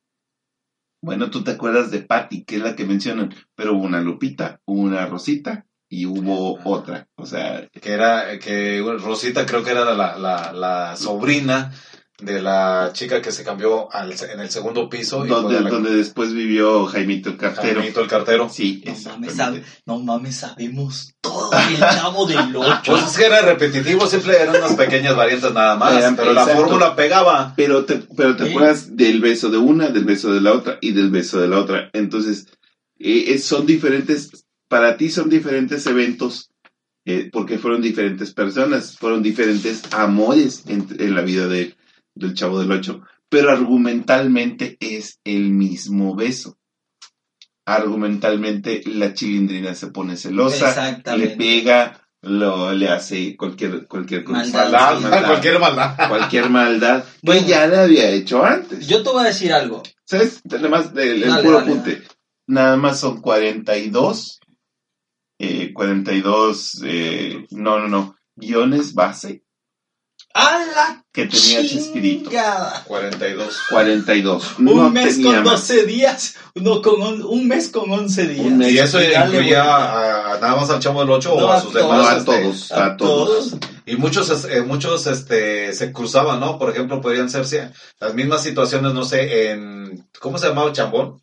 Bueno, 1.01 1.29
tú 1.29 1.41
te 1.41 1.51
acuerdas 1.51 1.91
de 1.91 2.01
Patty, 2.01 2.43
que 2.43 2.57
es 2.57 2.61
la 2.61 2.75
que 2.75 2.83
mencionan, 2.85 3.33
pero 3.55 3.73
hubo 3.73 3.85
una 3.85 4.01
Lupita, 4.01 4.59
hubo 4.65 4.81
una 4.81 5.05
Rosita 5.05 5.65
y 5.89 6.05
hubo 6.05 6.59
otra. 6.65 7.07
O 7.15 7.25
sea, 7.25 7.69
que 7.69 7.91
era 7.93 8.37
que 8.37 8.81
Rosita 8.99 9.45
creo 9.45 9.63
que 9.63 9.71
era 9.71 9.85
la, 9.93 10.17
la, 10.17 10.51
la 10.51 10.95
sobrina 10.97 11.71
de 12.19 12.41
la 12.41 12.91
chica 12.93 13.21
que 13.21 13.31
se 13.31 13.43
cambió 13.43 13.91
al, 13.91 14.11
en 14.31 14.39
el 14.39 14.49
segundo 14.51 14.87
piso 14.87 15.25
y 15.25 15.29
donde, 15.29 15.59
la- 15.59 15.69
donde 15.69 15.95
después 15.95 16.31
vivió 16.31 16.85
Jaimito 16.85 17.29
el 17.31 17.37
cartero. 17.37 17.79
Jaimito 17.79 18.01
el 18.01 18.07
cartero. 18.07 18.49
Sí, 18.49 18.83
No 18.85 18.93
mames, 19.11 19.35
sabe- 19.35 19.63
no 19.87 19.99
mames, 19.99 20.35
sabemos 20.37 21.15
todo 21.21 21.49
del 21.49 21.79
chavo 21.79 22.25
del 22.27 22.55
ocho. 22.55 22.91
Pues 22.93 23.03
es 23.07 23.17
que 23.17 23.25
era 23.25 23.41
repetitivo, 23.41 24.05
siempre 24.05 24.39
eran 24.39 24.55
unas 24.55 24.73
pequeñas 24.75 25.15
variantes 25.15 25.51
nada 25.53 25.75
más, 25.75 26.13
pero 26.15 26.33
la 26.33 26.45
fórmula 26.45 26.95
pegaba. 26.95 27.53
Pero 27.57 27.83
te, 27.85 28.03
pero 28.15 28.35
te 28.35 28.43
Sí. 28.45 28.49
acuerdas 28.51 28.95
del 28.95 29.19
beso 29.19 29.49
de 29.49 29.57
una, 29.57 29.89
del 29.89 30.05
beso 30.05 30.31
de 30.31 30.41
la 30.41 30.53
otra 30.53 30.77
y 30.81 30.91
del 30.91 31.09
beso 31.09 31.41
de 31.41 31.47
la 31.47 31.59
otra. 31.59 31.89
Entonces, 31.93 32.45
eh, 32.99 33.25
eh, 33.33 33.39
son 33.39 33.65
diferentes, 33.65 34.45
para 34.67 34.97
ti 34.97 35.09
son 35.09 35.29
diferentes 35.29 35.85
eventos, 35.87 36.51
eh, 37.05 37.29
porque 37.33 37.57
fueron 37.57 37.81
diferentes 37.81 38.33
personas, 38.33 38.97
fueron 38.97 39.23
diferentes 39.23 39.81
amores 39.91 40.63
en, 40.67 40.87
en 40.99 41.15
la 41.15 41.21
vida 41.21 41.47
de, 41.47 41.75
del 42.15 42.33
Chavo 42.33 42.59
del 42.59 42.71
Ocho. 42.71 43.01
Pero 43.29 43.51
argumentalmente 43.51 44.77
es 44.79 45.19
el 45.23 45.49
mismo 45.49 46.15
beso. 46.15 46.57
Argumentalmente 47.65 48.81
la 48.85 49.13
chilindrina 49.13 49.73
se 49.73 49.87
pone 49.87 50.17
celosa, 50.17 51.01
le 51.15 51.29
pega, 51.29 52.01
lo, 52.21 52.73
le 52.73 52.89
hace 52.89 53.37
cualquier, 53.37 53.87
cualquier 53.87 54.23
cosa. 54.23 54.39
Maldad. 54.39 54.99
Maldad. 54.99 55.25
cualquier 55.27 55.59
maldad. 55.59 56.09
cualquier 56.09 56.49
maldad 56.49 57.05
Bueno. 57.21 57.41
que 57.41 57.47
ya 57.47 57.67
la 57.67 57.83
había 57.83 58.09
hecho 58.09 58.43
antes. 58.43 58.85
Yo 58.87 59.01
te 59.01 59.09
voy 59.09 59.23
a 59.23 59.27
decir 59.27 59.53
algo. 59.53 59.81
¿Sabes? 60.05 60.41
Nada 60.45 60.69
más, 60.69 60.91
el, 60.95 61.23
el 61.23 61.29
Dale, 61.29 61.43
puro 61.43 61.59
dale, 61.59 61.71
apunte. 61.71 62.03
Nada 62.47 62.75
más 62.75 62.99
son 62.99 63.21
42, 63.21 64.39
eh, 65.39 65.73
42, 65.73 66.81
eh, 66.85 67.45
no, 67.51 67.79
no, 67.79 67.87
no, 67.87 68.17
guiones 68.35 68.93
base 68.93 69.43
¡A 70.35 70.65
la 70.75 71.03
que 71.13 71.27
tenía 71.27 71.61
Chespirito. 71.61 72.29
chingada! 72.29 72.83
42. 72.87 73.55
42. 73.69 74.57
Un 74.59 74.65
no 74.65 74.89
mes 74.89 75.19
con 75.19 75.35
más. 75.43 75.67
12 75.67 75.85
días. 75.85 76.35
No, 76.55 76.81
con 76.81 77.01
un, 77.03 77.21
un 77.23 77.47
mes 77.47 77.69
con 77.69 77.91
11 77.91 78.27
días. 78.27 78.45
Un 78.45 78.57
mes. 78.57 78.71
¿Y 78.71 78.79
eso 78.79 78.99
incluía 78.99 79.63
a- 79.63 80.33
a, 80.33 80.39
nada 80.39 80.55
más 80.55 80.69
al 80.71 80.79
chavo 80.79 81.01
del 81.01 81.11
8 81.11 81.29
No, 81.29 81.45
o 81.45 81.51
a 81.51 81.57
a 81.57 81.61
sus 81.61 81.71
todos. 81.73 81.83
demás? 81.85 81.97
No, 82.01 82.07
a 82.09 82.17
este, 82.17 82.41
todos, 82.41 82.71
a 82.71 82.97
todos. 82.97 83.55
Y 83.85 83.95
muchos, 83.97 84.45
eh, 84.45 84.61
muchos 84.63 85.05
este, 85.05 85.71
se 85.73 85.91
cruzaban, 85.91 86.39
¿no? 86.39 86.57
Por 86.57 86.71
ejemplo, 86.71 86.99
podrían 86.99 87.29
ser 87.29 87.45
las 87.99 88.13
mismas 88.15 88.41
situaciones, 88.41 88.93
no 88.93 89.03
sé, 89.05 89.51
en... 89.51 90.07
¿Cómo 90.19 90.39
se 90.39 90.47
llamaba 90.47 90.69
el 90.69 90.73
chambón? 90.73 91.21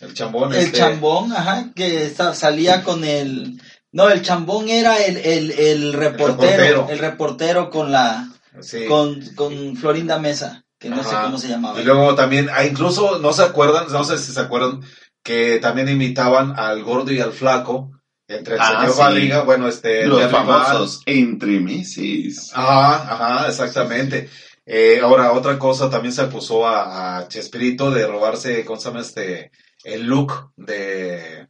El 0.00 0.12
chambón. 0.12 0.52
El 0.52 0.58
este, 0.60 0.78
chambón, 0.78 1.32
ajá, 1.32 1.70
que 1.76 2.10
sa- 2.10 2.34
salía 2.34 2.82
con 2.82 3.04
el... 3.04 3.60
No, 3.94 4.08
el 4.10 4.22
chambón 4.22 4.68
era 4.68 4.96
el, 4.98 5.16
el, 5.18 5.50
el 5.52 5.92
reportero. 5.92 6.62
El 6.90 6.98
reportero. 6.98 7.00
reportero, 7.00 7.70
con 7.70 7.92
la... 7.92 8.28
Sí. 8.60 8.86
Con, 8.86 9.20
con 9.36 9.76
Florinda 9.76 10.18
Mesa, 10.18 10.64
que 10.78 10.88
no 10.88 11.02
sé 11.04 11.14
cómo 11.22 11.38
se 11.38 11.48
llamaba. 11.48 11.80
Y 11.80 11.84
luego 11.84 12.14
también, 12.14 12.48
ah, 12.52 12.64
incluso, 12.64 13.18
no 13.20 13.32
se 13.32 13.42
acuerdan, 13.44 13.86
no 13.90 14.02
sé 14.04 14.18
si 14.18 14.32
se 14.32 14.40
acuerdan, 14.40 14.80
que 15.22 15.58
también 15.60 15.88
imitaban 15.88 16.58
al 16.58 16.82
gordo 16.82 17.12
y 17.12 17.20
al 17.20 17.32
flaco, 17.32 17.92
entre 18.28 18.54
el 18.56 18.60
Ah, 18.60 18.78
señor 18.80 18.92
sí. 18.94 18.98
Barriga, 19.00 19.42
bueno, 19.42 19.68
este... 19.68 20.06
Los 20.06 20.28
famosos 20.30 21.02
entre 21.06 21.60
meses. 21.60 22.50
Ajá, 22.52 23.12
ajá, 23.14 23.48
exactamente. 23.48 24.28
Eh, 24.66 25.00
ahora, 25.02 25.32
otra 25.34 25.56
cosa, 25.58 25.88
también 25.90 26.12
se 26.12 26.22
acusó 26.22 26.66
a, 26.66 27.18
a 27.18 27.28
Chespirito 27.28 27.90
de 27.92 28.06
robarse, 28.08 28.64
¿cómo 28.64 28.80
se 28.80 28.88
llama 28.88 29.00
este? 29.02 29.50
El 29.84 30.04
look 30.06 30.50
de... 30.56 31.48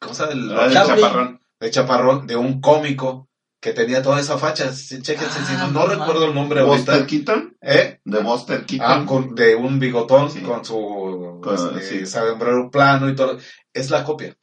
¿Cómo 0.00 0.14
se 0.14 0.22
llama? 0.22 0.32
El- 0.32 0.76
Ah, 0.76 0.86
chaparrón. 0.86 1.40
De 1.60 1.70
Chaparrón, 1.70 2.26
de 2.26 2.36
un 2.36 2.60
cómico 2.60 3.28
que 3.60 3.72
tenía 3.72 4.02
toda 4.02 4.20
esa 4.20 4.38
facha. 4.38 4.72
Sí, 4.72 5.02
Chéquense, 5.02 5.40
si 5.44 5.54
Ah, 5.54 5.66
no, 5.66 5.72
no 5.72 5.80
no 5.80 5.86
recuerdo 5.86 6.26
el 6.26 6.34
nombre 6.34 6.60
ahorita. 6.60 6.92
Buster 6.92 7.06
Keaton. 7.06 7.56
¿Eh? 7.60 8.00
De 8.04 8.20
Buster 8.20 8.60
Ah, 8.62 8.64
Keaton. 8.66 9.06
con, 9.06 9.34
de 9.34 9.56
un 9.56 9.78
bigotón 9.80 10.30
Sí. 10.30 10.40
con 10.42 10.64
su 10.64 11.40
Con- 11.42 11.54
este, 11.76 11.82
sí. 11.82 12.06
sombrero 12.06 12.70
plano 12.70 13.08
y 13.08 13.16
todo. 13.16 13.38
Es 13.72 13.90
la 13.90 14.04
copia. 14.04 14.36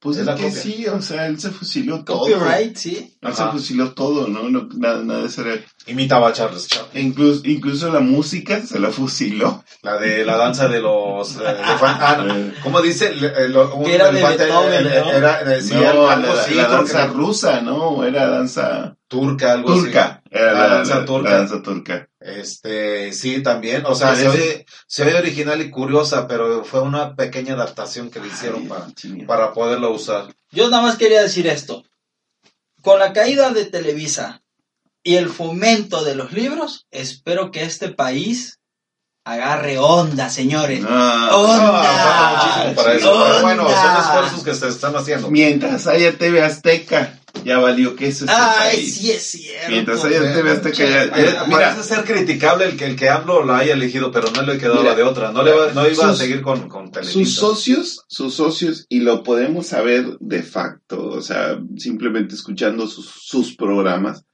Pues 0.00 0.16
es 0.18 0.28
es, 0.28 0.34
que 0.36 0.42
copia. 0.44 0.62
sí, 0.62 0.86
o 0.86 1.02
sea, 1.02 1.26
él 1.26 1.40
se 1.40 1.50
fusiló 1.50 2.04
todo. 2.04 2.20
Copyright, 2.20 2.76
sí. 2.76 3.16
Él 3.20 3.34
se 3.34 3.42
Ajá. 3.42 3.50
fusiló 3.52 3.92
todo, 3.94 4.28
¿no? 4.28 4.48
no 4.48 4.68
nada, 4.76 5.02
nada 5.02 5.20
de 5.22 5.26
eso 5.26 5.42
era- 5.44 5.60
Imitaba 5.88 6.28
a 6.28 6.32
Charles 6.32 6.68
Chaplin. 6.68 7.06
Incluso, 7.08 7.40
incluso 7.44 7.90
la 7.90 8.00
música 8.00 8.64
se 8.64 8.78
la 8.78 8.90
fusiló. 8.90 9.64
La 9.82 9.96
de 9.98 10.24
la 10.24 10.36
danza 10.36 10.68
de 10.68 10.80
los 10.80 11.36
eh, 11.36 11.40
elefantes. 11.48 12.02
Ah, 12.08 12.22
no. 12.24 12.34
Eh, 12.34 12.54
¿Cómo 12.62 12.80
dice? 12.80 13.14
Le- 13.14 13.26
eh, 13.44 13.48
lo- 13.48 13.74
un 13.74 13.84
Que 13.84 13.94
era 13.96 14.12
de 14.12 14.22
Beethoven, 14.22 14.86
eh, 14.86 15.00
¿no? 15.04 15.10
Era, 15.10 15.42
decía 15.44 15.92
no, 15.92 16.08
algo 16.08 16.26
la, 16.34 16.42
así, 16.42 16.54
la 16.54 16.68
danza 16.68 17.06
rusa, 17.06 17.60
¿no? 17.62 18.04
Era 18.04 18.28
danza 18.28 18.96
turca, 19.08 19.52
algo 19.52 19.74
turca. 19.74 19.90
Era 20.00 20.17
La 20.30 20.52
la, 20.52 20.68
danza 20.68 21.04
turca. 21.04 21.30
la 21.30 21.36
danza 21.38 21.62
turca. 21.62 22.08
Este, 22.20 23.12
sí, 23.12 23.42
también. 23.42 23.84
O 23.86 23.94
sea, 23.94 24.14
se 24.14 24.28
oye, 24.28 24.66
se 24.86 25.04
oye 25.04 25.16
original 25.16 25.60
y 25.60 25.70
curiosa, 25.70 26.26
pero 26.26 26.64
fue 26.64 26.82
una 26.82 27.14
pequeña 27.14 27.54
adaptación 27.54 28.10
que 28.10 28.20
le 28.20 28.28
hicieron 28.28 28.62
Ay, 28.62 28.68
para, 28.68 29.26
para 29.26 29.52
poderlo 29.52 29.90
usar. 29.92 30.26
Yo 30.50 30.68
nada 30.70 30.82
más 30.82 30.96
quería 30.96 31.22
decir 31.22 31.46
esto. 31.46 31.84
Con 32.82 32.98
la 32.98 33.12
caída 33.12 33.50
de 33.50 33.64
Televisa 33.64 34.42
y 35.02 35.16
el 35.16 35.28
fomento 35.28 36.04
de 36.04 36.14
los 36.14 36.32
libros, 36.32 36.86
espero 36.90 37.50
que 37.50 37.62
este 37.62 37.88
país 37.88 38.58
agarre 39.24 39.78
onda, 39.78 40.30
señores. 40.30 40.82
Ah, 40.88 41.30
¡Onda! 41.34 41.82
falta 41.82 42.32
muchísimo 42.32 42.74
para 42.74 42.94
eso. 42.94 43.12
Pero 43.12 43.24
¡Onda! 43.24 43.42
bueno, 43.42 43.68
son 43.68 44.00
esfuerzos 44.00 44.42
que 44.44 44.54
se 44.54 44.68
están 44.68 44.96
haciendo. 44.96 45.30
Mientras 45.30 45.86
haya 45.86 46.16
TV 46.16 46.42
Azteca, 46.42 47.17
ya 47.44 47.58
valió 47.58 47.94
que 47.94 48.08
eso 48.08 48.24
este 48.24 48.36
Ay, 48.36 48.76
país. 48.76 48.94
sí 48.94 49.10
es 49.10 49.22
cierto. 49.22 49.70
Mientras 49.70 50.04
haya 50.04 50.34
TV 50.34 50.50
Azteca, 50.50 50.76
ya, 50.84 51.04
Eh, 51.04 51.10
mira, 51.46 51.46
parece 51.74 51.82
ser 51.94 52.04
criticable 52.04 52.64
el 52.66 52.76
que 52.76 52.86
el 52.86 52.96
que 52.96 53.08
hablo 53.08 53.44
lo 53.44 53.54
haya 53.54 53.74
elegido, 53.74 54.10
pero 54.10 54.30
no 54.30 54.42
le 54.42 54.58
quedaba 54.58 54.80
Mira, 54.82 54.94
de 54.94 55.02
otra. 55.02 55.30
No, 55.32 55.42
le 55.42 55.52
va- 55.52 55.72
no 55.72 55.88
iba 55.88 56.08
a 56.10 56.14
seguir 56.14 56.42
con, 56.42 56.68
con 56.68 56.90
Televisa. 56.90 57.12
sus 57.18 57.34
socios, 57.34 58.04
sus 58.08 58.34
socios, 58.34 58.86
y 58.88 59.00
lo 59.00 59.22
podemos 59.22 59.66
saber 59.66 60.16
de 60.20 60.42
facto, 60.42 61.06
o 61.08 61.20
sea, 61.22 61.58
simplemente 61.76 62.34
escuchando 62.34 62.86
sus, 62.86 63.06
sus 63.08 63.54
programas, 63.56 64.24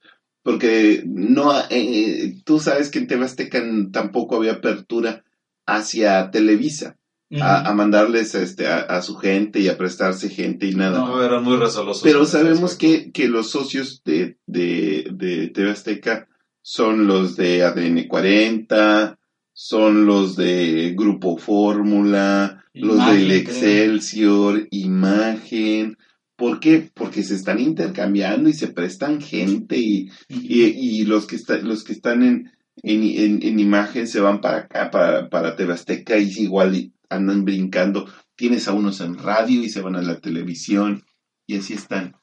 porque 0.43 1.03
no, 1.07 1.53
eh, 1.71 2.37
tú 2.45 2.59
sabes 2.61 2.91
que 2.91 2.99
en 3.01 3.07
TV 3.07 3.25
Azteca 3.25 3.63
tampoco 3.93 4.37
había 4.37 4.53
apertura 4.53 5.25
hacia 5.67 6.31
Televisa, 6.31 6.97
Ujú. 7.31 7.43
a, 7.43 7.61
a 7.69 7.75
mandarles 7.75 8.35
este, 8.35 8.67
a, 8.67 8.79
a 8.81 9.03
su 9.03 9.17
gente 9.17 9.59
y 9.61 9.69
a 9.69 9.77
prestarse 9.79 10.29
gente 10.29 10.67
y 10.67 10.75
nada. 10.75 10.99
No, 10.99 11.23
eran 11.23 11.43
muy 11.43 11.57
resolosos. 11.57 12.03
Pero 12.03 12.27
sabemos 12.27 12.77
que, 12.77 13.11
que 13.13 13.29
los 13.29 13.51
socios 13.51 14.03
de, 14.05 14.37
de, 14.47 15.09
de 15.13 15.49
TV 15.49 15.71
Azteca 15.71 16.29
son 16.63 17.07
los 17.07 17.37
de 17.37 17.63
ADN 17.63 18.07
40, 18.09 19.19
son 19.53 20.07
los 20.07 20.37
de 20.37 20.95
Grupo 20.97 21.37
Fórmula, 21.39 22.65
los 22.73 23.07
del. 23.07 23.31
Excelsior, 23.33 24.67
Imagen. 24.71 25.97
¿Por 26.37 26.59
qué? 26.59 26.91
Porque 26.93 27.23
se 27.23 27.37
están 27.37 27.61
intercambiando 27.61 28.49
y 28.49 28.55
se 28.55 28.69
prestan 28.69 29.21
gente 29.21 29.77
y, 29.79 30.11
y, 30.29 30.65
y 30.65 31.05
los 31.05 31.27
que 31.27 31.37
están, 31.37 31.67
los 31.67 31.85
que 31.85 31.93
están 31.93 32.23
en, 32.23 32.51
en, 32.83 33.03
en, 33.05 33.43
en 33.43 33.61
imagen 33.61 34.09
se 34.09 34.21
van 34.21 34.41
para 34.41 34.59
acá, 34.59 34.91
para, 34.91 35.31
para 35.31 35.55
TV 35.55 35.73
Azteca 35.73 36.19
y 36.19 36.29
igual 36.39 36.91
andan 37.15 37.45
brincando. 37.45 38.07
Tienes 38.37 38.69
a 38.69 38.73
unos 38.73 39.01
en 39.01 39.17
radio 39.19 39.63
y 39.63 39.69
se 39.71 39.81
van 39.81 39.97
a 39.97 40.03
la 40.03 40.19
televisión 40.21 41.05
y 41.47 41.57
así 41.59 41.75
están. 41.75 42.17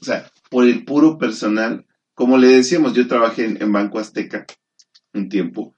O 0.00 0.04
sea, 0.04 0.30
por 0.50 0.64
el 0.64 0.84
puro 0.84 1.18
personal, 1.18 1.86
como 2.14 2.36
le 2.38 2.48
decíamos, 2.48 2.92
yo 2.94 3.06
trabajé 3.08 3.44
en, 3.46 3.62
en 3.62 3.72
Banco 3.72 3.98
Azteca 3.98 4.46
un 5.14 5.28
tiempo 5.28 5.74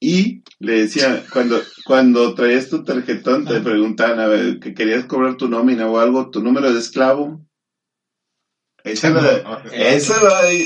Y 0.00 0.42
le 0.58 0.80
decía, 0.82 1.22
cuando, 1.32 1.60
cuando 1.84 2.34
traías 2.34 2.68
tu 2.68 2.82
tarjetón, 2.84 3.44
te 3.46 3.60
preguntaban, 3.60 4.18
a 4.20 4.26
ver, 4.26 4.58
que 4.58 4.74
querías 4.74 5.04
cobrar 5.04 5.36
tu 5.36 5.48
nómina 5.48 5.86
o 5.88 5.98
algo, 5.98 6.30
tu 6.30 6.42
número 6.42 6.72
de 6.72 6.78
esclavo. 6.78 7.44
Esa, 8.82 9.08
era- 9.08 9.42
eso, 9.94 10.14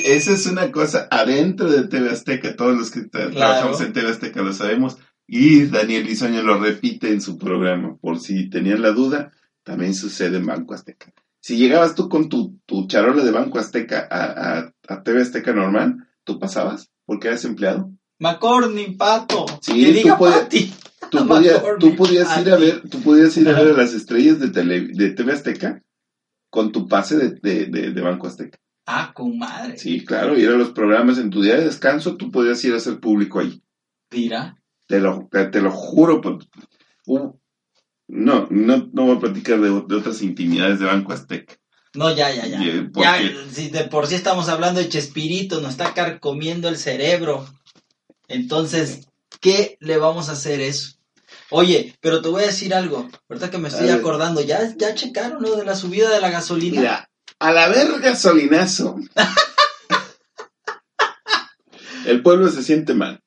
esa 0.04 0.32
es 0.32 0.46
una 0.46 0.70
cosa 0.70 1.08
adentro 1.10 1.70
de 1.70 1.88
TV 1.88 2.10
Azteca, 2.10 2.54
todos 2.54 2.76
los 2.76 2.90
que 2.92 3.00
tra- 3.00 3.32
trabajamos 3.34 3.80
en 3.80 3.92
TV 3.92 4.08
Azteca 4.10 4.42
lo 4.42 4.52
sabemos. 4.52 4.96
Y 5.26 5.66
Daniel 5.66 6.04
Bisoño 6.04 6.42
lo 6.42 6.58
repite 6.58 7.08
en 7.08 7.20
su 7.20 7.38
programa, 7.38 7.96
por 7.96 8.20
si 8.20 8.50
tenían 8.50 8.82
la 8.82 8.92
duda, 8.92 9.32
también 9.62 9.94
sucede 9.94 10.36
en 10.36 10.46
Banco 10.46 10.74
Azteca. 10.74 11.12
Si 11.40 11.56
llegabas 11.56 11.94
tú 11.94 12.08
con 12.08 12.28
tu, 12.28 12.58
tu 12.66 12.86
charola 12.86 13.24
de 13.24 13.30
Banco 13.30 13.58
Azteca 13.58 14.06
a, 14.10 14.58
a, 14.58 14.74
a 14.88 15.02
TV 15.02 15.22
Azteca 15.22 15.52
normal, 15.52 16.08
tú 16.24 16.38
pasabas 16.38 16.90
porque 17.06 17.28
eras 17.28 17.44
empleado. 17.44 17.90
McCorney, 18.18 18.94
pato. 18.96 19.46
Sí, 19.60 20.02
que 20.02 20.02
tú. 20.02 21.08
Tú, 21.10 21.26
podías, 21.28 21.56
McCormick, 21.56 21.80
tú 21.80 21.96
podías 21.96 22.40
ir 22.40 22.50
a 22.50 22.56
ver, 22.56 22.82
tú 22.88 23.00
podías 23.02 23.36
ir 23.36 23.48
a 23.48 23.52
ver 23.52 23.74
a 23.74 23.76
las 23.76 23.92
estrellas 23.92 24.38
de, 24.40 24.50
tele, 24.50 24.88
de 24.88 25.10
TV 25.10 25.32
Azteca 25.32 25.82
con 26.50 26.72
tu 26.72 26.86
pase 26.86 27.16
de, 27.16 27.30
de, 27.42 27.66
de, 27.66 27.90
de 27.92 28.00
Banco 28.00 28.26
Azteca. 28.26 28.58
Ah, 28.86 29.12
con 29.14 29.38
madre. 29.38 29.78
Sí, 29.78 30.04
claro, 30.04 30.38
ir 30.38 30.48
a 30.48 30.56
los 30.56 30.70
programas 30.70 31.18
en 31.18 31.30
tu 31.30 31.42
día 31.42 31.56
de 31.56 31.64
descanso, 31.64 32.16
tú 32.16 32.30
podías 32.30 32.62
ir 32.64 32.74
a 32.74 32.80
ser 32.80 33.00
público 33.00 33.40
ahí. 33.40 33.62
Mira. 34.10 34.56
Te 34.86 35.00
lo, 35.00 35.28
te, 35.30 35.46
te 35.46 35.60
lo 35.60 35.70
juro. 35.70 36.20
Por, 36.20 36.38
uh, 37.06 37.32
no, 38.08 38.46
no, 38.50 38.90
no 38.92 39.06
voy 39.06 39.16
a 39.16 39.20
platicar 39.20 39.60
de, 39.60 39.68
de 39.68 39.96
otras 39.96 40.22
intimidades 40.22 40.78
de 40.78 40.86
Banco 40.86 41.12
Azteca. 41.12 41.54
No, 41.94 42.14
ya, 42.14 42.30
ya, 42.32 42.46
ya. 42.46 42.62
Eh, 42.62 42.90
Ya, 42.96 43.18
si 43.52 43.70
de 43.70 43.84
por 43.84 44.06
sí 44.06 44.16
estamos 44.16 44.48
hablando 44.48 44.80
de 44.80 44.88
Chespirito, 44.88 45.60
nos 45.60 45.72
está 45.72 45.94
carcomiendo 45.94 46.68
el 46.68 46.76
cerebro. 46.76 47.46
Entonces, 48.26 49.06
¿qué 49.40 49.76
le 49.80 49.96
vamos 49.96 50.28
a 50.28 50.32
hacer 50.32 50.60
eso? 50.60 50.96
Oye, 51.50 51.94
pero 52.00 52.20
te 52.20 52.28
voy 52.28 52.42
a 52.42 52.46
decir 52.46 52.74
algo. 52.74 53.08
Ahorita 53.28 53.50
que 53.50 53.58
me 53.58 53.68
estoy 53.68 53.90
acordando, 53.90 54.40
¿ya, 54.40 54.74
ya 54.76 54.94
checaron 54.94 55.42
lo 55.42 55.56
de 55.56 55.64
la 55.64 55.76
subida 55.76 56.10
de 56.10 56.20
la 56.20 56.30
gasolina? 56.30 56.80
Mira, 56.80 57.10
a 57.38 57.52
la 57.52 57.68
verga 57.68 57.98
gasolinazo. 57.98 58.96
el 62.06 62.22
pueblo 62.22 62.48
se 62.48 62.62
siente 62.62 62.94
mal. 62.94 63.22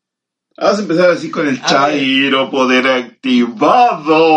Vamos 0.58 0.80
a 0.80 0.82
empezar 0.82 1.10
así 1.12 1.30
con 1.30 1.48
el 1.48 1.60
A 1.62 1.66
Chairo 1.68 2.50
Poder 2.50 2.88
Activado. 2.88 4.32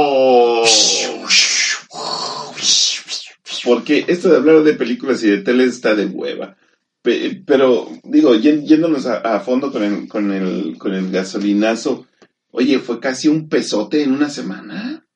Porque 3.64 4.04
esto 4.08 4.28
de 4.28 4.36
hablar 4.36 4.62
de 4.62 4.74
películas 4.74 5.22
y 5.22 5.28
de 5.30 5.38
tele 5.38 5.64
está 5.64 5.94
de 5.94 6.06
hueva. 6.06 6.56
Pe- 7.02 7.42
Pero, 7.46 7.88
digo, 8.04 8.34
yéndonos 8.34 9.06
a, 9.06 9.16
a 9.18 9.40
fondo 9.40 9.72
con 9.72 9.82
el, 9.82 10.08
con, 10.08 10.30
el, 10.32 10.76
con 10.78 10.92
el 10.94 11.10
gasolinazo, 11.10 12.06
oye, 12.50 12.78
fue 12.78 13.00
casi 13.00 13.28
un 13.28 13.48
pesote 13.48 14.02
en 14.02 14.12
una 14.12 14.28
semana. 14.30 15.06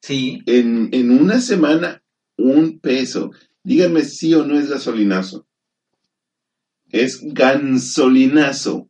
Sí. 0.00 0.40
En, 0.46 0.88
en 0.92 1.10
una 1.10 1.40
semana, 1.40 2.02
un 2.36 2.78
peso. 2.78 3.30
Díganme 3.64 4.04
si 4.04 4.34
o 4.34 4.44
no 4.44 4.58
es 4.58 4.68
gasolinazo. 4.70 5.46
Es 6.90 7.20
gansolinazo. 7.22 8.88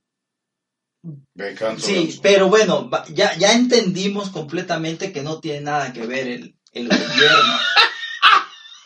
Sí, 1.78 2.18
pero 2.22 2.48
bueno, 2.48 2.90
ya, 3.14 3.36
ya 3.38 3.52
entendimos 3.52 4.28
completamente 4.30 5.12
que 5.12 5.22
no 5.22 5.40
tiene 5.40 5.62
nada 5.62 5.92
que 5.92 6.06
ver 6.06 6.28
el, 6.28 6.54
el 6.72 6.88
gobierno. 6.88 7.58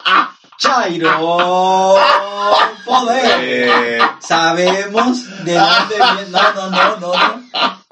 Chairo, 0.59 1.97
poder. 2.85 3.39
Eh, 3.43 3.99
Sabemos 4.21 5.45
de 5.45 5.55
dónde 5.55 5.95
viene. 5.97 6.31
No, 6.31 6.55
no, 6.55 6.71
no, 6.71 6.97
no, 7.01 7.13
no. 7.13 7.85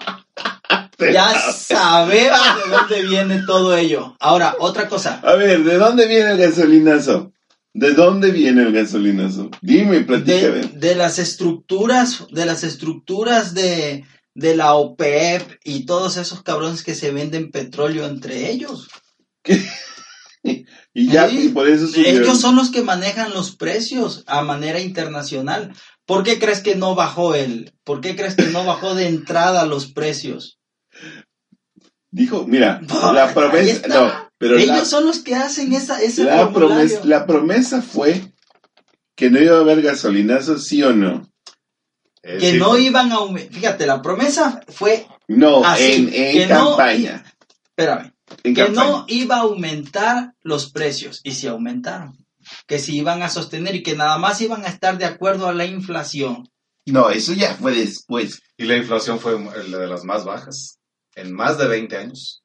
Ya 1.13 1.35
sabemos 1.53 2.41
de 2.65 2.71
dónde 2.71 3.03
viene 3.03 3.43
todo 3.47 3.77
ello. 3.77 4.17
Ahora, 4.21 4.57
otra 4.61 4.89
cosa. 4.89 5.21
A 5.23 5.35
ver, 5.35 5.63
¿de 5.65 5.77
dónde 5.77 6.07
viene 6.07 6.31
el 6.31 6.39
gasolinazo? 6.39 7.33
¿De 7.75 7.93
dónde 7.93 8.31
viene 8.31 8.63
el 8.63 8.73
gasolinazo? 8.73 9.51
Dime, 9.61 9.97
De, 9.99 10.05
platícame. 10.05 10.61
de 10.79 10.95
las 10.95 11.19
estructuras, 11.19 12.25
de 12.31 12.47
las 12.47 12.63
estructuras 12.63 13.53
de, 13.53 14.05
de 14.35 14.57
la 14.57 14.75
OPEP 14.75 15.61
y 15.65 15.87
todos 15.87 16.17
esos 16.17 16.43
cabrones 16.43 16.83
que 16.83 16.95
se 16.95 17.13
venden 17.13 17.51
petróleo 17.51 18.07
entre 18.07 18.51
ellos. 18.51 18.89
Y 20.97 21.09
ya, 21.09 21.29
Sí, 21.29 21.47
y 21.47 21.49
por 21.49 21.67
eso 21.67 21.89
subieron. 21.89 22.23
Ellos 22.23 22.39
son 22.39 22.55
los 22.55 22.71
que 22.71 22.83
manejan 22.83 23.33
los 23.33 23.57
precios 23.57 24.25
a 24.27 24.43
manera 24.43 24.79
internacional. 24.79 25.75
¿Por 26.05 26.23
qué 26.23 26.39
crees 26.39 26.61
que 26.61 26.77
no 26.77 26.95
bajó 26.95 27.35
el, 27.35 27.73
por 27.83 28.01
qué 28.01 28.15
crees 28.15 28.37
que 28.37 28.47
no 28.47 28.65
bajó 28.65 28.95
de 28.95 29.09
entrada 29.09 29.65
los 29.65 29.91
precios? 29.91 30.61
Dijo, 32.11 32.47
mira, 32.47 32.81
la 33.13 33.33
promesa, 33.35 33.89
no, 33.89 34.31
pero 34.39 34.57
Ellos 34.57 34.69
la, 34.69 34.85
son 34.85 35.07
los 35.07 35.21
que 35.21 35.35
hacen 35.35 35.73
esa, 35.73 35.99
la 36.19 36.53
promesa, 36.53 37.01
la 37.05 37.27
promesa 37.27 37.83
fue 37.83 38.35
que 39.17 39.31
no 39.31 39.41
iba 39.41 39.57
a 39.57 39.61
haber 39.61 39.83
gasolinazo, 39.83 40.59
sí 40.59 40.83
o 40.83 40.93
no. 40.93 41.29
Eh, 42.25 42.39
que 42.41 42.51
sí, 42.53 42.59
no 42.59 42.77
iban 42.79 43.13
a 43.13 43.17
aumentar. 43.17 43.53
Fíjate, 43.55 43.87
la 43.87 44.01
promesa 44.03 44.61
fue, 44.69 45.07
No, 45.29 45.65
Así, 45.65 45.93
en, 45.93 46.15
en 46.15 46.33
que 46.33 46.47
no 46.47 46.69
campaña. 46.77 47.25
espérame, 47.69 48.13
en 48.43 48.55
que 48.55 48.65
campaña. 48.65 48.89
no 48.91 49.05
iba 49.09 49.37
a 49.37 49.41
aumentar 49.41 50.35
los 50.43 50.71
precios. 50.71 51.21
Y 51.25 51.33
si 51.33 51.47
aumentaron. 51.47 52.17
Que 52.67 52.79
si 52.79 52.97
iban 52.99 53.23
a 53.23 53.29
sostener 53.31 53.75
y 53.75 53.83
que 53.83 53.95
nada 53.97 54.19
más 54.19 54.41
iban 54.43 54.65
a 54.65 54.69
estar 54.69 54.99
de 54.99 55.07
acuerdo 55.07 55.47
a 55.49 55.55
la 55.55 55.65
inflación. 55.65 56.49
No, 56.87 57.09
eso 57.11 57.33
ya 57.33 57.55
fue 57.55 57.73
después. 57.75 58.43
Y 58.59 58.65
la 58.65 58.77
inflación 58.77 59.19
fue 59.19 59.39
la 59.69 59.79
de 59.79 59.87
las 59.87 60.05
más 60.05 60.25
bajas 60.27 60.79
en 61.15 61.33
más 61.33 61.57
de 61.57 61.67
20 61.69 61.97
años. 61.97 62.43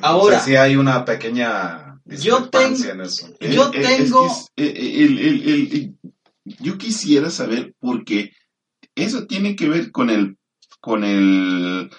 Ahora, 0.00 0.36
O 0.36 0.38
sea, 0.38 0.44
sí 0.44 0.56
hay 0.56 0.76
una 0.76 1.04
pequeña 1.04 1.98
Yo 2.04 2.40
discrepancia 2.40 2.92
en 2.92 3.00
eso. 3.00 3.28
Yo 3.40 3.68
Eh, 3.68 3.70
eh, 3.74 3.80
es 3.80 3.96
tengo- 4.04 4.26
que 4.54 4.64
es- 4.66 4.76
el- 4.76 5.18
el- 5.18 5.18
el- 5.48 5.72
el- 5.72 5.97
yo 6.60 6.78
quisiera 6.78 7.30
saber 7.30 7.74
porque 7.78 8.32
eso 8.94 9.26
tiene 9.26 9.56
que 9.56 9.68
ver 9.68 9.90
con 9.92 10.10
el 10.10 10.36
con 10.80 11.04
el 11.04 11.90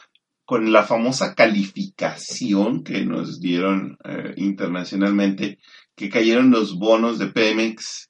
con 0.45 0.71
la 0.71 0.83
famosa 0.83 1.35
calificación 1.35 2.83
que 2.83 3.05
nos 3.05 3.39
dieron 3.39 3.97
eh, 4.03 4.33
internacionalmente 4.37 5.59
que 5.95 6.09
cayeron 6.09 6.49
los 6.49 6.77
bonos 6.79 7.19
de 7.19 7.27
Pemex. 7.27 8.09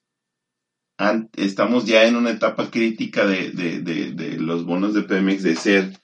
Estamos 1.36 1.86
ya 1.86 2.04
en 2.06 2.16
una 2.16 2.30
etapa 2.30 2.70
crítica 2.70 3.26
de, 3.26 3.50
de- 3.52 3.80
de- 3.80 4.12
de 4.12 4.36
los 4.38 4.64
bonos 4.64 4.92
de 4.94 5.02
Pemex 5.02 5.42
de 5.42 5.56
ser 5.56 5.98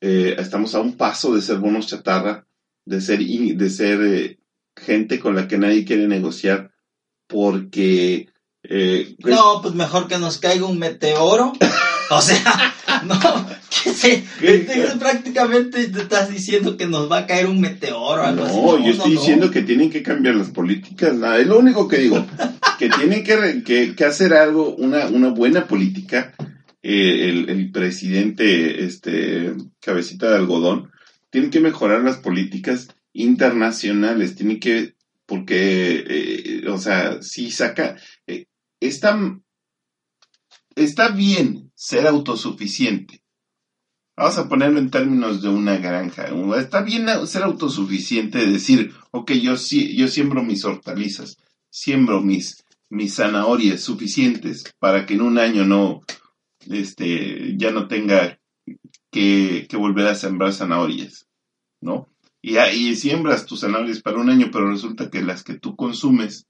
eh, 0.00 0.34
estamos 0.38 0.74
a 0.74 0.80
un 0.80 0.96
paso 0.96 1.34
de 1.34 1.42
ser 1.42 1.58
bonos 1.58 1.86
chatarra 1.86 2.46
de 2.84 3.00
ser 3.00 3.20
de 3.20 3.70
ser 3.70 4.00
eh, 4.02 4.38
gente 4.76 5.20
con 5.20 5.34
la 5.36 5.46
que 5.46 5.58
nadie 5.58 5.84
quiere 5.84 6.08
negociar 6.08 6.72
porque 7.28 8.28
eh, 8.62 9.14
pues, 9.20 9.34
no, 9.34 9.60
pues 9.62 9.74
mejor 9.74 10.08
que 10.08 10.18
nos 10.18 10.38
caiga 10.38 10.66
un 10.66 10.78
meteoro. 10.78 11.52
O 12.12 12.20
sea, 12.20 12.74
no, 13.06 13.46
que 13.84 13.92
se, 13.94 14.24
prácticamente 14.98 15.86
te 15.86 16.00
estás 16.00 16.28
diciendo 16.28 16.76
que 16.76 16.86
nos 16.88 17.08
va 17.08 17.18
a 17.18 17.26
caer 17.28 17.46
un 17.46 17.60
meteoro 17.60 18.20
algo 18.24 18.44
así. 18.46 18.56
no, 18.56 18.84
yo 18.84 18.90
estoy 18.90 19.14
no. 19.14 19.20
diciendo 19.20 19.50
que 19.52 19.62
tienen 19.62 19.90
que 19.90 20.02
cambiar 20.02 20.34
las 20.34 20.50
políticas, 20.50 21.14
nada, 21.14 21.38
es 21.38 21.46
lo 21.46 21.60
único 21.60 21.86
que 21.86 21.98
digo, 21.98 22.26
que 22.80 22.88
tienen 22.88 23.22
que, 23.22 23.36
re- 23.36 23.62
que, 23.62 23.94
que 23.94 24.04
hacer 24.04 24.34
algo, 24.34 24.74
una, 24.74 25.06
una 25.06 25.28
buena 25.28 25.68
política, 25.68 26.34
eh, 26.82 27.28
el, 27.28 27.48
el 27.48 27.70
presidente, 27.70 28.84
este, 28.84 29.54
cabecita 29.80 30.30
de 30.30 30.36
algodón, 30.38 30.90
tiene 31.30 31.50
que 31.50 31.60
mejorar 31.60 32.02
las 32.02 32.16
políticas 32.16 32.88
internacionales, 33.12 34.34
tiene 34.34 34.58
que, 34.58 34.94
porque, 35.26 36.04
eh, 36.08 36.68
o 36.68 36.78
sea, 36.78 37.22
si 37.22 37.52
saca, 37.52 37.94
eh, 38.26 38.46
está, 38.80 39.40
está 40.74 41.08
bien 41.10 41.70
ser 41.74 42.06
autosuficiente. 42.06 43.22
Vamos 44.16 44.38
a 44.38 44.48
ponerlo 44.48 44.78
en 44.78 44.90
términos 44.90 45.40
de 45.40 45.48
una 45.48 45.78
granja. 45.78 46.28
Está 46.58 46.82
bien 46.82 47.06
ser 47.26 47.42
autosuficiente, 47.42 48.46
decir, 48.46 48.92
ok, 49.12 49.32
yo, 49.32 49.54
yo 49.54 50.08
siembro 50.08 50.42
mis 50.42 50.64
hortalizas, 50.64 51.38
siembro 51.70 52.20
mis, 52.20 52.64
mis 52.90 53.14
zanahorias 53.14 53.80
suficientes 53.80 54.64
para 54.78 55.06
que 55.06 55.14
en 55.14 55.22
un 55.22 55.38
año 55.38 55.64
no, 55.64 56.02
este, 56.68 57.56
ya 57.56 57.70
no 57.70 57.88
tenga 57.88 58.38
que, 59.10 59.66
que 59.68 59.76
volver 59.76 60.08
a 60.08 60.14
sembrar 60.14 60.52
zanahorias, 60.52 61.26
¿no? 61.80 62.12
Y, 62.42 62.56
ahí 62.56 62.96
siembras 62.96 63.46
tus 63.46 63.60
zanahorias 63.60 64.00
para 64.00 64.18
un 64.18 64.30
año, 64.30 64.48
pero 64.52 64.70
resulta 64.70 65.10
que 65.10 65.22
las 65.22 65.44
que 65.44 65.58
tú 65.58 65.76
consumes, 65.76 66.46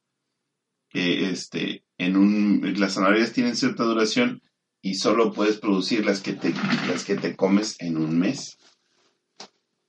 eh, 0.92 1.30
este, 1.32 1.84
en 2.04 2.16
un, 2.16 2.74
las 2.78 2.94
zanahorias 2.94 3.32
tienen 3.32 3.56
cierta 3.56 3.84
duración 3.84 4.42
y 4.82 4.94
solo 4.94 5.32
puedes 5.32 5.58
producir 5.58 6.04
las 6.04 6.20
que 6.20 6.32
te, 6.32 6.52
las 6.88 7.04
que 7.04 7.16
te 7.16 7.36
comes 7.36 7.76
en 7.80 7.96
un 7.96 8.18
mes 8.18 8.56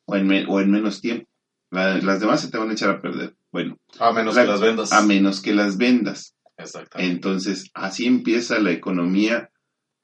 o 0.05 0.15
en, 0.15 0.27
me- 0.27 0.45
o 0.47 0.59
en 0.59 0.71
menos 0.71 1.01
tiempo. 1.01 1.27
La- 1.71 1.97
las 1.97 2.19
demás 2.19 2.41
se 2.41 2.49
te 2.51 2.57
van 2.57 2.69
a 2.69 2.73
echar 2.73 2.89
a 2.89 3.01
perder. 3.01 3.35
Bueno, 3.51 3.77
A 3.99 4.11
menos 4.11 4.35
La- 4.35 4.43
que 4.43 4.47
las 4.49 4.61
vendas. 4.61 4.91
a 4.91 5.01
menos 5.03 5.41
que 5.41 5.53
las 5.53 5.77
vendas. 5.77 6.35
Exactamente. 6.57 7.13
Entonces, 7.13 7.69
así 7.73 8.05
empieza 8.05 8.59
la 8.59 8.71
economía 8.71 9.49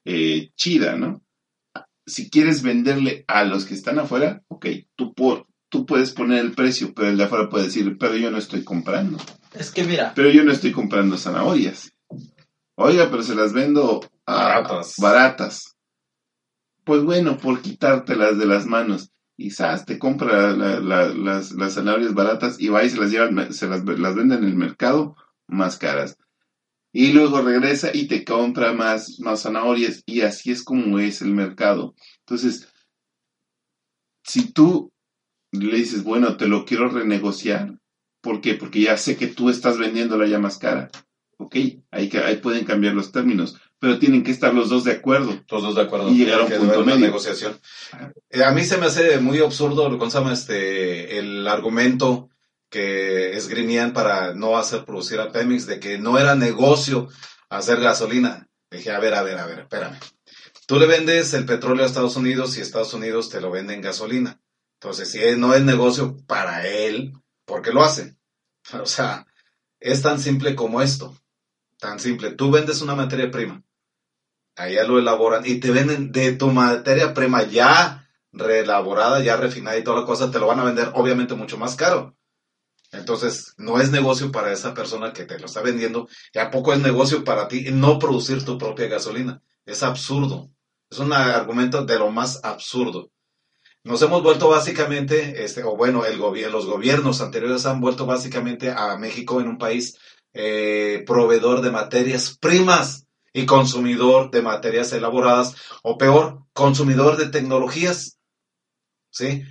eh, 0.04 0.50
chida, 0.56 0.96
¿no? 0.96 1.22
si 2.06 2.30
quieres 2.30 2.62
venderle 2.62 3.26
a 3.28 3.44
los 3.44 3.66
que 3.66 3.74
están 3.74 3.98
afuera, 3.98 4.42
ok, 4.48 4.64
tú, 4.96 5.12
po- 5.12 5.46
tú 5.68 5.84
puedes 5.84 6.10
poner 6.12 6.38
el 6.42 6.52
precio, 6.52 6.94
pero 6.94 7.08
el 7.08 7.18
de 7.18 7.24
afuera 7.24 7.50
puede 7.50 7.66
decir, 7.66 7.98
pero 8.00 8.16
yo 8.16 8.30
no 8.30 8.38
estoy 8.38 8.64
comprando. 8.64 9.18
Es 9.52 9.70
que 9.70 9.84
mira, 9.84 10.14
Pero 10.16 10.30
yo 10.30 10.42
no 10.42 10.50
estoy 10.50 10.72
comprando 10.72 11.18
zanahorias. 11.18 11.92
Oiga, 12.80 13.10
pero 13.10 13.24
se 13.24 13.34
las 13.34 13.52
vendo 13.52 14.00
a- 14.24 14.60
Baratas. 14.60 14.94
baratas. 14.98 15.76
Pues 16.84 17.02
bueno, 17.02 17.36
por 17.36 17.60
quitártelas 17.60 18.38
de 18.38 18.46
las 18.46 18.66
manos. 18.66 19.10
¡zas! 19.50 19.84
te 19.84 19.98
compra 19.98 20.52
la- 20.52 20.78
la- 20.80 21.08
las, 21.08 21.52
las 21.52 21.74
zanahorias 21.74 22.14
baratas 22.14 22.60
y 22.60 22.68
va 22.68 22.84
y 22.84 22.90
se 22.90 22.98
las 22.98 23.10
lleva, 23.10 23.50
se 23.52 23.66
las, 23.68 23.84
las 23.84 24.14
vende 24.14 24.36
en 24.36 24.44
el 24.44 24.54
mercado 24.54 25.16
más 25.48 25.76
caras. 25.76 26.16
Y 26.92 27.12
luego 27.12 27.42
regresa 27.42 27.90
y 27.92 28.06
te 28.06 28.24
compra 28.24 28.72
más, 28.72 29.18
más 29.20 29.42
zanahorias 29.42 30.02
y 30.06 30.20
así 30.22 30.50
es 30.52 30.62
como 30.64 31.00
es 31.00 31.20
el 31.20 31.34
mercado. 31.34 31.94
Entonces, 32.20 32.68
si 34.24 34.52
tú 34.52 34.92
le 35.52 35.76
dices, 35.76 36.04
bueno, 36.04 36.36
te 36.36 36.46
lo 36.46 36.64
quiero 36.64 36.88
renegociar, 36.88 37.78
¿por 38.20 38.40
qué? 38.40 38.54
Porque 38.54 38.82
ya 38.82 38.96
sé 38.96 39.16
que 39.16 39.26
tú 39.28 39.50
estás 39.50 39.78
vendiéndola 39.78 40.26
ya 40.28 40.38
más 40.38 40.58
cara. 40.58 40.90
Ok, 41.38 41.54
ahí, 41.90 42.10
ahí 42.24 42.36
pueden 42.36 42.64
cambiar 42.64 42.94
los 42.94 43.12
términos, 43.12 43.56
pero 43.78 43.98
tienen 43.98 44.24
que 44.24 44.32
estar 44.32 44.52
los 44.52 44.68
dos 44.68 44.84
de 44.84 44.92
acuerdo. 44.92 45.40
Todos 45.46 45.62
dos 45.62 45.74
de 45.76 45.82
acuerdo. 45.82 46.10
Y 46.10 46.18
llegar 46.18 46.40
a 46.40 46.44
un 46.44 46.50
punto 46.50 46.84
medio. 46.84 46.98
negociación. 46.98 47.58
Eh, 48.30 48.42
a 48.42 48.50
mí 48.50 48.64
se 48.64 48.76
me 48.76 48.86
hace 48.86 49.18
muy 49.20 49.38
absurdo, 49.38 49.88
¿cómo 49.98 50.10
se 50.10 50.18
llama 50.18 50.32
este, 50.32 51.18
el 51.18 51.46
argumento 51.46 52.28
que 52.70 53.36
esgrimían 53.36 53.92
para 53.92 54.34
no 54.34 54.58
hacer 54.58 54.84
producir 54.84 55.20
a 55.20 55.32
Pemex 55.32 55.66
de 55.66 55.80
que 55.80 55.98
no 55.98 56.18
era 56.18 56.34
negocio 56.34 57.08
hacer 57.48 57.80
gasolina. 57.80 58.48
Dije, 58.70 58.90
a 58.90 58.98
ver, 58.98 59.14
a 59.14 59.22
ver, 59.22 59.38
a 59.38 59.46
ver, 59.46 59.60
espérame. 59.60 59.98
Tú 60.66 60.78
le 60.78 60.86
vendes 60.86 61.32
el 61.32 61.46
petróleo 61.46 61.84
a 61.84 61.86
Estados 61.86 62.16
Unidos 62.16 62.56
y 62.56 62.60
Estados 62.60 62.92
Unidos 62.92 63.30
te 63.30 63.40
lo 63.40 63.50
vende 63.50 63.74
en 63.74 63.80
gasolina. 63.80 64.40
Entonces, 64.80 65.10
si 65.10 65.18
no 65.36 65.54
es 65.54 65.62
negocio 65.62 66.16
para 66.26 66.66
él, 66.66 67.14
¿por 67.46 67.62
qué 67.62 67.72
lo 67.72 67.82
hacen? 67.82 68.18
O 68.82 68.84
sea, 68.84 69.26
es 69.80 70.02
tan 70.02 70.20
simple 70.20 70.54
como 70.54 70.82
esto. 70.82 71.16
Tan 71.80 71.98
simple. 72.00 72.32
Tú 72.32 72.50
vendes 72.50 72.82
una 72.82 72.94
materia 72.94 73.30
prima. 73.30 73.62
Allá 74.56 74.84
lo 74.84 74.98
elaboran 74.98 75.44
y 75.46 75.60
te 75.60 75.70
venden 75.70 76.10
de 76.10 76.32
tu 76.32 76.48
materia 76.50 77.14
prima 77.14 77.44
ya 77.44 78.08
reelaborada, 78.32 79.20
ya 79.22 79.36
refinada 79.36 79.78
y 79.78 79.84
toda 79.84 80.00
la 80.00 80.06
cosa, 80.06 80.30
te 80.30 80.38
lo 80.38 80.48
van 80.48 80.60
a 80.60 80.64
vender 80.64 80.90
obviamente 80.94 81.34
mucho 81.34 81.56
más 81.56 81.76
caro. 81.76 82.16
Entonces, 82.90 83.54
no 83.58 83.80
es 83.80 83.90
negocio 83.90 84.32
para 84.32 84.50
esa 84.52 84.74
persona 84.74 85.12
que 85.12 85.24
te 85.24 85.38
lo 85.38 85.46
está 85.46 85.60
vendiendo 85.62 86.08
y 86.32 86.38
a 86.38 86.50
poco 86.50 86.72
es 86.72 86.80
negocio 86.80 87.22
para 87.22 87.46
ti 87.46 87.66
no 87.70 87.98
producir 87.98 88.44
tu 88.44 88.58
propia 88.58 88.88
gasolina. 88.88 89.42
Es 89.64 89.82
absurdo. 89.82 90.50
Es 90.90 90.98
un 90.98 91.12
argumento 91.12 91.84
de 91.84 91.98
lo 91.98 92.10
más 92.10 92.40
absurdo. 92.42 93.10
Nos 93.84 94.02
hemos 94.02 94.22
vuelto 94.22 94.48
básicamente, 94.48 95.44
este, 95.44 95.62
o 95.62 95.76
bueno, 95.76 96.04
el 96.04 96.18
gobi- 96.18 96.48
los 96.50 96.66
gobiernos 96.66 97.20
anteriores 97.20 97.66
han 97.66 97.80
vuelto 97.80 98.06
básicamente 98.06 98.70
a 98.70 98.96
México 98.96 99.40
en 99.40 99.48
un 99.48 99.58
país 99.58 99.98
eh, 100.38 101.04
proveedor 101.06 101.60
de 101.62 101.70
materias 101.70 102.36
primas 102.40 103.06
y 103.32 103.44
consumidor 103.44 104.30
de 104.30 104.42
materias 104.42 104.92
elaboradas, 104.92 105.54
o 105.82 105.98
peor, 105.98 106.44
consumidor 106.54 107.16
de 107.18 107.28
tecnologías. 107.28 108.18
¿Sí? 109.10 109.42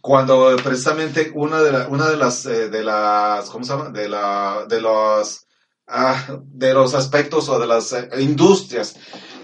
Cuando 0.00 0.56
precisamente 0.64 1.30
una 1.34 1.60
de, 1.62 1.72
la- 1.72 1.88
una 1.88 2.08
de 2.08 2.16
las, 2.16 2.46
eh, 2.46 2.68
de 2.70 2.82
las, 2.82 3.50
¿cómo 3.50 3.64
se 3.64 3.72
llama? 3.72 3.90
De, 3.90 4.08
la, 4.08 4.66
de 4.68 4.80
los, 4.80 5.46
ah, 5.86 6.38
de 6.44 6.74
los 6.74 6.94
aspectos 6.94 7.48
o 7.48 7.58
de 7.58 7.66
las 7.66 7.92
eh, 7.92 8.08
industrias 8.20 8.96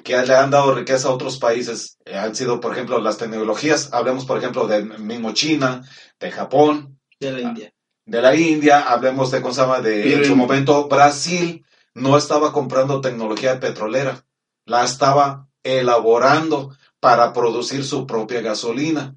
que 0.03 0.17
le 0.17 0.35
han 0.35 0.51
dado 0.51 0.75
riqueza 0.75 1.09
a 1.09 1.12
otros 1.12 1.39
países 1.39 1.99
han 2.12 2.35
sido, 2.35 2.61
por 2.61 2.73
ejemplo, 2.73 2.99
las 3.01 3.19
tecnologías. 3.19 3.91
Hablemos, 3.93 4.25
por 4.25 4.39
ejemplo, 4.39 4.67
de 4.67 4.85
mismo 4.85 5.33
China, 5.33 5.83
de 6.21 6.31
Japón, 6.31 6.99
de 7.21 7.33
la 7.33 7.41
India. 7.43 7.73
De 8.07 8.23
la 8.23 8.35
India, 8.37 8.81
hablemos 8.89 9.31
de, 9.31 9.43
¿cómo? 9.43 9.81
De, 9.83 10.15
en 10.15 10.25
su 10.25 10.33
en- 10.33 10.39
momento, 10.39 10.89
Brasil 10.89 11.65
no 11.95 12.17
estaba 12.17 12.53
comprando 12.53 13.01
tecnología 13.01 13.59
petrolera, 13.61 14.25
la 14.65 14.85
estaba 14.85 15.49
elaborando 15.63 16.77
para 17.01 17.33
producir 17.33 17.85
su 17.85 18.07
propia 18.07 18.41
gasolina. 18.41 19.17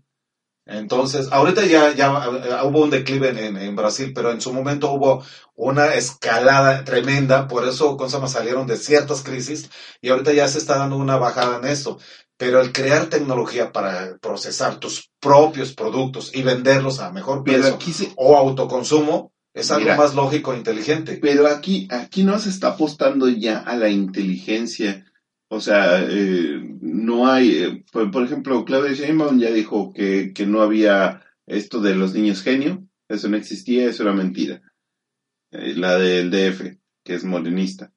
Entonces, 0.66 1.30
ahorita 1.32 1.66
ya, 1.66 1.94
ya 1.96 2.08
eh, 2.10 2.68
hubo 2.68 2.82
un 2.84 2.92
declive 2.92 3.30
en, 3.30 3.58
en- 3.58 3.76
Brasil, 3.76 4.12
pero 4.14 4.32
en 4.32 4.40
su 4.42 4.54
momento 4.54 4.92
hubo 4.92 5.24
una 5.56 5.96
escalada 5.96 6.84
tremenda, 6.84 7.48
por 7.48 7.68
eso 7.68 7.98
¿cómo 7.98 8.10
se 8.10 8.18
llama? 8.18 8.28
salieron 8.28 8.68
de 8.68 8.78
ciertas 8.78 9.24
crisis 9.24 9.70
y 10.02 10.10
ahorita 10.10 10.32
ya 10.34 10.48
se 10.48 10.60
está 10.60 10.78
dando 10.78 10.98
una 10.98 11.18
bajada 11.18 11.58
en 11.58 11.66
esto. 11.66 11.98
Pero 12.40 12.62
el 12.62 12.72
crear 12.72 13.10
tecnología 13.10 13.74
para 13.74 14.18
procesar 14.20 14.80
tus 14.80 15.12
propios 15.20 15.76
productos 15.76 16.34
y 16.34 16.42
venderlos 16.42 17.02
a 17.02 17.12
mejor 17.12 17.44
precio 17.44 17.78
se, 17.82 18.14
o 18.16 18.38
autoconsumo 18.38 19.34
es 19.54 19.72
algo 19.72 19.88
Mira. 19.88 19.98
más 19.98 20.16
lógico 20.16 20.54
e 20.54 20.58
inteligente. 20.58 21.20
Pero 21.22 21.48
aquí, 21.48 21.90
aquí 21.92 22.24
no 22.24 22.40
se 22.40 22.48
está 22.48 22.70
apostando 22.70 23.28
ya 23.28 23.60
a 23.60 23.76
la 23.76 23.90
inteligencia. 23.90 25.06
O 25.50 25.60
sea, 25.60 26.02
eh, 26.02 26.62
no 26.80 27.28
hay, 27.28 27.58
eh, 27.58 27.84
por, 27.92 28.10
por 28.10 28.24
ejemplo, 28.24 28.64
Claudia 28.64 28.94
Sheinbaum 28.94 29.38
ya 29.38 29.52
dijo 29.52 29.92
que, 29.92 30.32
que 30.34 30.46
no 30.46 30.62
había 30.62 31.22
esto 31.46 31.82
de 31.82 31.96
los 31.96 32.14
niños 32.14 32.42
genio, 32.42 32.88
eso 33.10 33.28
no 33.28 33.36
existía, 33.36 33.90
eso 33.90 34.04
era 34.04 34.14
mentira. 34.14 34.62
Eh, 35.52 35.74
la 35.76 35.98
del 35.98 36.32
DF, 36.32 36.78
que 37.04 37.16
es 37.16 37.26
morenista. 37.26 37.92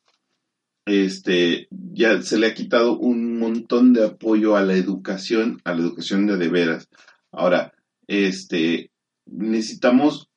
Este, 0.85 1.69
ya 1.71 2.21
se 2.23 2.39
le 2.39 2.49
ha 2.49 2.55
quitado 2.55 2.99
un 2.99 3.39
montón 3.39 3.93
de 3.93 4.05
apoyo 4.05 4.57
a 4.57 4.63
la 4.63 4.75
educación, 4.75 5.61
a 5.65 5.75
la 5.75 5.83
educación 5.83 6.27
de 6.27 6.49
veras. 6.49 6.89
Ahora, 7.31 7.73
este, 8.07 8.91
necesitamos 9.27 10.29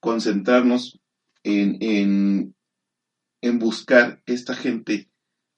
concentrarnos 0.00 1.00
en, 1.42 1.78
en, 1.80 2.54
en 3.40 3.58
buscar 3.58 4.22
esta 4.26 4.54
gente 4.54 5.08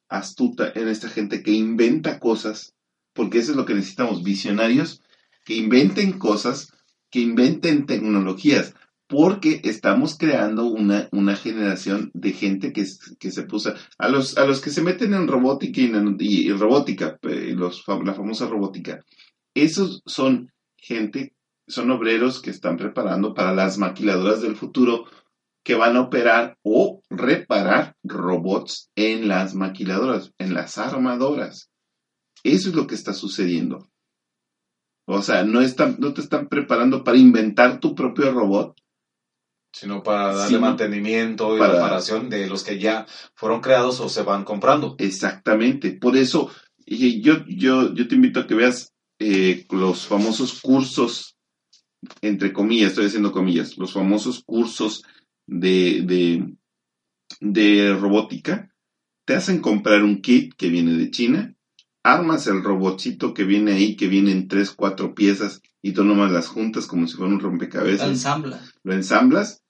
astuta, 0.08 0.72
en 0.74 0.88
esta 0.88 1.08
gente 1.08 1.42
que 1.42 1.50
inventa 1.50 2.20
cosas, 2.20 2.74
porque 3.12 3.38
eso 3.38 3.52
es 3.52 3.56
lo 3.56 3.64
que 3.64 3.74
necesitamos, 3.74 4.22
visionarios 4.22 5.02
que 5.44 5.56
inventen 5.56 6.18
cosas, 6.18 6.72
que 7.10 7.20
inventen 7.20 7.86
tecnologías, 7.86 8.74
porque 9.14 9.60
estamos 9.62 10.18
creando 10.18 10.66
una, 10.66 11.08
una 11.12 11.36
generación 11.36 12.10
de 12.14 12.32
gente 12.32 12.72
que, 12.72 12.84
que 13.18 13.30
se 13.30 13.44
puso, 13.44 13.72
a 13.98 14.08
los, 14.08 14.36
a 14.36 14.44
los 14.44 14.60
que 14.60 14.70
se 14.70 14.82
meten 14.82 15.14
en 15.14 15.28
robótica 15.28 15.80
y, 15.80 15.92
y- 16.18 16.50
robótica, 16.52 17.16
eh, 17.22 17.54
los, 17.56 17.84
la 18.04 18.14
famosa 18.14 18.48
robótica, 18.48 19.04
esos 19.54 20.02
son 20.04 20.50
gente, 20.76 21.34
son 21.68 21.90
obreros 21.92 22.42
que 22.42 22.50
están 22.50 22.76
preparando 22.76 23.34
para 23.34 23.54
las 23.54 23.78
maquiladoras 23.78 24.42
del 24.42 24.56
futuro 24.56 25.04
que 25.64 25.76
van 25.76 25.96
a 25.96 26.00
operar 26.02 26.58
o 26.62 27.00
reparar 27.08 27.94
robots 28.02 28.90
en 28.96 29.28
las 29.28 29.54
maquiladoras, 29.54 30.32
en 30.38 30.54
las 30.54 30.76
armadoras. 30.76 31.70
Eso 32.42 32.68
es 32.68 32.74
lo 32.74 32.86
que 32.86 32.96
está 32.96 33.14
sucediendo. 33.14 33.88
O 35.06 35.22
sea, 35.22 35.44
no, 35.44 35.60
están, 35.60 35.96
no 36.00 36.12
te 36.14 36.20
están 36.20 36.48
preparando 36.48 37.04
para 37.04 37.18
inventar 37.18 37.78
tu 37.80 37.94
propio 37.94 38.32
robot, 38.32 38.74
Sino 39.74 40.04
para 40.04 40.32
darle 40.34 40.58
mantenimiento 40.60 41.56
y 41.56 41.58
Para- 41.58 41.72
reparación 41.74 42.30
de 42.30 42.46
los 42.46 42.62
que 42.62 42.78
ya 42.78 43.06
fueron 43.34 43.60
creados 43.60 43.98
o 44.00 44.08
se 44.08 44.22
van 44.22 44.44
comprando. 44.44 44.94
Exactamente. 44.98 45.90
Por 45.92 46.16
eso, 46.16 46.48
y 46.86 47.20
yo, 47.20 47.44
yo, 47.48 47.92
yo 47.92 48.06
te 48.06 48.14
invito 48.14 48.38
a 48.40 48.46
que 48.46 48.54
veas 48.54 48.92
eh, 49.18 49.66
los 49.70 50.06
famosos 50.06 50.60
cursos, 50.60 51.36
entre 52.22 52.52
comillas, 52.52 52.90
estoy 52.90 53.06
haciendo 53.06 53.32
comillas, 53.32 53.76
los 53.76 53.92
famosos 53.92 54.42
cursos 54.44 55.02
de, 55.46 56.02
de, 56.06 56.54
de 57.40 57.96
robótica. 57.98 58.70
Te 59.26 59.34
hacen 59.34 59.60
comprar 59.60 60.04
un 60.04 60.20
kit 60.20 60.54
que 60.54 60.68
viene 60.68 60.92
de 60.92 61.10
China, 61.10 61.54
armas 62.04 62.46
el 62.46 62.62
robotcito 62.62 63.34
que 63.34 63.44
viene 63.44 63.72
ahí, 63.72 63.96
que 63.96 64.06
viene 64.06 64.30
en 64.32 64.46
tres, 64.48 64.70
cuatro 64.70 65.14
piezas, 65.14 65.62
y 65.82 65.92
tú 65.92 66.04
nomás 66.04 66.30
las 66.30 66.46
juntas 66.48 66.86
como 66.86 67.06
si 67.08 67.16
fuera 67.16 67.32
un 67.32 67.40
rompecabezas 67.40 68.08
Ensambla. 68.08 68.60
lo 68.84 68.94
ensamblas 68.94 69.63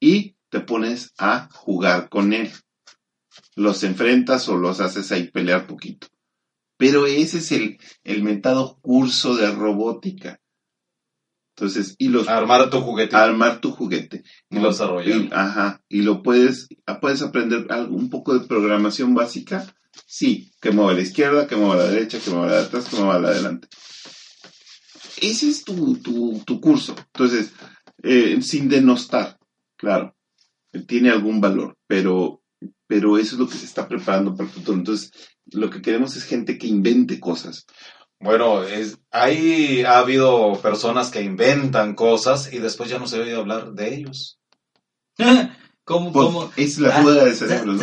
y 0.00 0.36
te 0.48 0.60
pones 0.60 1.12
a 1.18 1.48
jugar 1.52 2.08
con 2.08 2.32
él. 2.32 2.50
Los 3.54 3.84
enfrentas 3.84 4.48
o 4.48 4.56
los 4.56 4.80
haces 4.80 5.12
ahí 5.12 5.30
pelear 5.30 5.66
poquito. 5.66 6.08
Pero 6.76 7.06
ese 7.06 7.38
es 7.38 7.52
el, 7.52 7.78
el 8.04 8.22
mentado 8.22 8.78
curso 8.80 9.36
de 9.36 9.50
robótica. 9.50 10.40
Entonces, 11.54 11.94
y 11.98 12.08
los 12.08 12.26
Armar 12.26 12.70
tu 12.70 12.80
juguete. 12.80 13.16
armar 13.16 13.60
tu 13.60 13.70
juguete. 13.70 14.24
Y 14.48 14.58
lo 14.58 14.68
desarrollar. 14.68 15.20
Y- 15.20 15.28
ajá. 15.30 15.82
Y 15.90 16.02
lo 16.02 16.22
puedes, 16.22 16.68
ah, 16.86 17.00
puedes 17.00 17.20
aprender 17.20 17.66
algo, 17.70 17.96
un 17.96 18.08
poco 18.08 18.38
de 18.38 18.46
programación 18.46 19.14
básica. 19.14 19.66
Sí, 20.06 20.52
que 20.60 20.70
mueva 20.70 20.92
a 20.92 20.94
la 20.94 21.02
izquierda, 21.02 21.46
que 21.46 21.56
mueva 21.56 21.74
a 21.74 21.78
la 21.78 21.90
derecha, 21.90 22.18
que 22.18 22.30
mueva 22.30 22.46
a 22.46 22.50
la 22.50 22.60
de 22.60 22.66
atrás, 22.66 22.88
que 22.88 22.96
mueva 22.96 23.16
a 23.16 23.18
la 23.18 23.28
de 23.30 23.34
adelante. 23.34 23.68
Ese 25.20 25.50
es 25.50 25.64
tu, 25.64 25.98
tu, 25.98 26.42
tu 26.46 26.60
curso. 26.60 26.94
Entonces, 27.12 27.52
eh, 28.02 28.40
sin 28.40 28.68
denostar, 28.68 29.38
claro, 29.80 30.14
tiene 30.86 31.10
algún 31.10 31.40
valor, 31.40 31.76
pero, 31.86 32.42
pero 32.86 33.16
eso 33.18 33.34
es 33.34 33.40
lo 33.40 33.48
que 33.48 33.56
se 33.56 33.64
está 33.64 33.88
preparando 33.88 34.36
para 34.36 34.48
el 34.48 34.54
futuro. 34.54 34.76
Entonces, 34.76 35.10
lo 35.52 35.70
que 35.70 35.80
queremos 35.80 36.14
es 36.16 36.24
gente 36.24 36.58
que 36.58 36.66
invente 36.66 37.18
cosas. 37.18 37.66
Bueno, 38.20 38.62
es, 38.64 38.98
ahí 39.10 39.82
ha 39.82 39.98
habido 39.98 40.60
personas 40.60 41.10
que 41.10 41.22
inventan 41.22 41.94
cosas 41.94 42.52
y 42.52 42.58
después 42.58 42.90
ya 42.90 42.98
no 42.98 43.06
se 43.06 43.18
oye 43.18 43.34
hablar 43.34 43.72
de 43.72 43.94
ellos. 43.94 44.38
¿Cómo, 45.84 46.12
Pues, 46.12 46.26
cómo? 46.26 46.52
es 46.56 46.78
la 46.78 46.92
fuga 47.00 47.24
de 47.24 47.34
cerebro, 47.34 47.72
¿no? 47.72 47.80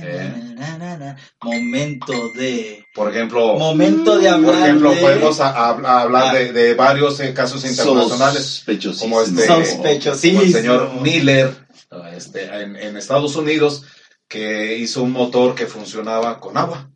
Momento 1.42 2.30
de... 2.34 2.84
Por 2.94 3.10
ejemplo, 3.10 3.54
Momento 3.56 4.18
de 4.18 4.30
por 4.42 4.54
ejemplo, 4.54 4.90
de... 4.94 5.00
podemos 5.00 5.40
a- 5.40 5.50
a- 5.50 5.70
a 5.70 6.00
hablar 6.02 6.24
Ah. 6.28 6.34
de, 6.38 6.52
de 6.52 6.74
varios 6.74 7.18
eh, 7.20 7.32
casos 7.34 7.64
internacionales. 7.64 8.42
Sospechosísimo. 8.44 9.16
como 9.16 9.22
este 9.22 9.46
Sospechosísimo. 9.46 10.40
como 10.40 10.46
el 10.46 10.52
señor 10.52 11.00
Miller 11.00 11.56
este, 12.14 12.44
en, 12.44 12.76
en 12.76 12.96
Estados 12.96 13.34
Unidos 13.36 13.84
que 14.28 14.76
hizo 14.78 15.02
un 15.02 15.12
motor 15.12 15.54
que 15.54 15.66
funcionaba 15.66 16.38
con 16.40 16.56
agua. 16.56 16.90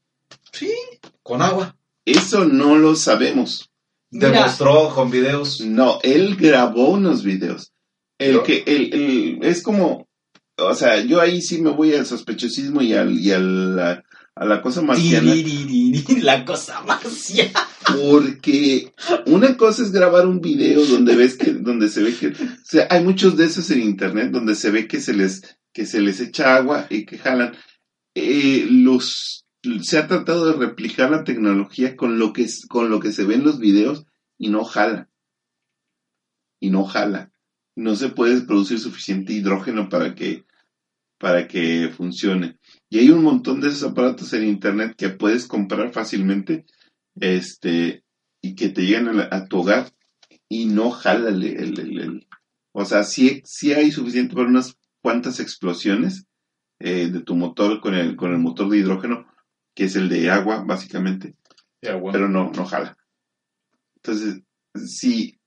Sí. 0.53 0.73
Con 1.23 1.43
agua. 1.43 1.77
Eso 2.05 2.45
no 2.45 2.77
lo 2.77 2.95
sabemos. 2.95 3.71
Mira. 4.11 4.31
Demostró 4.31 4.95
con 4.95 5.11
videos. 5.11 5.61
No, 5.61 5.99
él 6.03 6.37
grabó 6.37 6.91
unos 6.91 7.25
videos. 7.25 7.73
El 8.19 8.35
Yo- 8.35 8.43
que, 8.45 8.63
el, 8.67 8.95
el- 8.95 9.39
es 9.43 9.63
como, 9.63 10.04
o 10.57 10.75
sea, 10.75 11.01
yo 11.01 11.21
ahí 11.21 11.41
sí 11.43 11.61
me 11.61 11.71
voy 11.71 11.95
al 11.95 12.07
sospechosismo 12.07 12.83
y, 12.83 12.95
al, 12.95 13.19
y 13.19 13.33
a, 13.33 13.39
la, 13.39 14.05
a 14.35 14.45
la 14.45 14.63
cosa 14.63 14.83
marciana, 14.83 15.35
La 16.23 16.45
cosa 16.45 16.81
marciana. 16.83 17.61
porque 17.87 18.93
una 19.27 19.57
cosa 19.57 19.83
es 19.83 19.93
grabar 19.93 20.27
un 20.27 20.41
video 20.41 20.85
donde 20.87 21.17
ves 21.17 21.37
que, 21.37 21.53
donde 21.53 21.89
se 21.89 22.03
ve 22.03 22.15
que, 22.15 22.29
o 22.29 22.35
sea, 22.65 22.87
hay 22.91 23.05
muchos 23.05 23.37
de 23.37 23.45
esos 23.45 23.71
en 23.71 23.83
internet 23.83 24.31
donde 24.31 24.55
se 24.55 24.71
ve 24.71 24.89
que 24.89 25.01
se 25.01 25.15
les, 25.15 25.59
que 25.73 25.87
se 25.87 26.01
les 26.01 26.21
echa 26.21 26.57
agua 26.57 26.87
y 26.91 27.05
que 27.05 27.19
jalan. 27.19 27.55
Eh, 28.15 28.67
los, 28.71 29.47
se 29.83 29.99
ha 29.99 30.07
tratado 30.07 30.47
de 30.47 30.67
replicar 30.67 31.11
la 31.11 31.25
tecnología 31.25 31.97
con 31.97 32.19
lo 32.19 32.33
que, 32.33 32.47
con 32.69 32.91
lo 32.91 33.01
que 33.01 33.13
se 33.13 33.25
ve 33.25 33.35
en 33.35 33.45
los 33.45 33.59
videos 33.59 34.07
y 34.39 34.49
no 34.49 34.65
jala. 34.65 35.11
Y 36.61 36.71
no 36.71 36.85
jala. 36.85 37.34
No 37.77 37.97
se 37.97 38.09
puede 38.11 38.41
producir 38.43 38.79
suficiente 38.79 39.33
hidrógeno 39.33 39.89
para 39.89 40.15
que, 40.15 40.45
para 41.19 41.49
que 41.49 41.91
funcione. 41.97 42.59
Y 42.91 42.99
hay 42.99 43.11
un 43.11 43.23
montón 43.23 43.61
de 43.61 43.69
esos 43.69 43.91
aparatos 43.91 44.33
en 44.33 44.45
internet 44.45 44.95
que 44.97 45.11
puedes 45.11 45.47
comprar 45.47 45.93
fácilmente, 45.93 46.67
este, 47.21 48.05
y 48.43 48.55
que 48.55 48.69
te 48.69 48.87
llegan 48.87 49.09
a, 49.09 49.13
la- 49.13 49.29
a 49.31 49.47
tu 49.47 49.59
hogar 49.61 49.91
y 50.49 50.67
no 50.67 50.91
jala 50.91 51.31
el, 51.31 51.43
el- 51.45 51.81
el- 51.81 51.99
el- 52.01 52.29
o 52.73 52.85
sea, 52.85 53.05
sí, 53.05 53.43
sí 53.45 53.73
hay 53.73 53.91
suficiente 53.93 54.35
para 54.35 54.49
unas 54.49 54.77
cuantas 55.03 55.41
explosiones 55.41 56.27
eh, 56.81 57.09
de 57.09 57.21
tu 57.21 57.37
motor 57.37 57.81
con 57.81 57.95
el, 57.95 58.17
con 58.17 58.33
el 58.33 58.39
motor 58.39 58.69
de 58.69 58.79
hidrógeno, 58.79 59.27
que 59.75 59.85
es 59.85 59.97
el 59.97 60.09
de 60.09 60.31
agua, 60.31 60.65
básicamente, 60.67 61.37
pero 62.13 62.29
no, 62.29 62.51
no 62.53 62.65
jala. 62.67 62.97
Entonces, 63.97 64.43
sí, 64.75 65.39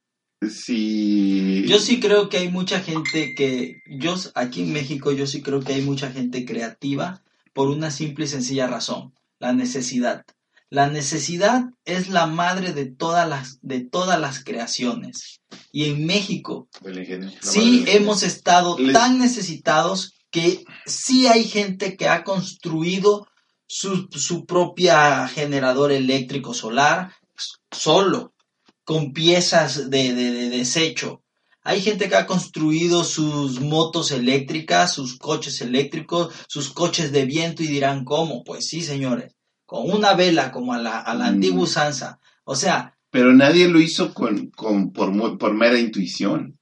sí. 0.50 1.64
Yo 1.68 1.80
sí 1.80 2.00
creo 2.00 2.30
que 2.30 2.38
hay 2.38 2.50
mucha 2.50 2.80
gente 2.80 3.34
que, 3.36 3.82
yo 3.88 4.16
aquí 4.36 4.62
en 4.64 4.74
México, 4.74 5.12
yo 5.12 5.28
sí 5.28 5.42
creo 5.42 5.62
que 5.62 5.74
hay 5.74 5.82
mucha 5.82 6.12
gente 6.12 6.46
creativa 6.46 7.22
por 7.54 7.70
una 7.70 7.92
simple 7.92 8.26
y 8.26 8.28
sencilla 8.28 8.68
razón, 8.68 9.14
la 9.40 9.54
necesidad. 9.54 10.24
La 10.70 10.90
necesidad 10.90 11.64
es 11.86 12.10
la 12.10 12.28
madre 12.28 12.74
de 12.74 12.86
todas 12.86 13.28
las, 13.28 13.60
de 13.62 13.80
todas 13.80 14.20
las 14.20 14.44
creaciones. 14.44 15.40
Y 15.72 15.86
en 15.86 16.06
México 16.06 16.68
ingenio. 16.86 17.32
Sí 17.42 17.86
hemos 17.88 18.24
estado 18.24 18.78
Les- 18.78 18.94
tan 18.94 19.18
necesitados 19.18 20.14
que 20.30 20.66
sí 20.86 21.28
hay 21.28 21.46
gente 21.46 21.96
que 21.96 22.10
ha 22.10 22.26
construido 22.26 23.28
su, 23.66 24.10
su 24.12 24.46
propia 24.46 25.28
generador 25.30 25.92
eléctrico 25.92 26.54
solar 26.54 27.14
solo, 27.72 28.34
con 28.88 29.12
piezas 29.12 29.90
de, 29.90 30.14
de- 30.14 30.32
de 30.32 30.50
desecho. 30.50 31.22
Hay 31.62 31.82
gente 31.82 32.08
que 32.08 32.16
ha 32.16 32.26
construido 32.26 33.04
sus 33.04 33.60
motos 33.60 34.12
eléctricas, 34.12 34.94
sus 34.94 35.18
coches 35.18 35.60
eléctricos, 35.60 36.34
sus 36.48 36.70
coches 36.72 37.12
de 37.12 37.26
viento 37.26 37.64
y 37.64 37.68
dirán, 37.68 38.06
¿cómo? 38.06 38.46
Pues 38.46 38.66
sí, 38.70 38.82
señores, 38.82 39.36
con 39.66 39.92
una 39.92 40.14
vela 40.14 40.54
como 40.54 40.72
a 40.74 40.78
la, 40.78 41.00
a 41.02 41.14
la 41.16 41.26
Mm. 41.26 41.34
antigua 41.34 41.64
usanza. 41.64 42.20
O 42.46 42.56
sea, 42.56 42.98
Pero 43.12 43.34
nadie 43.34 43.68
lo 43.68 43.82
hizo 43.82 44.14
con, 44.14 44.52
con, 44.52 44.94
por, 44.94 45.38
por 45.38 45.54
mera 45.54 45.78
intuición. 45.78 46.58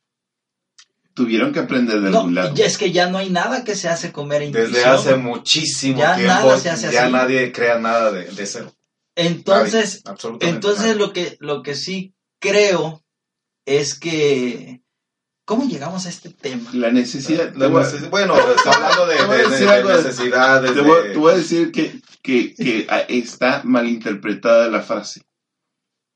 Tuvieron 1.14 1.54
que 1.54 1.60
aprender 1.60 2.02
de 2.02 2.10
no, 2.10 2.18
algún 2.22 2.34
lado. 2.34 2.54
y 2.58 2.62
es 2.64 2.80
que 2.80 2.92
ya 2.92 3.08
no 3.08 3.20
hay 3.20 3.30
nada 3.30 3.64
que 3.64 3.76
se 3.76 3.88
hace 3.88 4.12
con 4.12 4.28
mera 4.28 4.44
intuición. 4.46 4.74
Desde 4.74 4.86
hace 4.88 5.16
muchísimo 5.16 6.00
Ya 6.00 6.16
tiempo 6.16 6.34
nada 6.34 6.58
se 6.60 6.70
hace 6.72 6.92
ya 6.92 7.04
así. 7.04 7.14
nadie 7.14 7.52
crea 7.52 7.78
nada 7.78 8.12
de, 8.12 8.26
de 8.32 8.46
cero. 8.48 8.74
Entonces, 9.16 10.02
Nadie, 10.04 10.50
entonces 10.50 10.98
lo 10.98 11.14
que, 11.14 11.38
lo 11.40 11.62
que 11.62 11.76
sí 11.76 12.15
creo 12.40 13.04
es 13.66 13.98
que... 13.98 14.82
¿Cómo 15.46 15.68
llegamos 15.68 16.08
a 16.08 16.10
este 16.10 16.30
tema? 16.32 16.72
La 16.74 16.92
necesidad. 16.92 17.54
La 17.56 17.68
voy 17.68 17.84
bueno, 18.10 18.36
está 18.50 18.72
hablando 18.72 19.06
de, 19.06 19.16
necesidades. 19.38 20.74
Te 20.74 20.82
voy, 20.82 21.04
de- 21.04 21.10
te 21.12 21.18
voy 21.20 21.34
a 21.34 21.38
decir 21.38 21.72
que, 21.72 22.02
que, 22.24 22.56
que 22.56 22.88
está 23.10 23.62
malinterpretada 23.64 24.68
la 24.70 24.82
frase. 24.82 25.22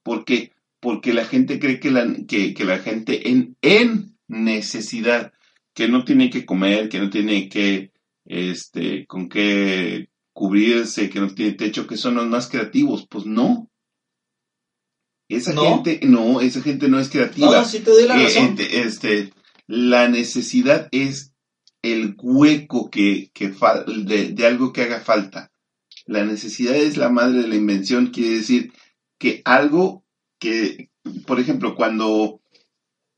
¿Por 0.04 0.26
qué? 0.26 0.52
Porque 0.80 1.14
la 1.14 1.26
gente 1.26 1.60
cree 1.60 1.80
que 1.80 1.92
la, 1.92 2.08
que, 2.28 2.56
que 2.56 2.66
la 2.66 2.80
gente 2.80 3.30
en, 3.30 3.56
en 3.62 4.18
necesidad, 4.28 5.32
que 5.76 5.88
no 5.88 6.04
tiene 6.06 6.32
que 6.32 6.46
comer, 6.48 6.90
que 6.90 7.00
no 7.00 7.12
tiene 7.12 7.50
que, 7.50 7.92
este, 8.26 9.06
con 9.06 9.30
qué 9.30 10.10
cubrirse, 10.34 11.12
que 11.12 11.20
no 11.20 11.28
tiene 11.36 11.52
techo, 11.54 11.86
que 11.86 11.98
son 11.98 12.16
los 12.16 12.26
más 12.28 12.48
creativos. 12.48 13.06
Pues 13.08 13.28
no. 13.28 13.69
Esa 15.30 15.54
¿No? 15.54 15.64
gente, 15.84 16.00
no, 16.06 16.42
esa 16.42 16.62
gente 16.62 16.90
no 16.90 17.00
es 17.00 17.10
creativa. 17.10 17.60
No, 17.60 17.66
sí 17.66 17.80
te 17.80 17.92
doy 17.92 18.08
la 18.08 18.20
Eh, 18.20 18.24
razón. 18.26 18.58
este, 18.60 19.32
la 19.68 20.10
necesidad 20.10 20.90
es 20.92 21.34
el 21.84 22.16
hueco 22.22 22.90
que, 22.90 23.30
que 23.34 23.54
de 23.54 24.46
algo 24.46 24.74
que 24.74 24.82
haga 24.82 25.00
falta. 25.00 25.52
La 26.06 26.26
necesidad 26.26 26.76
es 26.76 26.98
la 26.98 27.10
madre 27.10 27.44
de 27.44 27.48
la 27.48 27.56
invención, 27.56 28.08
quiere 28.08 28.38
decir 28.38 28.74
que 29.20 29.42
algo 29.46 30.04
que, 30.40 30.90
por 31.28 31.40
ejemplo, 31.40 31.76
cuando 31.76 32.42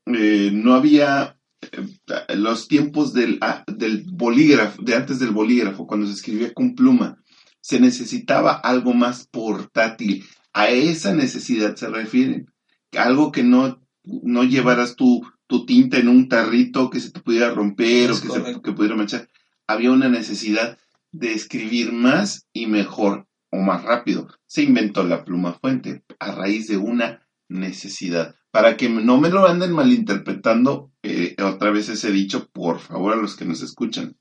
eh, 0.06 0.50
no 0.52 0.74
había 0.74 1.38
eh, 1.62 2.36
los 2.36 2.68
tiempos 2.68 3.14
del, 3.14 3.38
ah, 3.40 3.64
del 3.66 4.04
bolígrafo, 4.04 4.82
de 4.82 4.94
antes 4.94 5.18
del 5.18 5.30
bolígrafo, 5.30 5.86
cuando 5.86 6.06
se 6.06 6.12
escribía 6.14 6.52
con 6.52 6.74
pluma, 6.74 7.22
se 7.60 7.80
necesitaba 7.80 8.52
algo 8.52 8.92
más 8.92 9.26
portátil. 9.28 10.24
A 10.52 10.68
esa 10.68 11.14
necesidad 11.14 11.76
se 11.76 11.88
refieren. 11.88 12.52
Algo 12.96 13.32
que 13.32 13.42
no, 13.42 13.82
no 14.04 14.44
llevaras 14.44 14.96
tu, 14.96 15.22
tu 15.46 15.64
tinta 15.64 15.98
en 15.98 16.08
un 16.08 16.28
tarrito 16.28 16.90
que 16.90 17.00
se 17.00 17.10
te 17.10 17.20
pudiera 17.20 17.50
romper 17.50 18.10
Es 18.10 18.18
o 18.18 18.22
que 18.22 18.28
se 18.28 18.60
que 18.62 18.72
pudiera 18.72 18.96
manchar. 18.96 19.28
Había 19.66 19.92
una 19.92 20.08
necesidad 20.08 20.78
de 21.12 21.32
escribir 21.32 21.92
más 21.92 22.46
y 22.52 22.66
mejor 22.66 23.26
o 23.50 23.58
más 23.58 23.84
rápido. 23.84 24.28
Se 24.46 24.62
inventó 24.62 25.04
la 25.04 25.24
pluma 25.24 25.52
fuente 25.54 26.04
a 26.18 26.32
raíz 26.32 26.68
de 26.68 26.78
una 26.78 27.26
necesidad. 27.48 28.34
Para 28.50 28.76
que 28.76 28.88
no 28.88 29.18
me 29.18 29.30
lo 29.30 29.46
anden 29.46 29.72
malinterpretando 29.72 30.92
eh, 31.02 31.36
otra 31.42 31.70
vez 31.70 31.88
ese 31.88 32.10
dicho, 32.10 32.48
por 32.50 32.80
favor, 32.80 33.14
a 33.14 33.16
los 33.16 33.36
que 33.36 33.44
nos 33.44 33.62
escuchan. 33.62 34.16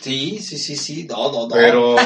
Sí, 0.00 0.38
sí, 0.40 0.56
sí, 0.58 0.76
sí. 0.76 1.04
No, 1.04 1.30
no, 1.30 1.42
no. 1.42 1.48
Pero 1.54 1.96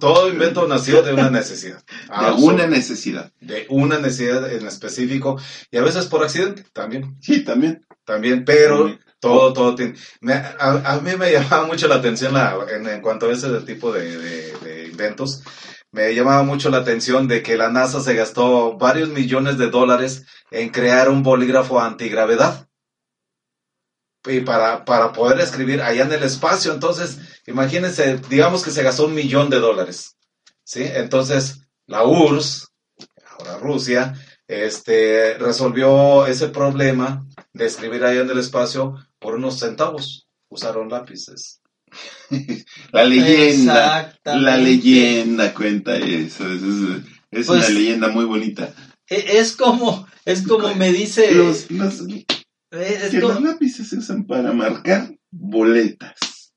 todo 0.00 0.28
invento 0.28 0.66
nació 0.66 1.02
de 1.02 1.12
una 1.12 1.30
necesidad. 1.30 1.82
De 2.08 2.32
una 2.42 2.66
necesidad. 2.66 3.32
de 3.40 3.66
una 3.68 3.98
necesidad 3.98 4.52
en 4.52 4.66
específico 4.66 5.38
y 5.70 5.76
a 5.76 5.82
veces 5.82 6.06
por 6.06 6.22
accidente 6.24 6.64
también, 6.72 7.16
Sí, 7.20 7.44
también. 7.44 7.84
también, 8.04 8.44
pero 8.44 8.78
También. 8.78 9.00
todo, 9.20 9.52
todo 9.52 9.74
tiene... 9.74 9.94
me- 10.20 10.34
a, 10.34 10.82
a 10.84 11.00
mí 11.00 11.12
me 11.16 11.32
llamaba 11.32 11.66
mucho 11.66 11.86
la 11.88 11.96
atención 11.96 12.34
la, 12.34 12.56
en, 12.74 12.86
en 12.88 13.00
cuanto 13.00 13.26
a 13.28 13.32
ese 13.32 13.48
tipo 13.60 13.92
de, 13.92 14.18
de- 14.18 14.52
de 14.58 14.88
inventos, 14.88 15.42
me 15.92 16.12
llamaba 16.14 16.42
mucho 16.42 16.70
la 16.70 16.78
atención 16.78 17.28
de 17.28 17.42
que 17.42 17.56
la 17.56 17.70
NASA 17.70 18.00
se 18.00 18.14
gastó 18.14 18.76
varios 18.76 19.10
millones 19.10 19.58
de 19.58 19.70
dólares 19.70 20.24
en 20.50 20.70
crear 20.70 21.08
un 21.08 21.22
bolígrafo 21.22 21.80
antigravedad. 21.80 22.68
Y 24.26 24.40
para, 24.40 24.84
para 24.84 25.12
poder 25.12 25.40
escribir 25.40 25.82
allá 25.82 26.04
en 26.04 26.12
el 26.12 26.22
espacio, 26.22 26.72
entonces, 26.72 27.18
imagínense, 27.46 28.18
digamos 28.30 28.62
que 28.64 28.70
se 28.70 28.82
gastó 28.82 29.06
un 29.06 29.14
millón 29.14 29.50
de 29.50 29.58
dólares. 29.60 30.16
¿Sí? 30.64 30.82
Entonces, 30.82 31.60
la 31.86 32.04
URSS, 32.04 32.68
ahora 33.38 33.58
Rusia, 33.58 34.14
este, 34.48 35.34
resolvió 35.38 36.26
ese 36.26 36.48
problema 36.48 37.26
de 37.52 37.66
escribir 37.66 38.02
allá 38.04 38.22
en 38.22 38.30
el 38.30 38.38
espacio 38.38 38.94
por 39.18 39.34
unos 39.34 39.58
centavos. 39.58 40.26
Usaron 40.48 40.88
lápices. 40.88 41.60
La 42.92 43.04
leyenda. 43.04 44.16
La 44.24 44.56
leyenda 44.56 45.52
cuenta 45.54 45.96
eso. 45.96 46.46
Es, 46.50 46.62
es- 46.62 47.04
es 47.30 47.46
Pues- 47.46 47.58
una 47.60 47.68
leyenda 47.68 48.08
muy 48.08 48.24
bonita. 48.24 48.72
E- 49.08 49.38
Es 49.38 49.54
como, 49.56 50.06
es 50.24 50.46
como 50.46 50.74
me 50.76 50.92
dice, 50.92 51.32
Los, 51.32 51.70
los- 51.70 52.02
es 52.80 53.10
que 53.10 53.20
los 53.20 53.40
lápices 53.40 53.88
se 53.88 53.96
usan 53.98 54.26
para 54.26 54.52
marcar 54.52 55.14
boletas. 55.30 56.52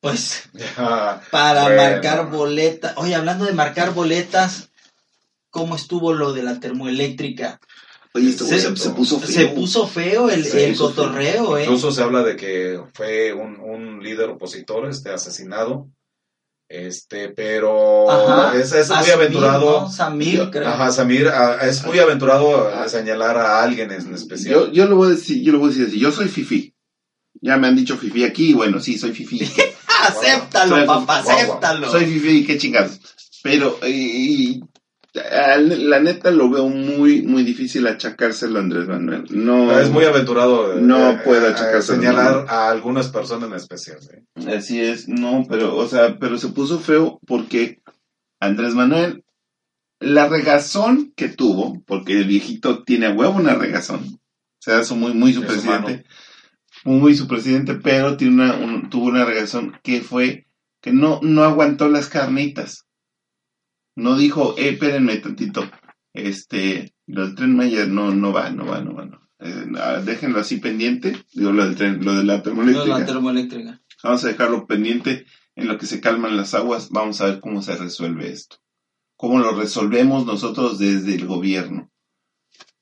pues, 0.00 0.48
Ah, 0.76 1.20
para 1.30 1.64
Bueno. 1.64 1.76
marcar 1.82 2.30
boletas. 2.30 2.94
Oye, 2.96 3.14
hablando 3.14 3.44
de 3.44 3.52
marcar 3.52 3.92
boletas, 3.94 4.70
cómo 5.50 5.76
estuvo 5.76 6.12
lo 6.12 6.32
de 6.32 6.42
la 6.42 6.60
termoeléctrica. 6.60 7.60
Oye, 8.14 8.30
esto 8.30 8.46
se, 8.46 8.58
se, 8.76 8.90
puso 8.90 9.20
feo. 9.20 9.28
Se 9.28 9.46
puso 9.48 9.86
feo 9.86 10.30
el, 10.30 10.46
el 10.46 10.72
puso 10.72 10.92
feo. 10.92 11.04
cotorreo, 11.04 11.58
¿eh? 11.58 11.64
Incluso 11.64 11.92
se 11.92 12.02
habla 12.02 12.22
de 12.22 12.36
que 12.36 12.80
fue 12.94 13.32
un, 13.34 13.60
un 13.60 14.02
líder 14.02 14.30
opositor 14.30 14.88
este, 14.88 15.10
asesinado. 15.10 15.90
Este, 16.68 17.28
pero 17.28 18.10
Ajá. 18.10 18.58
es, 18.58 18.72
es 18.72 18.88
muy 18.88 18.96
Samir, 18.98 19.12
aventurado. 19.12 19.80
¿no? 19.82 19.88
Samir, 19.90 20.50
creo. 20.50 20.68
Ajá, 20.68 20.90
Samir, 20.90 21.28
ah, 21.28 21.58
es 21.62 21.84
muy 21.84 21.98
aventurado 22.00 22.68
a 22.74 22.88
señalar 22.88 23.36
a 23.36 23.62
alguien 23.62 23.92
en 23.92 24.12
especial. 24.14 24.52
Yo, 24.52 24.72
yo 24.72 24.86
le 24.86 24.94
voy 24.94 25.06
a 25.08 25.14
decir, 25.14 25.42
yo 25.42 25.52
le 25.52 25.58
voy 25.58 25.68
a 25.68 25.70
decir 25.70 25.86
así, 25.86 25.98
yo 26.00 26.10
soy 26.10 26.26
fifi. 26.28 26.74
Ya 27.40 27.56
me 27.56 27.68
han 27.68 27.76
dicho 27.76 27.96
fifi 27.96 28.24
aquí, 28.24 28.52
bueno, 28.54 28.80
sí, 28.80 28.98
soy 28.98 29.12
fifi. 29.12 29.38
acéptalo, 30.08 30.76
Soy- 30.76 30.86
papá, 30.86 31.18
acéptalo. 31.20 31.90
soy 31.90 32.06
fifi, 32.06 32.44
qué 32.46 32.58
chingados. 32.58 32.98
Pero, 33.42 33.78
y- 33.86 33.88
y- 34.56 34.60
la 35.22 36.00
neta 36.00 36.30
lo 36.30 36.50
veo 36.50 36.68
muy, 36.68 37.22
muy 37.22 37.42
difícil 37.42 37.86
achacárselo 37.86 38.58
a 38.58 38.62
Andrés 38.62 38.86
Manuel. 38.86 39.24
No, 39.30 39.78
es 39.78 39.90
muy 39.90 40.04
aventurado 40.04 40.76
eh, 40.76 40.80
No 40.80 41.12
eh, 41.12 41.20
puedo 41.24 41.46
eh, 41.46 41.50
achacarse 41.52 41.92
a 41.92 41.96
señalar 41.96 42.44
a 42.48 42.68
algunas 42.70 43.08
personas 43.08 43.48
en 43.48 43.56
especial. 43.56 43.98
¿sí? 44.00 44.48
Así 44.48 44.80
es, 44.80 45.08
no, 45.08 45.44
pero, 45.48 45.76
o 45.76 45.86
sea, 45.88 46.18
pero 46.18 46.38
se 46.38 46.48
puso 46.48 46.78
feo 46.78 47.18
porque 47.26 47.80
Andrés 48.40 48.74
Manuel, 48.74 49.24
la 50.00 50.28
regazón 50.28 51.12
que 51.16 51.28
tuvo, 51.28 51.82
porque 51.86 52.12
el 52.12 52.24
viejito 52.24 52.82
tiene 52.84 53.06
a 53.06 53.12
huevo 53.12 53.36
una 53.36 53.54
regazón, 53.54 54.00
o 54.04 54.60
sea, 54.60 54.80
eso 54.80 54.94
muy, 54.96 55.14
muy 55.14 55.32
su 55.32 55.40
Es 55.42 55.46
presidente, 55.46 56.04
muy 56.84 57.14
su 57.14 57.26
presidente, 57.26 57.74
pero 57.74 58.16
tiene 58.16 58.34
una, 58.34 58.54
un- 58.56 58.90
tuvo 58.90 59.06
una 59.06 59.24
regazón 59.24 59.78
que 59.82 60.02
fue, 60.02 60.46
que 60.82 60.92
no, 60.92 61.20
no 61.22 61.44
aguantó 61.44 61.88
las 61.88 62.08
carnitas. 62.08 62.85
No 63.96 64.16
dijo, 64.16 64.54
eh, 64.58 64.70
espérenme 64.70 65.16
tantito, 65.16 65.68
este, 66.12 66.94
lo 67.06 67.26
del 67.26 67.34
tren 67.34 67.56
Maya 67.56 67.86
no, 67.86 68.14
no 68.14 68.32
va, 68.32 68.50
no 68.50 68.66
va, 68.66 68.80
no 68.80 68.94
va, 68.94 69.06
no. 69.06 69.26
Eh, 69.38 69.66
ah, 69.78 70.00
déjenlo 70.04 70.38
así 70.38 70.58
pendiente, 70.58 71.24
digo, 71.32 71.52
lo 71.52 71.64
del 71.64 71.76
tren, 71.76 72.04
lo 72.04 72.14
de 72.14 72.24
la 72.24 72.34
Lo 72.34 72.38
de 72.38 72.42
termoeléctrica. 72.44 72.98
la 72.98 73.06
termoeléctrica. 73.06 73.82
Vamos 74.02 74.24
a 74.24 74.28
dejarlo 74.28 74.66
pendiente 74.66 75.26
en 75.54 75.68
lo 75.68 75.78
que 75.78 75.86
se 75.86 76.00
calman 76.00 76.36
las 76.36 76.54
aguas. 76.54 76.90
Vamos 76.90 77.20
a 77.20 77.26
ver 77.26 77.40
cómo 77.40 77.62
se 77.62 77.76
resuelve 77.76 78.30
esto. 78.30 78.56
Cómo 79.16 79.38
lo 79.38 79.52
resolvemos 79.52 80.26
nosotros 80.26 80.78
desde 80.78 81.14
el 81.14 81.26
gobierno. 81.26 81.90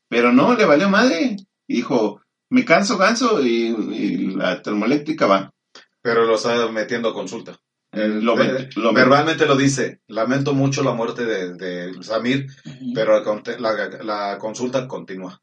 Pero 0.08 0.32
no, 0.32 0.54
le 0.54 0.64
valió 0.64 0.88
madre. 0.88 1.36
Dijo, 1.66 2.20
me 2.50 2.64
canso, 2.64 2.98
ganso 2.98 3.44
y, 3.44 3.66
y 3.68 4.16
la 4.34 4.60
termoeléctrica 4.60 5.26
va. 5.26 5.54
Pero 6.02 6.26
lo 6.26 6.34
está 6.34 6.68
metiendo 6.70 7.08
a 7.08 7.14
consulta. 7.14 7.58
Lo 7.94 8.02
Eh, 8.42 8.68
lo 8.76 8.92
met- 8.92 8.94
verbalmente 8.94 9.46
lo 9.46 9.56
dice. 9.56 10.00
Lamento 10.08 10.52
mucho 10.54 10.82
la 10.82 10.92
muerte 10.92 11.24
de, 11.24 11.54
de 11.54 12.02
Samir, 12.02 12.46
pero 12.94 13.18
la, 13.18 13.24
conte- 13.24 13.58
la- 13.58 13.88
la 14.02 14.38
consulta 14.38 14.86
continúa. 14.88 15.40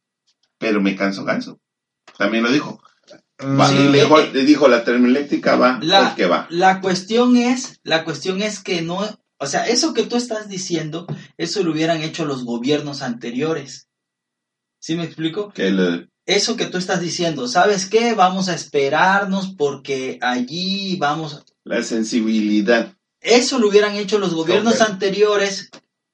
pero 0.58 0.80
me 0.80 0.95
canso, 0.95 1.24
ganso. 1.26 1.60
También 2.20 2.43
lo 2.43 2.52
dijo. 2.52 2.80
Va, 3.43 3.68
Sí, 3.70 3.76
le, 3.89 3.97
eh, 3.99 4.04
dijo 4.04 4.20
eh, 4.20 4.30
le 4.32 4.43
dijo, 4.45 4.68
la 4.68 4.84
termoeléctrica 4.84 5.56
va 5.56 5.80
La- 5.82 6.10
porque 6.10 6.28
va. 6.28 6.45
La 6.52 6.82
cuestión 6.82 7.36
es, 7.36 7.80
la 7.84 8.04
cuestión 8.04 8.43
es 8.43 8.60
que 8.62 8.84
no, 8.84 8.99
o 9.39 9.47
sea, 9.47 9.66
eso 9.68 9.95
que 9.95 10.04
tú 10.04 10.18
estás 10.18 10.47
diciendo, 10.49 11.08
eso 11.38 11.64
lo 11.64 11.72
hubieran 11.72 12.04
hecho 12.04 12.26
los 12.26 12.43
gobiernos 12.45 13.02
anteriores. 13.02 13.88
¿Sí 14.80 14.95
me 14.95 15.04
explico? 15.06 15.52
Que 15.52 15.72
le- 15.72 16.10
Eso 16.28 16.56
que 16.56 16.68
tú 16.68 16.78
estás 16.78 17.02
diciendo, 17.02 17.47
¿sabes 17.47 17.88
qué? 17.88 18.14
Vamos 18.14 18.47
a 18.49 18.54
esperarnos 18.54 19.56
porque 19.58 20.20
allí 20.22 20.95
vamos. 20.97 21.43
La 21.64 21.84
sensibilidad. 21.84 22.93
Eso 23.20 23.59
lo 23.59 23.70
hubieran 23.70 23.95
hecho 23.95 24.18
los 24.18 24.34
gobiernos 24.34 24.82
anteriores 24.82 25.70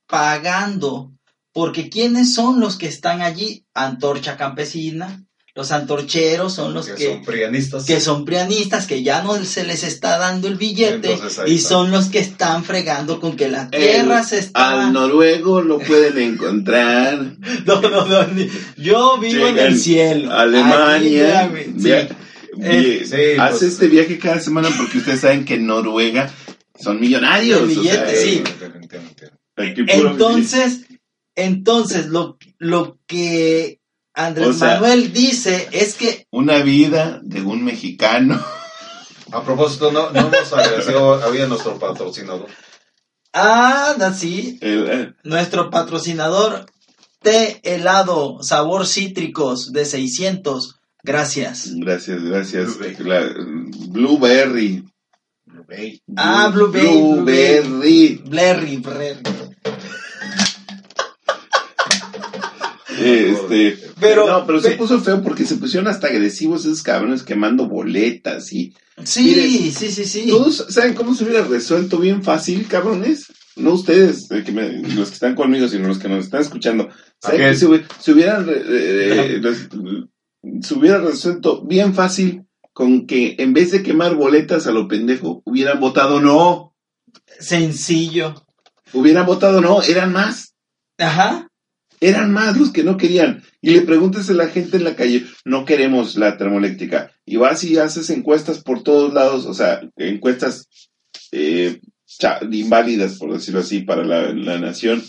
pagando, 0.08 1.12
porque 1.54 1.90
¿quiénes 1.90 2.34
son 2.34 2.60
los 2.60 2.78
que 2.78 2.88
están 2.88 3.22
allí? 3.22 3.66
Antorcha 3.74 4.36
campesina, 4.38 5.24
los 5.58 5.72
antorcheros 5.72 6.54
son 6.54 6.74
los 6.76 6.86
que, 6.86 6.94
que, 6.94 7.14
son 7.14 7.24
prianistas. 7.24 7.86
que 7.86 8.00
son 8.00 8.26
prianistas, 8.26 8.86
que 8.86 9.02
ya 9.02 9.24
no 9.24 9.44
se 9.44 9.64
les 9.64 9.84
está 9.84 10.20
dando 10.20 10.48
el 10.48 10.56
billete 10.56 11.18
y 11.48 11.58
son 11.58 11.90
los 11.90 12.10
que 12.10 12.20
están 12.20 12.64
fregando 12.64 13.20
con 13.20 13.36
que 13.36 13.48
la 13.48 13.70
tierra 13.70 14.20
El- 14.20 14.26
se 14.26 14.38
está... 14.38 14.86
Al 14.86 14.94
noruego 14.94 15.62
lo 15.62 15.80
pueden 15.80 16.18
encontrar. 16.20 17.38
No, 17.66 17.82
no, 17.82 18.06
no, 18.06 18.26
yo 18.78 19.18
vivo 19.18 19.48
en 19.48 19.58
el 19.58 19.80
cielo. 19.80 20.32
Alemania. 20.32 21.46
Aquí, 21.46 21.74
sí. 21.80 21.92
Eh, 22.62 23.06
sí, 23.06 23.40
hace 23.40 23.52
pues, 23.52 23.62
este 23.64 23.88
viaje 23.88 24.18
cada 24.18 24.40
semana 24.40 24.70
porque 24.78 25.00
ustedes 25.00 25.22
saben 25.22 25.46
que 25.46 25.56
en 25.56 25.68
Noruega 25.68 26.32
son 26.80 27.00
millonarios. 27.00 27.78
O 27.78 27.84
sea, 27.84 28.10
sí. 28.10 28.44
Entonces, 29.56 30.82
entonces 31.36 32.08
lo, 32.08 32.38
lo 32.58 33.00
que 33.06 33.80
Andrés 34.14 34.48
O 34.48 34.54
sea- 34.54 34.80
Manuel 34.80 35.14
dice 35.14 35.70
es 35.72 35.94
que. 35.94 36.28
Una 36.32 36.60
vida 36.64 37.20
de 37.24 37.42
un 37.42 37.64
mexicano. 37.64 38.44
A 39.32 39.44
propósito, 39.44 39.92
no, 39.92 40.10
no 40.12 40.20
hemos 40.20 40.54
agradecido 40.54 41.16
había 41.16 41.48
nuestro 41.48 41.78
patrocinador. 41.78 42.48
ah, 43.34 43.96
sí, 44.18 44.58
El, 44.62 44.88
eh, 44.90 45.14
nuestro 45.24 45.70
patrocinador 45.70 46.66
té 47.22 47.60
helado 47.64 48.42
sabor 48.42 48.88
cítricos 48.88 49.72
de 49.74 49.86
600. 49.86 50.77
Gracias. 51.08 51.74
gracias, 51.76 52.22
gracias. 52.24 52.78
Blueberry. 52.78 53.04
La- 53.06 53.34
Blueberry. 53.90 54.84
Ey, 55.70 56.02
Ah, 56.18 56.52
Blueberry, 56.54 56.88
Blueberry. 56.88 58.22
Blerry, 58.28 58.78
Blerry. 58.78 59.24
Este, 63.00 63.78
Pero- 64.00 64.28
no, 64.28 64.46
pero 64.46 64.60
se 64.60 64.72
puso 64.72 65.00
feo 65.02 65.22
porque 65.22 65.46
se 65.46 65.56
pusieron 65.58 65.88
hasta 65.88 66.08
agresivos 66.08 66.66
esos 66.66 66.82
cabrones 66.84 67.24
quemando 67.24 67.68
boletas 67.68 68.52
y 68.54 68.74
Sí, 69.04 69.72
sí, 69.72 69.92
sí, 69.92 70.06
sí. 70.06 70.28
¿Todos 70.28 70.66
saben 70.70 70.96
cómo 70.96 71.14
se 71.14 71.24
hubiera 71.24 71.44
resuelto 71.46 72.00
bien 72.00 72.24
fácil, 72.24 72.68
cabrones? 72.68 73.28
No 73.56 73.74
ustedes, 73.74 74.30
eh, 74.32 74.44
que 74.44 74.52
me- 74.52 74.82
los 74.96 75.10
que 75.10 75.14
están 75.14 75.36
conmigo, 75.36 75.68
sino 75.68 75.88
los 75.88 76.00
que 76.00 76.10
nos 76.10 76.26
están 76.26 76.42
escuchando. 76.42 76.90
¿Saben 77.22 77.42
Ok. 77.42 77.48
que 77.50 77.56
se, 77.56 77.68
se 78.00 78.12
hubieran 78.12 78.50
eh, 78.50 78.62
eh, 78.68 79.42
se 80.62 80.74
hubiera 80.74 81.00
resuelto 81.00 81.64
bien 81.64 81.94
fácil 81.94 82.48
con 82.74 83.08
que 83.08 83.36
en 83.40 83.54
vez 83.54 83.72
de 83.72 83.82
quemar 83.82 84.16
boletas 84.16 84.68
a 84.68 84.72
lo 84.72 84.88
pendejo, 84.88 85.42
hubieran 85.46 85.80
votado 85.80 86.22
no? 86.22 86.76
Sencillo. 87.40 88.46
Hubieran 88.94 89.26
votado 89.26 89.62
no, 89.62 89.82
eran 89.82 90.14
más. 90.14 90.54
Ajá. 90.98 91.50
Eran 92.00 92.32
más 92.32 92.56
los 92.56 92.72
que 92.72 92.84
no 92.84 92.98
querían. 92.98 93.44
Y 93.62 93.72
le 93.72 93.82
preguntes 93.82 94.30
a 94.30 94.34
la 94.34 94.50
gente 94.50 94.78
en 94.78 94.84
la 94.84 94.96
calle, 94.96 95.26
no 95.44 95.66
queremos 95.66 96.16
la 96.18 96.38
termoeléctrica. 96.38 97.12
Y 97.26 97.38
vas 97.38 97.64
y 97.64 97.78
haces 97.78 98.12
encuestas 98.12 98.62
por 98.62 98.84
todos 98.84 99.14
lados, 99.14 99.48
o 99.48 99.56
sea, 99.56 99.82
encuestas 99.96 100.70
eh, 101.32 101.82
inválidas, 102.52 103.18
por 103.18 103.34
decirlo 103.34 103.62
así, 103.62 103.82
para 103.82 104.04
la, 104.04 104.32
la 104.34 104.60
nación, 104.60 105.04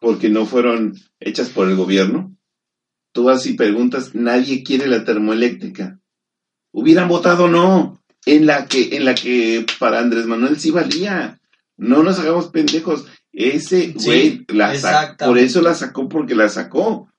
porque 0.00 0.28
no 0.28 0.46
fueron 0.46 0.94
hechas 1.20 1.48
por 1.50 1.68
el 1.68 1.76
gobierno. 1.76 2.36
Tú 3.18 3.24
vas 3.24 3.44
y 3.46 3.54
preguntas, 3.54 4.14
nadie 4.14 4.62
quiere 4.62 4.86
la 4.86 5.04
termoeléctrica. 5.04 5.98
Hubieran 6.72 7.08
votado 7.08 7.48
no, 7.48 8.00
en 8.24 8.46
la 8.46 8.66
que, 8.66 8.94
en 8.96 9.04
la 9.04 9.16
que 9.16 9.66
para 9.80 9.98
Andrés 9.98 10.26
Manuel 10.26 10.60
sí 10.60 10.70
valía. 10.70 11.40
No 11.76 12.04
nos 12.04 12.20
hagamos 12.20 12.46
pendejos. 12.46 13.06
Ese 13.32 13.92
Sí, 13.98 14.04
güey 14.04 14.44
la 14.56 14.66
sacó. 14.66 14.76
exactamente. 14.76 15.24
Por 15.26 15.38
eso 15.38 15.62
la 15.62 15.74
sacó, 15.74 16.08
porque 16.08 16.36
la 16.36 16.48
sacó. 16.48 17.10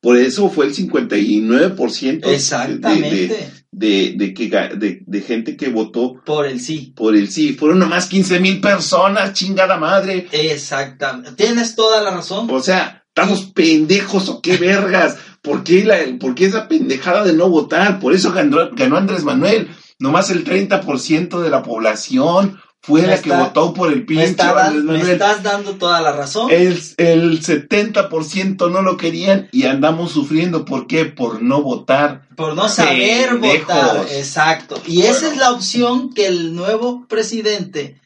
Por 0.00 0.18
eso 0.18 0.50
fue 0.50 0.66
el 0.66 0.72
59% 0.72 2.20
de- 2.20 2.30
de, 2.30 2.36
Exactamente. 2.36 3.52
de, 3.72 4.14
de, 4.16 4.32
que, 4.34 5.02
de 5.04 5.20
gente 5.22 5.56
que 5.56 5.68
votó 5.68 6.22
Por 6.24 6.46
el 6.46 6.60
sí. 6.60 6.92
por 6.94 7.16
el 7.16 7.28
sí. 7.28 7.54
Fueron 7.54 7.80
nomás 7.80 8.06
15 8.06 8.38
mil 8.38 8.60
personas, 8.60 9.32
chingada 9.32 9.78
madre. 9.78 10.28
Exactamente. 10.30 11.32
Tienes 11.44 11.74
toda 11.74 12.00
la 12.02 12.12
razón. 12.12 12.46
O 12.52 12.60
sea, 12.62 13.02
¿estamos 13.08 13.46
pendejos 13.46 14.28
o 14.28 14.40
qué 14.40 14.56
vergas? 14.56 15.16
¿Por 15.42 15.64
qué, 15.64 15.84
la, 15.84 15.96
por 16.18 16.34
qué 16.34 16.44
esa 16.46 16.68
pendejada 16.68 17.24
de 17.24 17.32
no 17.32 17.48
votar? 17.48 17.98
Por 18.00 18.12
eso 18.14 18.32
ganó, 18.32 18.58
ganó 18.72 18.96
Andrés 18.96 19.24
Manuel. 19.24 19.68
Nomás 19.98 20.30
el 20.30 20.44
30% 20.44 21.40
de 21.40 21.50
la 21.50 21.62
población 21.62 22.60
fue 22.82 23.02
Me 23.02 23.08
la 23.08 23.14
que 23.20 23.28
está- 23.30 23.42
votó 23.44 23.74
por 23.74 23.90
el 23.92 24.00
Me, 24.00 24.04
pinche 24.06 24.24
está 24.24 24.52
dan- 24.54 24.66
Andrés 24.68 24.84
me 24.84 24.92
Manuel. 24.92 25.10
estás 25.10 25.42
dando 25.42 25.74
toda 25.76 26.00
la 26.00 26.12
razón. 26.12 26.50
El, 26.50 26.78
el 26.98 27.40
70% 27.42 28.70
no 28.70 28.82
lo 28.82 28.96
querían 28.96 29.48
y 29.52 29.64
andamos 29.64 30.12
sufriendo. 30.12 30.64
¿Por 30.64 30.86
qué? 30.86 31.04
Por 31.06 31.42
no 31.42 31.62
votar. 31.62 32.28
por 32.36 32.54
no 32.54 32.68
saber 32.68 33.30
pendejos. 33.40 33.66
votar. 33.66 34.06
Exacto. 34.12 34.80
Y 34.86 35.02
esa 35.02 35.28
es 35.30 35.36
la 35.36 35.52
opción 35.52 36.12
que 36.14 36.26
el 36.26 36.54
nuevo 36.54 37.06
presidente 37.06 38.00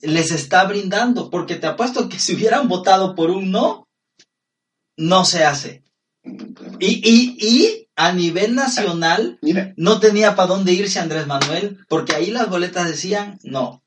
les 0.00 0.30
está 0.30 0.64
brindando. 0.64 1.30
Porque 1.30 1.56
te 1.56 1.66
apuesto 1.66 2.08
que 2.08 2.18
si 2.20 2.34
hubieran 2.34 2.68
votado 2.68 3.14
por 3.16 3.30
un 3.30 3.50
no, 3.50 3.88
no 4.96 5.24
se 5.24 5.44
hace. 5.44 5.82
Y, 6.78 6.86
y, 7.04 7.36
y 7.40 7.88
a 7.96 8.12
nivel 8.12 8.54
nacional, 8.54 9.38
Mira, 9.42 9.72
no 9.76 10.00
tenía 10.00 10.34
para 10.36 10.48
dónde 10.48 10.72
irse 10.72 10.98
Andrés 10.98 11.26
Manuel, 11.26 11.78
porque 11.88 12.14
ahí 12.14 12.30
las 12.30 12.48
boletas 12.48 12.88
decían 12.88 13.38
no. 13.42 13.82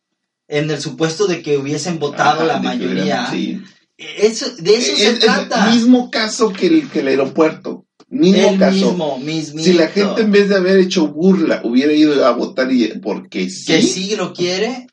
En 0.47 0.69
el 0.69 0.79
supuesto 0.81 1.25
de 1.27 1.41
que 1.41 1.57
hubiesen 1.57 1.99
votado 1.99 2.41
ajá, 2.41 2.45
la 2.45 2.59
mayoría. 2.59 3.27
sí. 3.31 3.61
Eso, 3.97 4.47
de 4.57 4.75
eso 4.75 4.91
Es- 4.93 4.97
se 4.99 5.09
es 5.11 5.19
trata. 5.19 5.67
el 5.69 5.75
mismo 5.75 6.09
caso 6.11 6.51
que 6.51 6.67
el, 6.67 6.89
que 6.89 6.99
el 6.99 7.07
aeropuerto. 7.07 7.85
Mismo 8.09 8.49
el 8.49 8.59
caso. 8.59 8.73
mismo, 8.75 9.17
mismito. 9.19 9.63
Si 9.63 9.73
la 9.73 9.87
gente 9.87 10.21
en 10.21 10.31
vez 10.31 10.49
de 10.49 10.55
haber 10.57 10.77
hecho 10.79 11.07
burla 11.07 11.61
hubiera 11.63 11.93
ido 11.93 12.25
a 12.25 12.31
votar 12.31 12.71
y 12.71 12.87
porque 12.99 13.49
sí, 13.49 13.65
que 13.65 13.81
sí 13.81 14.15
lo 14.15 14.33
quiere, 14.33 14.87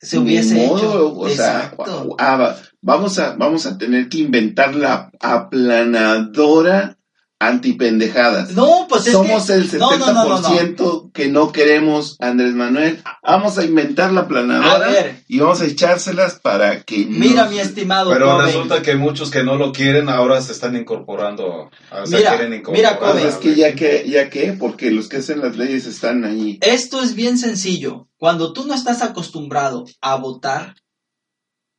se 0.00 0.18
hubiese 0.18 0.66
modo, 0.66 0.76
hecho. 0.78 1.16
o 1.18 1.28
sea, 1.30 1.72
ah, 2.18 2.56
vamos 2.80 3.18
a 3.18 3.34
vamos 3.36 3.66
a 3.66 3.76
tener 3.78 4.08
que 4.08 4.18
inventar 4.18 4.74
la 4.74 5.10
aplanadora 5.20 6.94
antipendejadas. 7.40 8.50
No, 8.56 8.86
pues 8.88 9.06
es 9.06 9.12
Somos 9.12 9.46
que... 9.46 9.52
el 9.52 9.70
70% 9.70 9.78
no, 9.78 9.96
no, 9.96 10.12
no, 10.12 10.40
no, 10.40 10.40
no. 10.76 11.10
que 11.12 11.28
no 11.28 11.52
queremos 11.52 12.16
Andrés 12.18 12.54
Manuel. 12.54 13.00
Vamos 13.22 13.58
a 13.58 13.64
inventar 13.64 14.12
la 14.12 14.22
A 14.22 14.24
aplanadora 14.24 14.88
ver, 14.88 15.22
y 15.28 15.38
vamos 15.38 15.60
a 15.60 15.66
echárselas 15.66 16.40
para 16.40 16.82
que 16.82 17.06
mira 17.06 17.44
nos- 17.44 17.52
mi 17.52 17.60
estimado 17.60 18.10
Pero 18.10 18.40
resulta 18.42 18.82
que 18.82 18.96
muchos 18.96 19.30
que 19.30 19.44
no 19.44 19.54
lo 19.56 19.70
quieren 19.72 20.08
ahora 20.08 20.40
se 20.42 20.50
están 20.50 20.74
incorporando. 20.74 21.70
O 21.92 22.06
sea, 22.06 22.18
Mira, 22.18 22.30
quieren 22.30 22.50
mira, 22.50 22.56
incorporar. 22.90 22.98
Kobe. 22.98 23.12
Pues 23.22 23.34
es 23.34 23.36
que 23.36 23.54
ya 23.54 23.74
que 23.76 24.04
ya 24.08 24.30
que 24.30 24.52
porque 24.58 24.90
los 24.90 25.08
que 25.08 25.18
hacen 25.18 25.40
las 25.40 25.56
leyes 25.56 25.86
están 25.86 26.24
ahí. 26.24 26.58
Esto 26.60 27.00
es 27.02 27.14
bien 27.14 27.38
sencillo. 27.38 28.08
Cuando 28.16 28.52
tú 28.52 28.66
no 28.66 28.74
estás 28.74 29.00
acostumbrado 29.00 29.84
a 30.00 30.16
votar, 30.16 30.74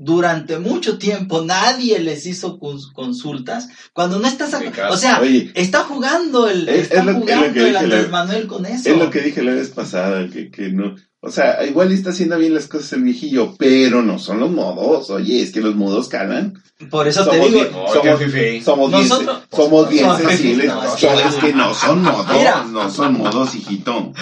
durante 0.01 0.57
mucho 0.59 0.97
tiempo 0.97 1.43
nadie 1.43 1.99
les 1.99 2.25
hizo 2.25 2.57
cons- 2.57 2.91
consultas. 2.93 3.67
Cuando 3.93 4.17
no 4.17 4.27
estás, 4.27 4.53
o 4.89 4.97
sea, 4.97 5.19
Oye, 5.21 5.51
está 5.55 5.83
jugando 5.83 6.47
el, 6.47 6.67
Es- 6.69 6.83
está 6.83 6.99
es 7.01 7.05
lo 7.05 7.11
que- 7.13 7.19
jugando 7.19 7.53
que 7.53 7.59
el 7.59 7.65
dije 7.65 7.77
Andrés 7.77 8.03
la- 8.05 8.09
Manuel 8.09 8.47
con 8.47 8.65
eso. 8.65 8.89
Es 8.89 8.97
lo 8.97 9.09
que 9.11 9.19
dije 9.21 9.43
la 9.43 9.53
vez 9.53 9.69
pasada, 9.69 10.27
que, 10.29 10.49
que 10.49 10.69
no. 10.69 10.95
O 11.21 11.29
sea, 11.29 11.65
igual 11.65 11.91
está 11.91 12.11
haciendo 12.11 12.37
bien 12.37 12.53
las 12.53 12.67
cosas 12.67 12.93
el 12.93 13.03
viejillo, 13.03 13.53
pero 13.59 14.01
no 14.01 14.19
son 14.19 14.39
los 14.39 14.49
modos. 14.51 15.09
Oye, 15.09 15.41
es 15.43 15.51
que 15.51 15.59
los 15.59 15.75
modos 15.75 16.07
calan. 16.07 16.53
Por 16.89 17.09
eso 17.09 17.25
te 17.25 17.31
Somos 17.35 17.47
digo, 17.51 17.59
bien- 17.59 17.73
somos- 17.93 18.19
fifí. 18.19 18.61
Somos 18.61 18.89
bien, 18.91 19.09
Nosotros- 19.09 19.39
somos 19.51 19.89
bien 19.89 20.05
No, 20.07 20.17
sensibles. 20.17 20.67
no, 20.67 20.83
es 20.95 21.35
que 21.35 21.53
no 21.53 21.73
son 21.73 22.03
modos, 22.03 22.25
Mira. 22.37 22.63
no 22.63 22.89
son 22.89 23.17
modos, 23.17 23.53
hijito. 23.53 24.13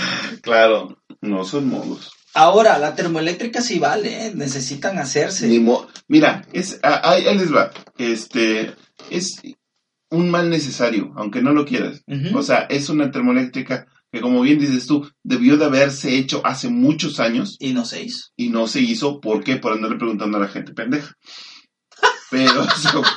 Claro. 0.42 0.98
No 1.22 1.46
son 1.46 1.68
modos. 1.70 2.12
Ahora 2.38 2.78
la 2.78 2.96
termoeléctrica 2.96 3.62
sí 3.62 3.80
vale, 3.80 4.28
¿eh? 4.28 4.32
necesitan 4.36 4.98
hacerse. 5.00 5.48
Mira, 6.08 6.46
es, 6.54 6.80
ah, 6.84 7.02
ahí, 7.04 7.26
ahí 7.26 7.38
les 7.38 7.54
va. 7.54 7.72
Este, 7.98 8.74
es 9.10 9.42
un 10.10 10.30
mal 10.32 10.50
necesario, 10.50 11.12
aunque 11.18 11.42
no 11.42 11.52
lo 11.52 11.66
quieras. 11.66 12.04
O 12.34 12.42
sea, 12.44 12.60
es 12.70 12.90
una 12.90 13.12
termoeléctrica 13.12 13.88
que, 14.12 14.22
como 14.22 14.42
bien 14.42 14.58
dices 14.60 14.88
tú, 14.88 15.10
debió 15.24 15.58
de 15.58 15.66
haberse 15.66 16.16
hecho 16.18 16.42
hace 16.46 16.70
muchos 16.70 17.20
años 17.20 17.58
y 17.60 17.74
no 17.74 17.84
se 17.84 18.04
hizo. 18.04 18.28
y 18.38 18.50
no 18.50 18.68
se 18.68 18.80
hizo. 18.80 19.20
¿Por 19.20 19.44
qué? 19.44 19.58
Por 19.58 19.74
andarle 19.74 19.98
preguntando 19.98 20.38
a 20.38 20.42
la 20.42 20.48
gente 20.48 20.74
pendeja. 20.74 21.14
Pero 22.32 22.64
so- 22.78 23.04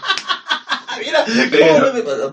Mira, 1.00 1.24
Pero- 1.50 1.86
¿cómo 1.86 1.92
me 1.94 2.02
vas 2.02 2.20
a 2.20 2.30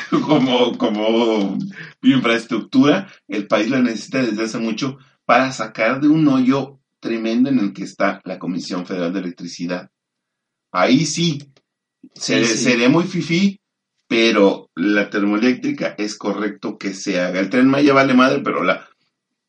como, 0.26 0.76
como 0.78 1.58
infraestructura, 2.02 3.08
el 3.28 3.46
país 3.46 3.70
la 3.70 3.80
necesita 3.80 4.22
desde 4.22 4.44
hace 4.44 4.58
mucho 4.58 4.98
para 5.28 5.52
sacar 5.52 6.00
de 6.00 6.08
un 6.08 6.26
hoyo 6.28 6.80
tremendo 7.00 7.50
en 7.50 7.58
el 7.58 7.74
que 7.74 7.84
está 7.84 8.22
la 8.24 8.38
Comisión 8.38 8.86
Federal 8.86 9.12
de 9.12 9.20
Electricidad. 9.20 9.90
Ahí 10.72 11.04
sí, 11.04 11.52
seré, 12.14 12.46
sí. 12.46 12.56
seré 12.56 12.88
muy 12.88 13.04
fifí, 13.04 13.60
pero 14.06 14.70
la 14.74 15.10
termoeléctrica 15.10 15.94
es 15.98 16.16
correcto 16.16 16.78
que 16.78 16.94
se 16.94 17.20
haga. 17.20 17.40
El 17.40 17.50
tren 17.50 17.68
Maya 17.68 17.92
vale 17.92 18.14
madre, 18.14 18.40
pero 18.42 18.64
la, 18.64 18.88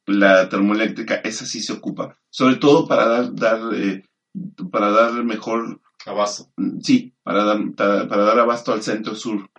la 0.06 0.50
termoeléctrica, 0.50 1.16
esa 1.16 1.46
sí 1.46 1.62
se 1.62 1.72
ocupa. 1.72 2.20
Sobre 2.30 2.58
todo 2.58 2.86
para 2.86 3.08
dar, 3.08 3.34
dar 3.34 3.74
eh, 3.74 4.04
para 4.70 4.92
dar 4.92 5.24
mejor 5.24 5.80
Abasto. 6.06 6.52
Sí, 6.82 7.14
para 7.24 7.46
dar, 7.46 7.60
para 7.76 8.24
dar 8.24 8.40
abasto 8.40 8.74
al 8.74 8.84
centro 8.84 9.16
sur. 9.16 9.50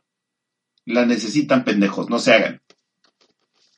La 0.84 1.06
necesitan 1.06 1.64
pendejos, 1.64 2.10
no 2.10 2.18
se 2.18 2.34
hagan. 2.34 2.62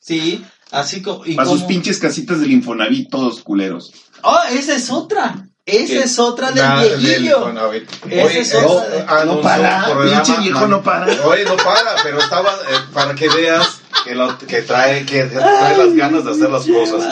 Sí, 0.01 0.45
así 0.73 1.03
como... 1.03 1.25
y 1.27 1.35
Para 1.35 1.49
sus 1.49 1.59
como- 1.61 1.69
pinches 1.69 1.99
casitas 1.99 2.41
del 2.41 2.51
Infonavit, 2.51 3.09
todos 3.11 3.41
culeros. 3.43 3.93
Oh, 4.23 4.39
esa 4.51 4.75
es 4.75 4.91
otra. 4.91 5.47
Esa 5.65 5.87
¿Qué? 5.87 5.99
es 6.01 6.19
otra 6.19 6.51
del 6.51 6.91
del 6.91 6.99
viejillo. 6.99 7.49
Ese 8.11 8.25
Oye, 8.25 8.41
es 8.41 8.53
eh, 8.53 8.57
otra 8.67 8.89
de- 8.89 9.01
anunció 9.03 9.25
no 9.37 9.41
para, 9.41 9.87
pinche 10.05 10.41
viejo 10.41 10.67
no 10.67 10.83
para. 10.83 11.07
Oye, 11.25 11.45
no 11.45 11.57
para, 11.57 12.03
pero 12.03 12.19
estaba 12.19 12.51
eh, 12.51 12.75
para 12.93 13.15
que 13.15 13.29
veas 13.29 13.81
que, 14.05 14.15
lo- 14.17 14.37
que 14.39 14.63
trae 14.63 15.07
que 15.07 15.23
trae 15.27 15.77
las 15.79 15.95
ganas 15.95 16.25
de 16.25 16.31
hacer 16.33 16.51
las 16.51 16.67
cosas. 16.67 17.05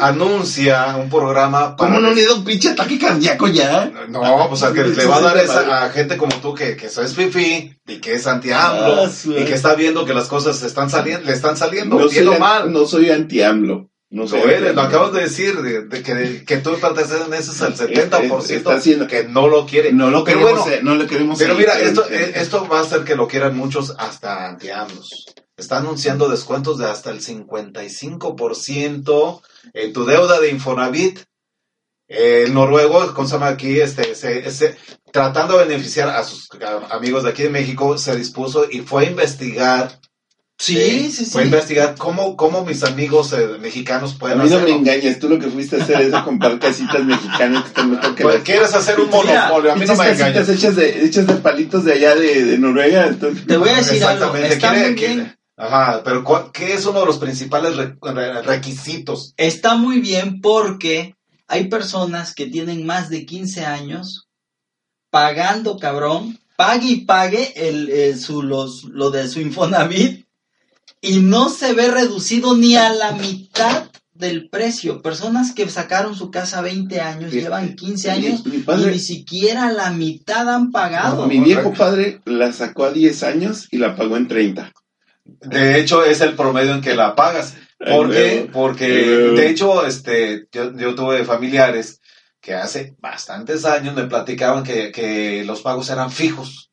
Anuncia 0.00 0.96
un 0.96 1.10
programa 1.10 1.76
para 1.76 1.90
¿Cómo 1.94 2.00
no 2.00 2.12
le 2.14 2.24
da 2.24 2.34
un 2.34 2.44
pinche 2.44 2.70
ataque 2.70 2.98
cardíaco 2.98 3.48
ya? 3.48 3.90
No, 4.08 4.48
pues 4.48 4.62
a 4.62 4.72
que 4.72 4.84
le 4.84 5.06
va 5.06 5.16
a 5.16 5.20
dar 5.20 5.36
esa, 5.38 5.84
a 5.84 5.90
gente 5.90 6.16
como 6.16 6.34
tú 6.36 6.54
que, 6.54 6.76
que 6.76 6.86
es 6.86 7.14
fifi 7.14 7.74
y 7.86 7.96
que 7.98 8.14
es 8.14 8.26
anti-AMLO 8.26 9.04
Ah, 9.04 9.10
y 9.26 9.44
que 9.44 9.54
está 9.54 9.74
viendo 9.74 10.04
que 10.04 10.14
las 10.14 10.28
cosas 10.28 10.62
están 10.62 10.90
saliendo, 10.90 11.26
le 11.26 11.32
están 11.32 11.56
saliendo 11.56 11.98
No 11.98 12.08
soy, 12.08 12.24
mal. 12.38 12.72
no 12.72 12.86
soy 12.86 13.10
anti-AMLO. 13.10 13.88
No 14.10 14.28
soy 14.28 14.40
Lo 14.74 14.82
acabas 14.82 15.14
de 15.14 15.22
decir, 15.22 15.56
de, 15.62 15.86
de 15.86 16.02
que, 16.02 16.44
que 16.44 16.58
tú 16.58 16.76
perteneces 16.78 17.62
al 17.62 17.72
Es- 17.72 17.80
es- 17.80 17.80
70% 17.80 18.50
está 18.50 18.74
haciendo- 18.74 19.06
que 19.06 19.24
no 19.24 19.48
lo 19.48 19.64
quiere. 19.64 19.90
No 19.90 20.10
lo 20.10 20.22
Pero 20.22 20.40
queremos, 20.40 20.60
bueno, 20.60 20.76
eh, 20.76 20.80
no 20.82 20.94
lo 20.96 21.06
queremos. 21.06 21.38
Pero 21.38 21.54
mira, 21.54 21.80
esto, 21.80 22.04
pero- 22.06 22.20
eh, 22.26 22.32
esto 22.36 22.68
va 22.70 22.80
a 22.80 22.82
hacer 22.82 23.04
que 23.04 23.16
lo 23.16 23.26
quieran 23.26 23.56
muchos 23.56 23.94
hasta 23.98 24.50
anti-AMLOs. 24.50 25.34
Está 25.56 25.78
anunciando 25.78 26.28
descuentos 26.28 26.76
de 26.78 26.90
hasta 26.90 27.10
el 27.10 27.22
55% 27.22 29.40
en 29.72 29.92
tu 29.92 30.04
deuda 30.04 30.40
de 30.40 30.50
Infonavit. 30.50 31.20
Eh, 32.08 32.44
el 32.46 32.52
noruego, 32.54 33.14
¿cómo 33.14 33.26
se 33.26 33.34
llama 33.34 33.48
aquí? 33.48 33.80
Este, 33.80 34.14
se- 34.14 34.50
se- 34.50 34.76
tratando 35.12 35.56
de 35.58 35.66
beneficiar 35.66 36.10
a 36.10 36.22
sus 36.24 36.48
a- 36.60 36.94
amigos 36.94 37.22
de 37.24 37.30
aquí 37.30 37.42
de 37.44 37.48
México, 37.50 37.96
se 37.96 38.14
dispuso 38.16 38.66
y 38.70 38.80
fue 38.80 39.06
a 39.06 39.10
investigar. 39.10 39.98
Sí, 40.58 40.78
eh, 40.78 41.08
sí, 41.10 41.24
sí. 41.24 41.30
Fue 41.30 41.42
a 41.42 41.44
investigar 41.46 41.94
cómo, 41.96 42.36
cómo 42.36 42.64
mis 42.64 42.84
amigos 42.84 43.32
eh, 43.32 43.56
mexicanos 43.58 44.14
A 44.14 44.18
pueden 44.18 44.38
mí 44.42 44.48
no 44.50 44.60
me 44.60 44.70
engañes, 44.70 45.18
tú 45.18 45.28
lo 45.28 45.38
que 45.38 45.48
fuiste 45.48 45.76
a 45.76 45.82
hacer 45.82 46.02
es 46.02 46.12
a 46.14 46.22
comprar 46.24 46.58
casitas 46.58 47.02
mexicanas 47.04 47.62
que 47.62 47.68
están 47.68 47.90
mejor 47.90 48.14
que 48.14 48.22
Pues, 48.22 48.42
¿Quieres 48.42 48.74
hacer 48.74 49.00
un 49.00 49.08
monopolio? 49.10 49.72
A 49.72 49.76
mí 49.76 49.86
no 49.86 49.96
me 49.96 50.10
engañes. 50.10 50.48
hechas 50.50 50.76
de, 50.76 51.04
hechas 51.04 51.26
de 51.26 51.34
palitos 51.36 51.84
de 51.84 51.94
allá 51.94 52.14
de, 52.14 52.44
de 52.44 52.58
Noruega. 52.58 53.06
entonces- 53.06 53.46
Te 53.46 53.56
voy 53.56 53.70
a 53.70 53.76
decir 53.76 54.04
algo. 54.04 54.26
Exactamente. 54.36 54.54
Está 54.54 54.70
Quiere- 54.72 54.86
muy 54.88 54.96
quiere- 54.96 55.14
bien. 55.14 55.38
Ajá, 55.62 56.02
pero 56.04 56.24
¿cuál- 56.24 56.50
¿qué 56.52 56.74
es 56.74 56.84
uno 56.86 57.00
de 57.00 57.06
los 57.06 57.18
principales 57.18 57.76
re- 57.76 57.96
re- 58.02 58.42
requisitos? 58.42 59.32
Está 59.36 59.76
muy 59.76 60.00
bien 60.00 60.40
porque 60.40 61.14
hay 61.46 61.68
personas 61.68 62.34
que 62.34 62.46
tienen 62.46 62.84
más 62.84 63.08
de 63.10 63.24
15 63.24 63.64
años 63.64 64.28
pagando, 65.10 65.76
cabrón, 65.78 66.38
pague 66.56 66.88
y 66.88 66.96
pague 67.04 67.52
el, 67.54 68.18
su, 68.18 68.42
los, 68.42 68.84
lo 68.84 69.10
de 69.10 69.28
su 69.28 69.40
Infonavit 69.40 70.26
y 71.00 71.20
no 71.20 71.48
se 71.48 71.74
ve 71.74 71.88
reducido 71.90 72.56
ni 72.56 72.76
a 72.76 72.92
la 72.92 73.12
mitad 73.12 73.84
del 74.14 74.48
precio. 74.48 75.00
Personas 75.00 75.52
que 75.52 75.68
sacaron 75.68 76.14
su 76.16 76.30
casa 76.30 76.60
20 76.60 77.00
años, 77.00 77.30
Sí. 77.32 77.40
llevan 77.40 77.76
15 77.76 78.08
Mi- 78.08 78.26
años 78.26 78.46
mi 78.46 78.56
y 78.56 78.60
padre- 78.60 78.90
ni 78.92 78.98
siquiera 78.98 79.70
la 79.72 79.90
mitad 79.90 80.48
han 80.48 80.70
pagado. 80.72 81.26
Mi 81.26 81.38
viejo 81.40 81.72
padre 81.72 82.20
la 82.24 82.52
sacó 82.52 82.84
a 82.84 82.92
10 82.92 83.22
años 83.22 83.68
y 83.70 83.78
la 83.78 83.94
pagó 83.96 84.16
en 84.16 84.28
30. 84.28 84.72
De 85.24 85.78
hecho, 85.78 86.04
es 86.04 86.20
el 86.20 86.34
promedio 86.34 86.74
en 86.74 86.80
que 86.80 86.94
la 86.94 87.14
pagas. 87.14 87.56
¿Por 87.78 88.10
qué? 88.10 88.48
Porque, 88.52 88.86
de 88.88 89.48
hecho, 89.48 89.84
este, 89.86 90.46
yo, 90.52 90.76
yo 90.76 90.94
tuve 90.94 91.24
familiares 91.24 92.00
que 92.40 92.54
hace 92.54 92.94
bastantes 92.98 93.64
años 93.64 93.94
me 93.94 94.04
platicaban 94.06 94.62
que, 94.64 94.90
que 94.92 95.44
los 95.44 95.62
pagos 95.62 95.90
eran 95.90 96.10
fijos. 96.10 96.70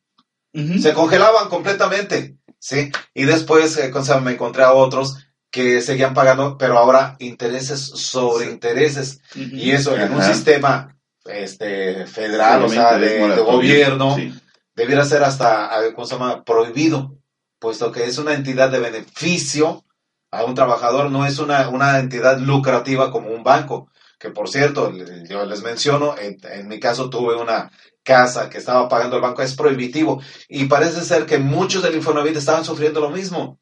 Se 0.52 0.92
congelaban 0.94 1.48
completamente, 1.48 2.36
¿sí? 2.58 2.90
Y 3.14 3.22
después 3.24 3.76
eh, 3.76 3.92
o 3.94 4.04
sea, 4.04 4.18
me 4.18 4.32
encontré 4.32 4.64
a 4.64 4.72
otros 4.72 5.16
que 5.48 5.80
seguían 5.80 6.12
pagando, 6.12 6.58
pero 6.58 6.76
ahora 6.76 7.14
intereses 7.20 7.80
sobre 7.80 8.46
Sí. 8.46 8.50
intereses. 8.50 9.20
Y 9.34 9.70
eso 9.70 9.96
en 9.96 10.12
un 10.12 10.22
sistema 10.22 10.96
este, 11.24 12.06
federal, 12.06 12.64
o 12.64 12.68
sea, 12.68 12.98
de, 12.98 13.36
gobierno, 13.42 14.16
sí. 14.16 14.32
debiera 14.74 15.04
ser 15.04 15.22
hasta, 15.22 15.72
a- 15.76 15.92
¿cómo 15.94 16.06
se 16.06 16.14
llama?, 16.14 16.42
prohibido, 16.44 17.16
puesto 17.60 17.92
que 17.92 18.04
es 18.04 18.18
una 18.18 18.34
entidad 18.34 18.70
de 18.70 18.80
beneficio 18.80 19.84
a 20.32 20.44
un 20.44 20.54
trabajador, 20.54 21.10
no 21.10 21.26
es 21.26 21.38
una, 21.38 21.68
una 21.68 21.98
entidad 22.00 22.38
lucrativa 22.38 23.12
como 23.12 23.30
un 23.30 23.44
banco, 23.44 23.90
que 24.18 24.30
por 24.30 24.48
cierto, 24.48 24.92
yo 25.28 25.44
les 25.44 25.62
menciono, 25.62 26.16
en, 26.18 26.38
en 26.50 26.68
mi 26.68 26.80
caso 26.80 27.10
tuve 27.10 27.36
una 27.36 27.70
casa 28.02 28.48
que 28.48 28.58
estaba 28.58 28.88
pagando 28.88 29.16
el 29.16 29.22
banco, 29.22 29.42
es 29.42 29.54
prohibitivo, 29.54 30.20
y 30.48 30.64
parece 30.64 31.02
ser 31.02 31.26
que 31.26 31.38
muchos 31.38 31.82
del 31.82 31.94
Infonavit 31.96 32.36
estaban 32.36 32.64
sufriendo 32.64 33.00
lo 33.00 33.10
mismo. 33.10 33.60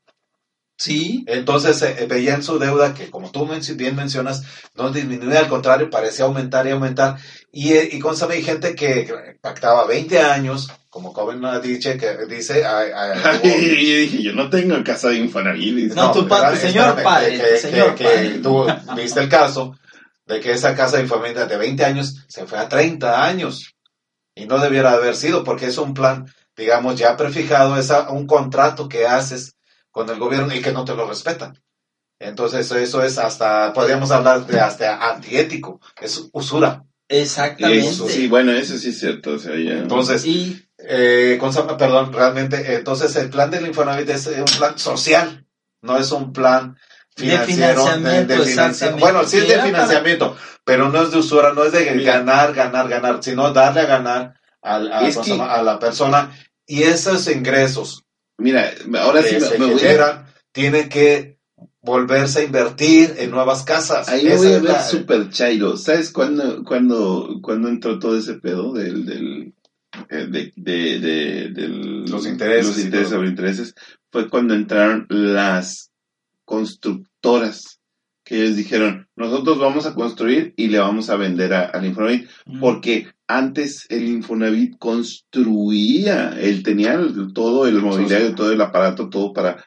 Sí, 0.80 1.24
Entonces 1.26 1.82
eh, 1.82 2.06
veían 2.08 2.44
su 2.44 2.56
deuda 2.58 2.94
que, 2.94 3.10
como 3.10 3.32
tú 3.32 3.48
bien 3.74 3.96
mencionas, 3.96 4.44
no 4.76 4.90
disminuía, 4.90 5.40
al 5.40 5.48
contrario, 5.48 5.90
parecía 5.90 6.24
aumentar 6.26 6.68
y 6.68 6.70
aumentar. 6.70 7.16
Y, 7.50 7.72
eh, 7.72 7.88
y 7.90 7.98
consta, 7.98 8.28
hay 8.30 8.44
gente 8.44 8.76
que 8.76 9.36
pactaba 9.40 9.86
20 9.86 10.20
años, 10.20 10.68
como 10.88 11.12
Coben 11.12 11.40
dice, 11.60 11.96
que 11.98 12.26
dice, 12.26 12.64
ay, 12.64 12.90
ay, 12.94 13.40
yo 13.42 13.96
dije, 13.96 14.22
yo 14.22 14.32
no 14.34 14.48
tengo 14.50 14.76
casa 14.84 15.08
de 15.08 15.16
Infonavit. 15.16 15.74
dice. 15.74 15.94
No, 15.96 16.12
tu 16.12 16.28
padre, 16.28 16.54
espérame, 16.54 16.72
señor 16.72 16.88
espérame, 16.90 17.04
padre, 17.04 17.30
que- 17.36 17.42
que- 17.42 17.58
señor 17.58 17.94
que 17.96 18.04
padre. 18.04 18.28
tú 18.40 18.66
viste 18.96 19.20
el 19.20 19.28
caso 19.28 19.74
de 20.26 20.38
que 20.40 20.52
esa 20.52 20.76
casa 20.76 20.98
de 20.98 21.06
familia 21.08 21.46
de 21.46 21.56
20 21.56 21.84
años 21.84 22.24
se 22.28 22.46
fue 22.46 22.56
a 22.58 22.68
30 22.68 23.24
años. 23.26 23.74
Y 24.36 24.46
no 24.46 24.60
debiera 24.60 24.92
haber 24.92 25.16
sido 25.16 25.42
porque 25.42 25.66
es 25.66 25.78
un 25.78 25.92
plan, 25.92 26.32
digamos, 26.56 26.96
ya 26.96 27.16
prefijado, 27.16 27.76
es 27.76 27.90
a- 27.90 28.10
un 28.10 28.28
contrato 28.28 28.88
que 28.88 29.06
haces 29.08 29.56
con 29.98 30.08
el 30.10 30.18
gobierno 30.20 30.54
y 30.54 30.62
que 30.62 30.70
no 30.70 30.84
te 30.84 30.94
lo 30.94 31.08
respetan. 31.08 31.60
Entonces 32.20 32.70
eso 32.70 33.02
es 33.02 33.18
hasta, 33.18 33.72
podríamos 33.72 34.12
hablar 34.12 34.46
de 34.46 34.60
hasta 34.60 35.10
antiético, 35.10 35.80
es 36.00 36.28
usura. 36.32 36.84
Exactamente. 37.08 37.88
Eso 37.88 38.06
sí, 38.08 38.28
bueno, 38.28 38.52
eso 38.52 38.78
sí 38.78 38.90
es 38.90 39.00
cierto. 39.00 39.32
O 39.32 39.38
sea, 39.40 39.56
ya. 39.56 39.72
Entonces, 39.72 40.24
Y 40.24 40.64
eh, 40.78 41.36
con- 41.40 41.52
perdón, 41.76 42.12
realmente, 42.12 42.76
entonces 42.76 43.16
el 43.16 43.28
plan 43.28 43.50
del 43.50 43.66
Infonavit 43.66 44.08
es 44.10 44.28
un 44.28 44.44
plan 44.58 44.78
social, 44.78 45.44
no 45.82 45.96
es 45.98 46.12
un 46.12 46.32
plan 46.32 46.76
De 47.16 47.24
financiero. 47.24 47.82
financiamiento, 47.84 48.34
financi- 48.34 48.46
exactamente. 48.68 49.00
Bueno, 49.00 49.24
sí 49.24 49.38
es 49.38 49.48
de 49.48 49.60
financiamiento, 49.62 50.36
pero 50.62 50.90
no 50.90 51.02
es 51.02 51.10
de 51.10 51.18
usura, 51.18 51.52
no 51.54 51.64
es 51.64 51.72
de 51.72 51.90
Mira. 51.90 52.18
ganar, 52.18 52.54
ganar, 52.54 52.88
ganar, 52.88 53.18
sino 53.20 53.52
darle 53.52 53.80
a 53.80 53.86
ganar 53.86 54.34
a 54.62 54.78
la 54.78 55.78
persona 55.80 56.30
y 56.66 56.84
esos 56.84 57.26
ingresos 57.28 58.04
Mira, 58.38 58.72
ahora 59.00 59.22
sí 59.22 59.36
me, 59.58 59.58
me 59.66 59.72
voy 59.72 59.82
a, 59.84 60.26
tienen 60.52 60.88
que 60.88 61.38
volverse 61.82 62.40
a 62.40 62.44
invertir 62.44 63.14
en 63.18 63.30
nuevas 63.30 63.64
casas. 63.64 64.08
ahí 64.08 64.26
voy 64.28 64.46
a 64.46 64.50
ver 64.50 64.62
la- 64.62 64.82
super 64.84 65.28
chairo. 65.30 65.76
¿Sabes 65.76 66.12
cuándo, 66.12 66.62
cuándo, 66.64 67.40
cuándo 67.42 67.68
entró 67.68 67.98
todo 67.98 68.16
ese 68.16 68.34
pedo 68.34 68.72
del, 68.72 69.04
del, 69.06 69.54
eh, 70.10 70.26
de, 70.28 70.52
de, 70.56 70.98
de- 71.50 71.68
Los 72.08 72.26
intereses 72.26 72.66
los 72.66 72.78
intereses 72.84 73.10
sobre 73.10 73.28
intereses? 73.28 73.74
Fue 74.10 74.28
cuando 74.28 74.54
entraron 74.54 75.06
las 75.08 75.90
constructoras 76.44 77.80
que 78.24 78.42
ellos 78.42 78.56
dijeron, 78.56 79.07
nosotros 79.18 79.58
vamos 79.58 79.84
a 79.86 79.94
construir 79.94 80.54
y 80.56 80.68
le 80.68 80.78
vamos 80.78 81.10
a 81.10 81.16
vender 81.16 81.52
a- 81.52 81.66
al 81.66 81.84
Infonavit. 81.84 82.28
Mm. 82.46 82.60
Porque 82.60 83.08
antes 83.26 83.86
el 83.90 84.08
Infonavit 84.08 84.78
construía, 84.78 86.36
él 86.40 86.62
tenía 86.62 86.94
el- 86.94 87.32
todo 87.32 87.66
el 87.66 87.80
mobiliario, 87.80 88.34
todo 88.34 88.52
el 88.52 88.60
aparato, 88.60 89.08
todo 89.08 89.32
para, 89.32 89.64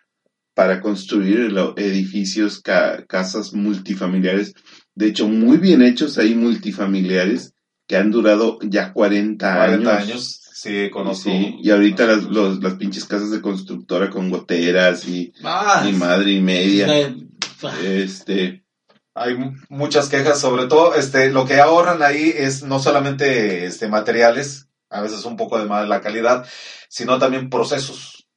para 0.54 0.82
construir 0.82 1.54
edificios, 1.78 2.60
ca- 2.62 3.06
casas 3.08 3.54
multifamiliares. 3.54 4.54
De 4.96 5.08
hecho, 5.08 5.28
muy 5.28 5.58
bien 5.58 5.82
hechos, 5.82 6.18
hay 6.18 6.36
multifamiliares 6.36 7.54
que 7.88 7.98
han 7.98 8.12
durado 8.12 8.58
ya 8.62 8.94
40, 8.94 9.56
40 9.58 9.98
años. 9.98 10.10
años, 10.10 10.42
sí, 10.54 10.90
conozco. 10.92 11.30
Sí, 11.30 11.58
y 11.62 11.70
ahorita 11.72 12.06
las, 12.06 12.24
los- 12.24 12.62
las 12.64 12.76
pinches 12.76 13.06
casas 13.06 13.32
de 13.32 13.42
constructora 13.42 14.10
con 14.10 14.30
goteras 14.30 15.08
y, 15.08 15.34
Ah, 15.44 15.86
y 15.90 15.94
madre 15.94 16.32
y 16.34 16.42
media. 16.42 16.88
Este, 17.84 18.61
Hay 19.22 19.36
mu- 19.38 19.54
muchas 19.70 20.10
quejas, 20.10 20.40
sobre 20.40 20.66
todo, 20.68 20.96
este, 20.96 21.30
lo 21.32 21.46
que 21.46 21.60
ahorran 21.60 22.02
ahí 22.02 22.34
es 22.36 22.64
no 22.64 22.80
solamente 22.80 23.66
este, 23.66 23.88
materiales, 23.88 24.68
a 24.90 25.02
veces 25.02 25.24
un 25.26 25.38
poco 25.38 25.60
de 25.60 25.66
mala 25.66 26.02
calidad, 26.02 26.46
sino 26.90 27.20
también 27.20 27.50
procesos. 27.50 28.28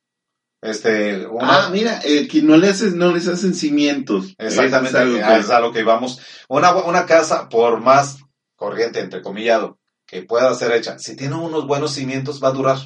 Este, 0.62 1.26
una- 1.26 1.66
ah, 1.66 1.68
mira, 1.70 2.00
eh, 2.04 2.26
que 2.26 2.42
no, 2.42 2.56
le 2.56 2.68
haces, 2.70 2.94
no 2.94 3.12
les 3.12 3.28
hacen 3.28 3.54
cimientos. 3.54 4.34
exactamente, 4.38 4.98
es 4.98 5.24
que- 5.26 5.36
es 5.38 5.50
a 5.50 5.60
lo 5.60 5.72
que 5.72 5.80
íbamos. 5.80 6.20
Una, 6.48 6.74
una 6.74 7.04
casa, 7.06 7.48
por 7.48 7.80
más 7.80 8.18
corriente, 8.56 9.00
entrecomillado, 9.00 9.78
que 10.06 10.22
pueda 10.22 10.54
ser 10.54 10.72
hecha, 10.72 10.98
si 10.98 11.16
tiene 11.16 11.34
unos 11.34 11.66
buenos 11.66 11.92
cimientos, 11.92 12.42
va 12.42 12.48
a 12.48 12.52
durar. 12.52 12.78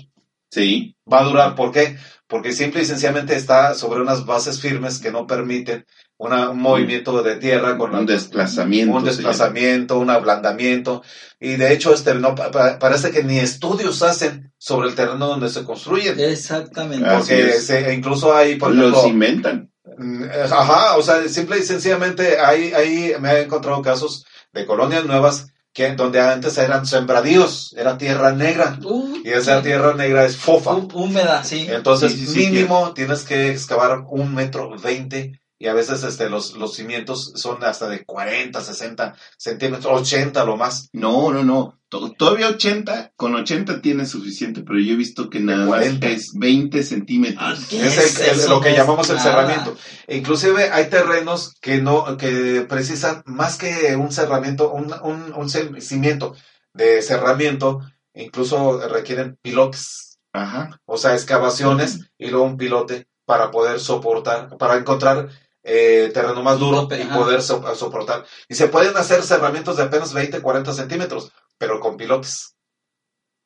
Sí. 0.50 0.96
Va 1.12 1.20
a 1.20 1.24
durar, 1.24 1.54
¿por 1.54 1.70
qué? 1.72 1.96
Porque 2.26 2.52
simple 2.52 2.82
y 2.82 2.86
sencillamente 2.86 3.36
está 3.36 3.74
sobre 3.74 4.00
unas 4.00 4.24
bases 4.26 4.60
firmes 4.60 4.98
que 4.98 5.12
no 5.12 5.26
permiten 5.26 5.84
una- 6.18 6.50
un 6.50 6.60
movimiento 6.60 7.22
de 7.22 7.36
tierra 7.36 7.78
con 7.78 7.94
Un 7.94 8.04
desplazamiento. 8.04 8.94
un 8.96 9.04
desplazamiento, 9.04 9.98
un 9.98 10.10
ablandamiento, 10.10 11.02
y 11.40 11.54
de 11.56 11.72
hecho 11.72 11.94
este 11.94 12.14
no 12.14 12.34
pa- 12.34 12.50
pa- 12.50 12.78
parece 12.78 13.10
que 13.12 13.22
ni 13.22 13.38
estudios 13.38 14.02
hacen 14.02 14.52
sobre 14.58 14.88
el 14.88 14.94
terreno 14.96 15.28
donde 15.28 15.48
se 15.48 15.64
construyen, 15.64 16.18
Exactamente. 16.18 17.08
Porque 17.08 17.52
se- 17.52 17.94
incluso 17.94 18.34
hay, 18.34 18.56
por 18.56 18.72
ejemplo, 18.72 18.90
Los 18.90 19.06
inventan. 19.06 19.70
mm, 19.96 20.24
ajá, 20.52 20.96
o 20.96 21.02
sea, 21.02 21.26
simple 21.28 21.58
y 21.58 21.62
sencillamente 21.62 22.38
hay, 22.40 22.72
hay, 22.74 23.14
me 23.20 23.32
he 23.34 23.42
encontrado 23.42 23.80
casos 23.80 24.26
de 24.52 24.66
colonias 24.66 25.04
nuevas 25.06 25.52
que 25.72 25.92
donde 25.94 26.20
antes 26.20 26.58
eran 26.58 26.84
sembradíos, 26.84 27.72
era 27.78 27.96
tierra 27.96 28.32
negra, 28.32 28.76
Uh, 28.82 29.18
y 29.24 29.28
esa 29.30 29.62
tierra 29.62 29.94
negra 29.94 30.24
es 30.24 30.36
fofa, 30.36 30.72
hú- 30.72 30.90
húmeda, 30.92 31.44
sí. 31.44 31.66
entonces 31.70 32.10
Sí, 32.12 32.26
sí, 32.26 32.32
sí, 32.32 32.38
mínimo 32.50 32.92
tienes 32.92 33.22
que 33.22 33.50
excavar 33.52 34.00
un 34.08 34.34
metro 34.34 34.76
veinte 34.82 35.40
y 35.58 35.66
a 35.66 35.74
veces 35.74 36.04
este, 36.04 36.28
los, 36.30 36.54
los 36.56 36.74
cimientos 36.74 37.32
son 37.34 37.64
hasta 37.64 37.88
de 37.88 38.04
40, 38.04 38.60
60 38.60 39.16
centímetros, 39.36 40.02
80 40.02 40.44
lo 40.44 40.56
más. 40.56 40.88
No, 40.92 41.32
no, 41.32 41.42
no. 41.44 41.80
To- 41.88 42.12
Todavía 42.12 42.48
80, 42.48 43.12
con 43.16 43.34
80 43.34 43.80
tiene 43.80 44.06
suficiente, 44.06 44.62
pero 44.62 44.78
yo 44.78 44.92
he 44.92 44.96
visto 44.96 45.28
que 45.30 45.40
nada 45.40 45.60
más 45.66 45.68
40. 45.80 46.06
es 46.08 46.32
20 46.34 46.82
centímetros. 46.82 47.42
Ah, 47.42 47.56
¿qué 47.68 47.86
Es, 47.86 48.20
el- 48.20 48.40
el- 48.40 48.48
lo 48.48 48.60
que 48.60 48.72
llamamos 48.72 49.08
el 49.10 49.18
cerramiento. 49.18 49.76
E 50.06 50.16
inclusive 50.18 50.70
hay 50.70 50.88
terrenos 50.90 51.54
que 51.60 51.80
no, 51.80 52.16
que 52.16 52.64
precisan 52.68 53.22
más 53.26 53.56
que 53.56 53.96
un 53.96 54.12
cerramiento, 54.12 54.70
un, 54.72 54.92
un, 55.02 55.32
un 55.34 55.50
cimiento 55.80 56.36
de 56.74 57.02
cerramiento, 57.02 57.80
incluso 58.14 58.86
requieren 58.88 59.36
pilotes, 59.42 60.18
Ajá. 60.32 60.78
o 60.84 60.98
sea, 60.98 61.14
excavaciones 61.14 62.00
y 62.18 62.28
luego 62.28 62.44
un 62.46 62.56
pilote 62.58 63.08
para 63.24 63.50
poder 63.50 63.80
soportar, 63.80 64.56
para 64.58 64.76
encontrar 64.76 65.28
eh, 65.70 66.10
terreno 66.14 66.42
más 66.42 66.58
duro 66.58 66.88
y 66.90 67.04
poder 67.04 67.42
so- 67.42 67.74
soportar. 67.74 68.24
Y 68.48 68.54
se 68.54 68.68
pueden 68.68 68.96
hacer 68.96 69.22
cerramientos 69.22 69.76
de 69.76 69.82
apenas 69.82 70.14
20, 70.14 70.40
40 70.40 70.72
centímetros, 70.72 71.30
pero 71.58 71.78
con 71.78 71.98
pilotes. 71.98 72.56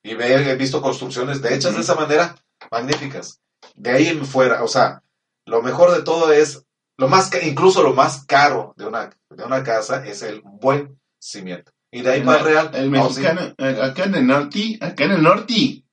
Y 0.05 0.13
he 0.13 0.57
visto 0.57 0.81
construcciones 0.81 1.43
de 1.43 1.53
hechas 1.55 1.75
de 1.75 1.81
esa 1.81 1.97
manera 1.97 2.37
magníficas. 2.71 3.41
De 3.75 3.91
ahí 3.91 4.07
en 4.07 4.25
fuera, 4.25 4.63
o 4.63 4.69
sea, 4.69 5.03
lo 5.47 5.63
mejor 5.63 5.93
de 5.93 6.03
todo 6.03 6.33
es, 6.33 6.65
lo 6.97 7.09
más, 7.09 7.29
incluso 7.43 7.83
lo 7.83 7.93
más 7.93 8.25
caro 8.25 8.73
de 8.77 8.87
una, 8.87 9.11
de 9.31 9.45
una 9.45 9.65
casa 9.65 10.07
es 10.07 10.23
el 10.23 10.43
buen 10.45 11.01
cimiento. 11.19 11.73
Y 11.91 12.03
de 12.03 12.13
ahí 12.13 12.21
el 12.21 12.41
real. 12.41 12.71
El 12.73 12.95
oh, 12.97 13.09
sí. 13.11 13.21
mexicano, 13.21 13.55
eh, 13.59 13.81
acá 13.83 14.05
en 14.05 14.15
el 14.15 14.27
norte, 14.29 14.79
acá 14.81 15.05
en 15.05 15.13
el 15.13 15.23
norte, 15.23 15.85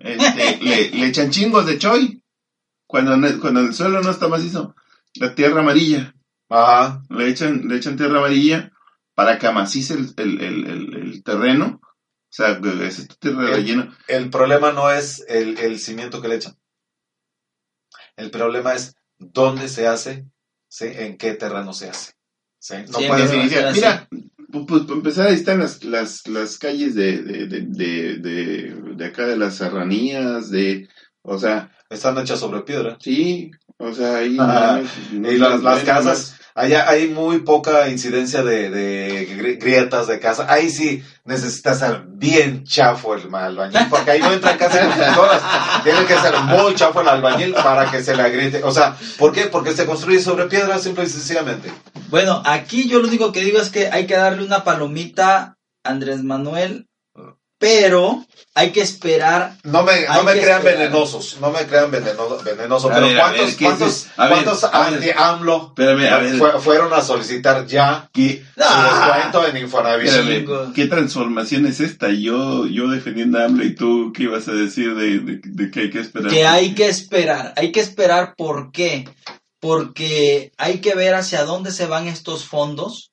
este, 0.00 0.58
le, 0.60 0.90
le 0.90 1.06
echan 1.06 1.30
chingos 1.30 1.66
de 1.66 1.78
choy. 1.78 2.22
Cuando, 2.88 3.40
cuando 3.40 3.60
el 3.60 3.74
suelo 3.74 4.00
no 4.00 4.10
está 4.10 4.28
macizo, 4.28 4.74
la 5.18 5.34
tierra 5.34 5.60
amarilla. 5.60 6.14
Ajá. 6.48 7.02
Le 7.10 7.28
echan, 7.28 7.68
le 7.68 7.76
echan 7.76 7.96
tierra 7.96 8.18
amarilla 8.18 8.72
para 9.14 9.38
que 9.38 9.46
amacice 9.46 9.94
el, 9.94 10.12
el, 10.16 10.40
el, 10.40 10.66
el- 10.66 10.94
el 10.96 11.22
terreno. 11.22 11.80
O 11.82 12.36
sea, 12.36 12.60
es 12.82 12.98
esta 12.98 13.14
tierra 13.14 13.44
de 13.50 13.90
El- 14.08 14.30
problema 14.30 14.72
no 14.72 14.90
es 14.90 15.24
el, 15.28 15.58
el 15.58 15.78
cimiento 15.78 16.20
que 16.20 16.28
le 16.28 16.34
echan. 16.36 16.56
El 18.16 18.30
problema 18.30 18.74
es 18.74 18.94
dónde 19.18 19.68
se 19.68 19.86
hace, 19.86 20.26
¿sí? 20.68 20.86
en 20.86 21.16
qué 21.16 21.34
terreno 21.34 21.72
se 21.72 21.88
hace. 21.90 22.12
¿sí? 22.58 22.74
No 22.88 22.98
Sí, 22.98 23.06
puedes. 23.08 23.32
Mira, 23.74 24.08
pu- 24.48 24.66
pues 24.66 24.82
para 24.82 24.94
empezar, 24.94 25.26
ahí 25.28 25.34
están 25.34 25.60
las, 25.60 25.84
las, 25.84 26.26
las 26.28 26.58
calles 26.58 26.94
de, 26.94 27.22
de, 27.22 27.46
de, 27.46 27.60
de, 27.62 28.16
de, 28.18 28.74
de 28.96 29.04
acá 29.04 29.26
de 29.26 29.36
las 29.36 29.56
serranías, 29.56 30.50
de, 30.50 30.88
o 31.22 31.38
sea, 31.38 31.70
Están 31.90 32.18
hechas 32.18 32.40
sobre 32.40 32.60
piedra. 32.62 32.96
sí, 33.00 33.50
o 33.78 33.92
sea, 33.92 34.16
ahí... 34.18 34.36
Ajá. 34.40 34.80
no- 35.12 35.20
no- 35.20 35.30
Y 35.32 35.36
las, 35.38 35.60
no- 35.60 35.70
las 35.70 35.80
no- 35.80 35.84
casas, 35.86 36.34
allá 36.54 36.88
hay 36.88 37.08
muy 37.08 37.40
poca 37.40 37.88
incidencia 37.90 38.42
de, 38.42 38.70
de 38.70 39.28
gri- 39.36 39.60
grietas 39.60 40.06
de 40.06 40.18
casa. 40.18 40.46
Ahí 40.48 40.70
sí 40.70 41.02
necesitas 41.26 41.78
ser 41.80 42.04
bien 42.08 42.64
chafo 42.64 43.14
el 43.14 43.32
albañil, 43.34 43.86
porque 43.90 44.12
ahí 44.12 44.20
no 44.20 44.32
entran 44.32 44.56
casi 44.56 44.78
constructoras. 44.78 45.42
Tiene 45.84 46.04
que 46.06 46.14
ser 46.18 46.34
muy 46.40 46.74
chafo 46.74 47.02
el 47.02 47.08
albañil 47.08 47.52
para 47.52 47.90
que 47.90 48.02
se 48.02 48.16
le 48.16 48.22
agriete. 48.22 48.62
O 48.64 48.72
sea, 48.72 48.96
¿por 49.18 49.32
qué? 49.32 49.42
Porque 49.46 49.72
se 49.74 49.84
construye 49.84 50.20
sobre 50.22 50.46
piedra 50.46 50.78
simple 50.78 51.04
y 51.04 51.08
sencillamente. 51.08 51.70
Bueno, 52.08 52.42
aquí 52.46 52.88
yo 52.88 52.98
lo 53.00 53.08
único 53.08 53.30
que 53.32 53.44
digo 53.44 53.58
es 53.60 53.68
que 53.68 53.88
hay 53.88 54.06
que 54.06 54.16
darle 54.16 54.42
una 54.44 54.64
palomita 54.64 55.58
a 55.84 55.90
Andrés 55.90 56.22
Manuel, 56.24 56.88
pero 57.58 58.24
hay 58.54 58.70
que 58.70 58.80
esperar. 58.80 59.56
No 59.64 59.82
me, 59.82 60.06
no 60.06 60.22
me 60.22 60.32
crean 60.32 60.58
esperar. 60.58 60.78
venenosos, 60.78 61.38
no 61.40 61.50
me 61.50 61.66
crean 61.66 61.90
veneno- 61.90 62.42
venenosos, 62.42 62.90
A 62.90 62.94
pero 62.94 63.06
ver, 63.06 63.16
¿cuántos, 63.18 63.46
ver, 63.46 63.56
¿qué 63.56 63.64
cuántos, 63.64 64.06
cuántos 64.16 64.64
a 64.64 64.90
ver. 64.90 64.94
anti-AMLO 64.94 65.66
Espérame, 65.68 66.12
a 66.12 66.18
ver, 66.18 66.36
fue- 66.36 66.60
fueron 66.60 66.92
a 66.92 67.00
solicitar 67.02 67.66
ya 67.66 68.08
¿qué, 68.12 68.44
su 68.54 68.60
descuento 68.82 69.46
en 69.48 69.56
Infonavit? 69.58 70.72
¿qué 70.74 70.86
transformación 70.86 71.66
es 71.66 71.80
esta? 71.80 72.08
Yo, 72.10 72.66
yo 72.66 72.88
defendiendo 72.88 73.38
a 73.38 73.44
AMLO 73.44 73.64
y 73.64 73.74
tú, 73.74 74.12
¿qué 74.14 74.24
ibas 74.24 74.48
a 74.48 74.52
decir 74.52 74.94
de, 74.94 75.18
de, 75.20 75.40
de 75.42 75.70
que 75.70 75.80
hay 75.80 75.90
que 75.90 76.00
esperar? 76.00 76.30
Que 76.30 76.46
hay 76.46 76.74
que 76.74 76.88
esperar. 76.88 77.52
Hay 77.56 77.72
que 77.72 77.80
esperar, 77.80 78.34
¿por 78.36 78.70
qué? 78.72 79.08
Porque 79.60 80.52
hay 80.58 80.78
que 80.80 80.94
ver 80.94 81.14
hacia 81.14 81.44
dónde 81.44 81.70
se 81.72 81.86
van 81.86 82.06
estos 82.08 82.44
fondos. 82.44 83.10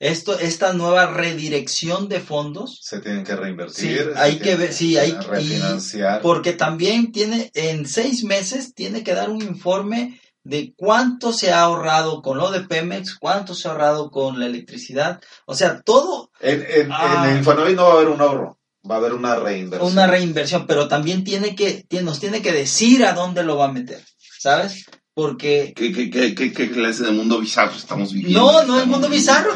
Esto, 0.00 0.38
esta 0.38 0.72
nueva 0.72 1.06
redirección 1.06 2.08
de 2.08 2.20
fondos. 2.20 2.78
Se 2.82 3.00
tienen 3.00 3.24
que 3.24 3.34
reinvertir. 3.34 3.74
Sí, 4.04 4.10
hay 4.16 4.38
que 4.38 4.54
ver, 4.56 4.72
sí, 4.72 4.96
hay- 4.96 5.12
refinanciar. 5.12 6.22
Porque 6.22 6.52
también 6.52 7.10
tiene, 7.12 7.50
en 7.54 7.86
seis 7.86 8.22
meses, 8.24 8.74
tiene 8.74 9.02
que 9.02 9.14
dar 9.14 9.28
un 9.30 9.42
informe 9.42 10.20
de 10.44 10.72
cuánto 10.76 11.32
se 11.32 11.52
ha 11.52 11.62
ahorrado 11.62 12.22
con 12.22 12.38
lo 12.38 12.50
de 12.50 12.60
Pemex, 12.60 13.16
cuánto 13.16 13.54
se 13.54 13.66
ha 13.68 13.72
ahorrado 13.72 14.10
con 14.10 14.38
la 14.38 14.46
electricidad. 14.46 15.20
O 15.46 15.54
sea, 15.54 15.80
todo 15.82 16.30
En, 16.40 16.64
en, 16.68 16.88
Ah. 16.92 17.26
en 17.30 17.38
Infonavit 17.38 17.76
no 17.76 17.84
va 17.84 17.90
a 17.90 17.94
haber 17.96 18.08
un 18.08 18.20
ahorro. 18.20 18.58
Va 18.88 18.94
a 18.94 18.98
haber 18.98 19.12
una 19.12 19.34
reinversión. 19.34 19.92
una 19.92 20.06
reinversión, 20.06 20.66
pero 20.66 20.86
también 20.88 21.24
tiene 21.24 21.56
que, 21.56 21.84
tiene- 21.88 22.04
nos 22.06 22.20
tiene 22.20 22.40
que 22.40 22.52
decir 22.52 23.04
a 23.04 23.12
dónde 23.12 23.42
lo 23.42 23.56
va 23.56 23.66
a 23.66 23.72
meter, 23.72 24.02
¿sabes? 24.38 24.84
Porque 25.18 25.72
¿Qué, 25.74 25.90
qué, 25.92 26.08
qué, 26.10 26.52
qué, 26.52 26.70
clase 26.70 27.02
de 27.02 27.10
mundo 27.10 27.40
bizarro 27.40 27.72
estamos 27.76 28.12
viviendo? 28.12 28.38
no, 28.40 28.62
no 28.62 28.78
es 28.78 28.86
mundo 28.86 29.08
bizarro. 29.08 29.52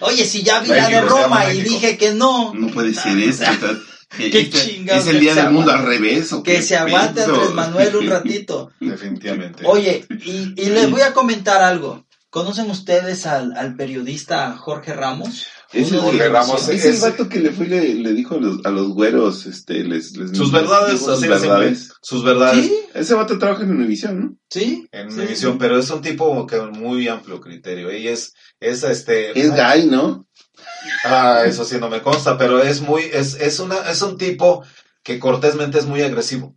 Oye, 0.00 0.24
si 0.24 0.42
ya 0.42 0.60
vi 0.60 0.68
la 0.70 0.88
de 0.88 1.02
Roma 1.02 1.44
y 1.52 1.58
México. 1.58 1.74
dije 1.74 1.98
que 1.98 2.14
no, 2.14 2.54
No 2.54 2.68
puede 2.68 2.94
ser 2.94 3.18
eso. 3.18 3.44
está- 3.44 3.78
Qué 4.16 4.28
este- 4.40 4.64
chingados 4.64 5.02
es 5.02 5.08
el 5.10 5.16
que 5.16 5.20
día 5.20 5.34
del 5.34 5.50
mundo 5.50 5.72
al 5.72 5.84
revés. 5.84 6.32
¿o 6.32 6.42
que 6.42 6.54
qué 6.54 6.62
se 6.62 6.74
aguante? 6.78 7.22
Andrés 7.22 7.52
Manuel 7.52 7.96
un 7.96 8.06
ratito. 8.08 8.70
Definitivamente. 8.80 9.62
Oye, 9.66 10.06
y, 10.24 10.54
y 10.56 10.66
les 10.70 10.90
voy 10.90 11.02
a 11.02 11.12
comentar 11.12 11.62
algo. 11.62 12.06
¿Conocen 12.30 12.70
ustedes 12.70 13.26
al, 13.26 13.54
al 13.58 13.76
periodista 13.76 14.56
Jorge 14.56 14.94
Ramos? 14.94 15.48
Es 15.72 15.92
Jorge 15.92 16.16
los- 16.18 16.32
Ramos, 16.32 16.68
es 16.70 16.84
el 16.86 16.94
es- 16.94 17.00
vato 17.02 17.28
que 17.28 17.40
le 17.40 17.50
fue 17.50 17.66
y 17.66 17.68
le, 17.68 17.94
le 17.96 18.12
dijo 18.14 18.36
a 18.36 18.38
los, 18.38 18.64
a 18.64 18.70
los 18.70 18.88
güeros, 18.88 19.44
este, 19.44 19.84
les, 19.84 20.16
les 20.16 20.30
sus 20.30 20.50
les 20.50 20.62
verdades, 20.62 21.00
sus 21.00 21.20
verdades. 21.20 21.90
Sus 22.00 22.24
verdades. 22.24 22.64
Sí, 22.66 22.80
Ese 22.94 23.14
vato 23.14 23.38
trabaja 23.38 23.64
en 23.64 23.72
Univision, 23.72 24.20
¿no? 24.20 24.36
sí. 24.48 24.88
En 24.92 25.10
sí, 25.12 25.18
Univisión, 25.18 25.52
sí. 25.52 25.58
pero 25.60 25.78
es 25.78 25.90
un 25.90 26.00
tipo 26.00 26.46
que 26.46 26.58
muy 26.62 27.06
amplio 27.08 27.38
criterio. 27.40 27.92
Y 27.94 28.08
es, 28.08 28.32
es 28.60 28.82
este. 28.82 29.38
Es 29.38 29.52
gay, 29.54 29.86
¿no? 29.86 30.26
Ah, 31.04 31.42
eso 31.46 31.64
sí 31.64 31.76
no 31.78 31.90
me 31.90 32.00
consta, 32.02 32.38
pero 32.38 32.62
es 32.62 32.80
muy, 32.80 33.02
es, 33.12 33.34
es 33.34 33.60
una, 33.60 33.76
es 33.90 34.00
un 34.02 34.16
tipo 34.16 34.64
que 35.02 35.18
cortésmente 35.18 35.78
es 35.78 35.84
muy 35.86 36.00
agresivo. 36.02 36.56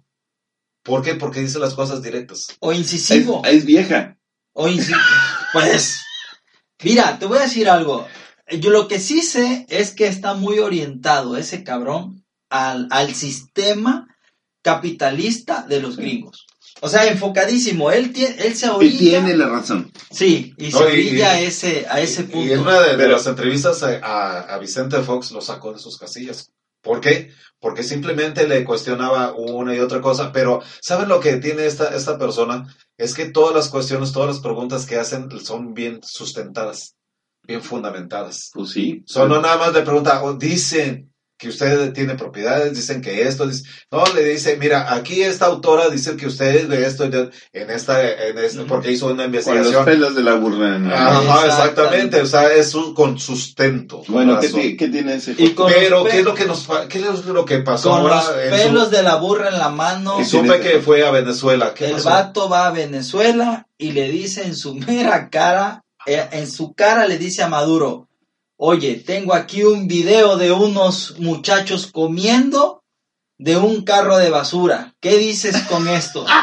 ¿Por 0.84 1.02
qué? 1.04 1.16
Porque 1.16 1.42
dice 1.42 1.60
las 1.60 1.74
cosas 1.74 2.02
directas. 2.02 2.48
O 2.60 2.72
Es, 2.72 2.78
incisivo. 2.80 3.42
es 3.46 3.66
vieja. 3.66 4.18
O 4.54 4.68
inci- 4.68 4.96
Pues, 5.54 6.00
mira, 6.84 7.20
te 7.20 7.26
voy 7.26 7.38
a 7.38 7.42
decir 7.44 7.70
algo. 7.70 8.08
Yo 8.60 8.69
lo 8.69 8.88
que 8.88 8.99
sí 8.99 9.22
sé 9.22 9.65
es 9.69 9.91
que 9.94 10.07
está 10.07 10.34
muy 10.34 10.60
orientado 10.60 11.38
ese 11.38 11.64
cabrón 11.64 12.23
al, 12.49 12.88
al 12.91 13.14
sistema 13.15 14.07
capitalista 14.61 15.64
de 15.68 15.82
los 15.82 15.98
gringos. 15.98 16.45
O 16.82 16.90
sea, 16.90 17.06
enfocadísimo. 17.07 17.91
Él, 17.91 18.14
tie- 18.14 18.36
él 18.40 18.56
se 18.56 18.65
Y 18.68 18.69
orilla. 18.69 18.98
tiene 18.99 19.38
la 19.38 19.48
razón. 19.49 19.91
Sí, 20.10 20.53
y 20.57 20.72
se 20.72 20.80
No, 20.80 20.90
y- 20.90 20.91
orilla 20.91 21.32
a 21.34 21.41
y- 21.41 21.45
ese, 21.45 21.86
a 21.90 21.99
ese 22.02 22.23
punto. 22.23 22.48
Y 22.48 22.52
en 22.53 22.60
una 22.60 22.80
de, 22.82 23.07
las 23.07 23.28
entrevistas 23.28 23.84
a, 23.84 23.98
a- 23.99 24.40
a 24.56 24.57
Vicente 24.57 24.99
Fox 25.02 25.32
lo 25.32 25.41
sacó 25.41 25.73
de 25.73 25.80
sus 25.80 25.98
casillas. 25.98 26.52
¿Por 26.82 26.99
qué? 26.99 27.32
Porque 27.60 27.84
simplemente 27.84 28.48
le 28.48 28.64
cuestionaba 28.64 29.34
una 29.38 29.76
y 29.76 29.80
otra 29.80 30.02
cosa, 30.02 30.32
pero 30.32 30.61
¿saben 30.82 31.10
lo 31.10 31.19
que 31.19 31.38
tiene 31.38 31.68
esta, 31.68 31.95
esta 31.95 32.18
persona? 32.18 32.76
Es 32.98 33.14
que 33.14 33.26
todas 33.26 33.53
las 33.56 33.69
cuestiones, 33.69 34.11
todas 34.11 34.30
las 34.30 34.40
preguntas 34.40 34.88
que 34.88 34.95
hacen 34.95 35.30
son 35.45 35.76
bien 35.76 35.99
sustentadas, 36.03 36.95
bien 37.47 37.61
fundamentadas. 37.61 38.49
Pues 38.53 38.69
sí. 38.72 39.03
Son 39.05 39.30
no 39.30 39.41
nada 39.41 39.57
más 39.57 39.73
le 39.73 39.81
pregunta, 39.81 40.23
o 40.23 40.34
dicen 40.34 41.07
que 41.38 41.49
usted 41.49 41.91
tiene 41.91 42.13
propiedades, 42.13 42.76
dicen 42.76 43.01
que 43.01 43.23
esto, 43.23 43.47
dice- 43.47 43.63
no, 43.89 44.03
le 44.13 44.23
dice, 44.26 44.57
mira, 44.57 44.93
aquí 44.93 45.23
esta 45.23 45.47
autora 45.47 45.89
dice 45.89 46.15
que 46.15 46.27
usted 46.27 46.68
de 46.68 46.85
esto, 46.85 47.05
y 47.05 47.09
de- 47.09 47.31
en 47.53 47.72
esta, 47.72 47.99
en 48.27 48.38
este, 48.38 48.61
porque 48.65 48.91
hizo 48.91 49.07
una 49.07 49.23
Con 49.23 49.31
los 49.34 49.47
investigación. 49.47 49.85
pelos 49.85 50.15
de 50.15 50.22
la 50.22 50.35
burra. 50.35 50.77
¿no? 50.77 50.93
Ajá, 50.93 51.18
Exactamente. 51.47 51.47
exactamente, 51.47 52.22
o 52.22 52.26
sea, 52.27 52.53
es 52.53 52.76
un, 52.76 52.93
con 52.93 53.18
sustento. 53.18 54.03
Bueno, 54.07 54.39
¿qué, 54.39 54.77
qué 54.77 54.88
tiene 54.89 55.15
ese? 55.15 55.34
Y 55.35 55.55
con 55.55 55.72
Pero, 55.72 56.03
los 56.03 56.09
¿qué 56.11 56.19
es 56.19 56.26
lo 56.26 56.35
que 56.35 56.45
nos 56.45 56.68
qué 56.88 56.99
es 56.99 57.26
lo 57.26 57.43
que 57.43 57.57
pasó 57.57 57.89
Con 57.89 58.01
ahora? 58.01 58.18
los 58.18 58.30
en 58.38 58.51
su- 58.61 58.68
pelos 58.68 58.91
de 58.91 59.01
la 59.01 59.15
burra 59.15 59.49
en 59.49 59.57
la 59.57 59.69
mano. 59.69 60.22
Y 60.22 60.26
supe 60.26 60.59
que 60.59 60.80
fue 60.80 61.03
a 61.03 61.09
Venezuela. 61.09 61.73
¿Qué 61.73 61.88
El 61.88 61.93
pasó? 61.93 62.09
vato 62.09 62.49
va 62.49 62.68
a 62.68 62.72
Venezuela 62.72 63.65
y 63.80 63.93
le 63.93 64.09
dice 64.11 64.43
en 64.43 64.55
su 64.55 64.76
mera 64.76 65.31
cara, 65.31 65.84
en 66.06 66.49
su 66.49 66.73
cara 66.73 67.07
le 67.07 67.18
dice 67.18 67.44
a 67.44 67.48
Maduro, 67.48 68.07
oye, 68.57 68.95
tengo 68.95 69.34
aquí 69.34 69.64
un 69.64 69.88
video 69.88 70.38
de 70.38 70.52
unos 70.52 71.19
muchachos 71.19 71.88
comiendo 71.88 72.84
de 73.38 73.57
un 73.57 73.84
carro 73.84 74.18
de 74.18 74.30
basura. 74.30 74.94
¿Qué 74.99 75.18
dices 75.18 75.64
con 75.64 75.88
esto? 75.88 76.26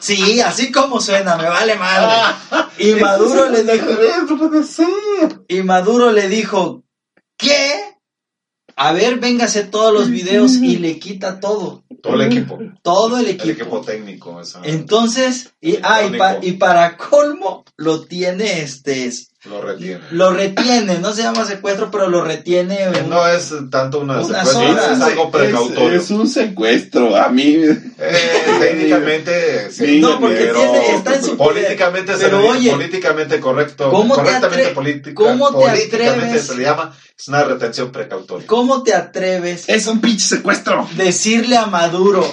Sí, 0.00 0.40
así 0.40 0.70
como 0.70 1.00
suena, 1.00 1.36
me 1.36 1.48
vale 1.48 1.74
madre. 1.76 2.34
Y 2.78 2.94
Maduro 3.00 3.48
le 3.48 3.62
dijo, 3.62 3.86
y 5.48 5.62
Maduro 5.62 6.12
le 6.12 6.28
dijo, 6.28 6.82
¿qué? 7.36 7.85
A 8.78 8.92
ver, 8.92 9.18
véngase 9.18 9.64
todos 9.64 9.92
los 9.92 10.10
videos 10.10 10.56
y 10.56 10.76
le 10.76 10.98
quita 10.98 11.40
todo, 11.40 11.82
Todo 12.02 12.14
el 12.20 12.20
equipo. 12.30 12.58
todo 12.82 13.16
el 13.18 13.24
El 13.24 13.30
equipo. 13.32 13.52
equipo 13.62 13.80
técnico. 13.80 14.40
esa- 14.40 14.60
Entonces, 14.64 15.54
y, 15.62 15.78
ah, 15.82 16.02
y, 16.04 16.18
pa- 16.18 16.38
y 16.42 16.52
para 16.52 16.96
colmo, 16.98 17.64
lo 17.78 18.02
tiene, 18.04 18.60
este, 18.60 19.10
lo 19.48 19.62
retiene. 19.62 20.00
lo 20.10 20.30
retiene, 20.32 20.98
no 20.98 21.12
se 21.12 21.22
llama 21.22 21.44
secuestro, 21.44 21.90
pero 21.90 22.08
lo 22.08 22.22
retiene. 22.22 22.82
en- 22.84 23.08
No 23.08 23.26
es 23.28 23.52
tanto 23.70 24.00
una, 24.00 24.20
Una 24.20 24.44
secuestro, 24.44 24.82
sola. 24.82 24.92
es 24.92 25.00
algo 25.00 25.30
precautorio. 25.30 25.98
Es, 25.98 26.04
es 26.04 26.10
un 26.10 26.28
secuestro. 26.28 27.16
A 27.16 27.28
mí. 27.28 27.56
Eh, 27.98 28.56
técnicamente, 28.60 29.70
sí, 29.70 30.00
no, 30.00 30.20
porque 30.20 30.36
pero 30.36 30.60
tiene, 30.60 30.94
está 30.94 31.14
en 31.16 31.24
su 31.24 31.36
poder. 31.36 31.54
políticamente, 31.64 32.16
se 32.16 32.24
Pero 32.24 32.46
oye, 32.48 32.70
políticamente 32.70 33.40
correcto, 33.40 33.90
¿cómo 33.90 34.14
te 34.16 34.22
correctamente 34.22 34.70
atre- 34.70 34.74
política, 34.74 35.14
cómo 35.14 35.48
te 35.48 35.66
políticamente 35.66 36.24
atreves? 36.24 36.46
se 36.46 36.56
le 36.56 36.62
llama, 36.64 36.94
es 37.18 37.28
una 37.28 37.44
retención 37.44 37.90
precautoria. 37.92 38.46
¿Cómo 38.46 38.82
te 38.82 38.94
atreves 38.94 39.64
Es 39.68 39.86
un 39.86 40.00
pinche 40.00 40.26
secuestro. 40.26 40.88
decirle 40.96 41.56
a 41.56 41.66
Maduro 41.66 42.26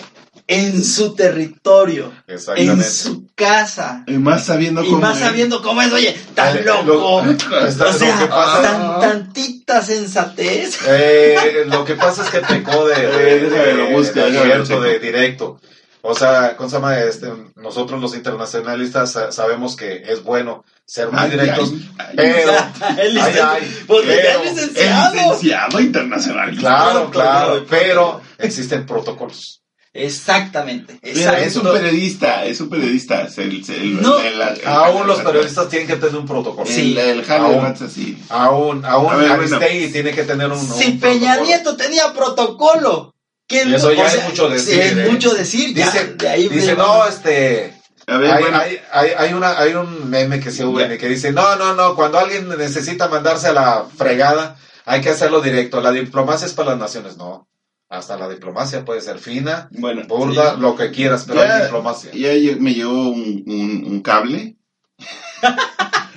en 0.47 0.83
su 0.83 1.15
territorio, 1.15 2.11
en 2.27 2.83
su 2.83 3.27
casa, 3.35 4.03
Y 4.07 4.13
más 4.13 4.45
sabiendo 4.45 4.83
y 4.83 4.87
cómo. 4.87 4.99
más 4.99 5.17
es. 5.17 5.23
sabiendo 5.23 5.61
cómo 5.61 5.81
es, 5.81 5.91
oye, 5.93 6.15
tan 6.35 6.57
Eh, 6.57 6.63
loco. 6.63 7.23
lo- 7.25 7.31
está- 7.67 7.85
O 7.89 7.91
lo 7.91 7.93
sea, 7.97 8.17
que 8.19 8.25
pasa- 8.27 8.61
tan, 8.61 8.99
tantita 8.99 9.81
sensatez. 9.81 10.79
Eh, 10.87 11.63
lo 11.67 11.85
que 11.85 11.95
pasa 11.95 12.23
es 12.23 12.29
que 12.29 12.39
pecó 12.41 12.85
de, 12.87 12.95
de, 13.07 13.41
lo 13.41 13.49
de- 13.49 14.11
de 14.11 14.29
lo 14.31 14.39
abierto, 14.41 14.67
checo. 14.67 14.81
de 14.81 14.99
directo. 14.99 15.59
O 16.05 16.13
sea, 16.13 16.57
¿cómo 16.57 16.67
se 16.69 16.75
llama? 16.75 16.99
Este, 16.99 17.31
nosotros 17.55 18.01
los 18.01 18.13
internacionalistas 18.13 19.13
sa- 19.13 19.31
sabemos 19.31 19.77
que 19.77 20.03
es 20.05 20.21
bueno 20.21 20.65
ser 20.85 21.09
muy 21.09 21.21
Ay, 21.21 21.29
directos, 21.31 21.71
ay, 21.97 22.05
ay. 22.09 22.15
pero... 22.17 22.51
El 22.51 22.99
ay, 22.99 23.13
licenciado- 23.13 23.51
ay, 23.53 23.83
pues 23.87 24.05
ya 24.05 24.13
pero- 24.13 24.27
es 24.27 24.35
El 24.49 24.55
licenciado. 24.55 25.13
licenciado 25.13 25.79
internacional. 25.79 26.57
Claro, 26.57 27.09
claro, 27.09 27.11
Claro. 27.11 27.65
pero 27.69 28.21
existen 28.37 28.85
protocolos. 28.85 29.62
Exactamente. 29.93 30.97
Mira, 31.03 31.39
es 31.39 31.55
un 31.55 31.63
periodista, 31.71 32.43
es 32.45 32.59
un 32.61 32.69
periodista. 32.69 33.21
Es 33.23 33.37
el, 33.37 33.63
el- 33.69 34.01
No. 34.01 34.17
el- 34.19 34.41
el- 34.41 34.67
Aún 34.67 35.05
los 35.07 35.19
el- 35.19 35.25
periodistas 35.25 35.69
tienen 35.69 35.87
que 35.87 35.95
tener 35.97 36.15
un 36.15 36.25
protocolo. 36.25 36.67
El, 36.67 36.73
Sí. 36.75 36.97
el 36.97 37.19
Harry 37.31 37.53
Aún. 37.55 37.65
Así. 37.65 38.17
Aún, 38.29 38.85
aún 38.85 39.13
A 39.13 39.15
ver, 39.17 39.37
bueno. 39.37 39.59
Tiene 39.59 40.11
que 40.11 40.23
tener 40.23 40.47
un, 40.47 40.57
un 40.59 40.67
Si 40.73 40.91
Peña 40.93 41.33
protocolo. 41.35 41.45
Nieto 41.45 41.77
tenía 41.77 42.13
protocolo. 42.13 43.13
¿qué 43.47 43.63
Y 43.65 43.73
eso 43.75 43.89
no- 43.89 43.93
ya 43.93 44.03
o 44.03 44.07
es 44.07 44.23
mucho 44.23 44.49
decir, 44.49 44.73
sí, 44.73 44.79
es 44.79 44.91
eh. 44.97 45.07
mucho 45.11 45.33
decir. 45.33 45.75
ya, 45.75 45.85
Dice, 45.91 46.05
de 46.15 46.29
ahí 46.29 46.47
dice 46.49 46.75
no, 46.75 47.05
este... 47.05 47.73
A 48.07 48.17
ver, 48.17 48.31
hay, 48.31 48.41
bueno. 48.41 48.57
hay, 48.57 48.79
hay, 48.91 49.09
hay 49.17 49.33
una, 49.33 49.59
hay 49.59 49.73
un 49.75 50.09
meme 50.09 50.39
que 50.39 50.49
se 50.51 50.63
Ya. 50.77 50.97
que 50.97 51.07
dice, 51.07 51.31
no, 51.31 51.55
no, 51.55 51.73
no, 51.75 51.95
cuando 51.95 52.17
alguien 52.19 52.49
necesita 52.49 53.07
mandarse 53.09 53.47
a 53.49 53.53
la 53.53 53.85
fregada, 53.95 54.57
hay 54.85 55.01
que 55.01 55.09
hacerlo 55.09 55.39
directo. 55.41 55.79
La 55.81 55.91
diplomacia 55.91 56.47
es 56.47 56.53
para 56.53 56.71
las 56.71 56.79
naciones, 56.79 57.15
no. 57.17 57.47
Hasta 57.93 58.17
la 58.17 58.27
diplomacia 58.27 58.83
puede 58.83 59.01
ser 59.01 59.19
fina, 59.19 59.69
Bueno, 59.71 60.01
burda, 60.07 60.55
lo 60.55 60.75
que 60.75 60.89
quieras, 60.89 61.25
pero 61.27 61.41
Ya- 61.43 61.57
hay 61.57 61.63
diplomacia. 61.65 62.11
ya 62.11 62.29
me 62.59 62.73
llegó 62.73 63.09
un, 63.11 63.43
un, 63.45 63.83
un 63.87 64.01
cable. 64.01 64.55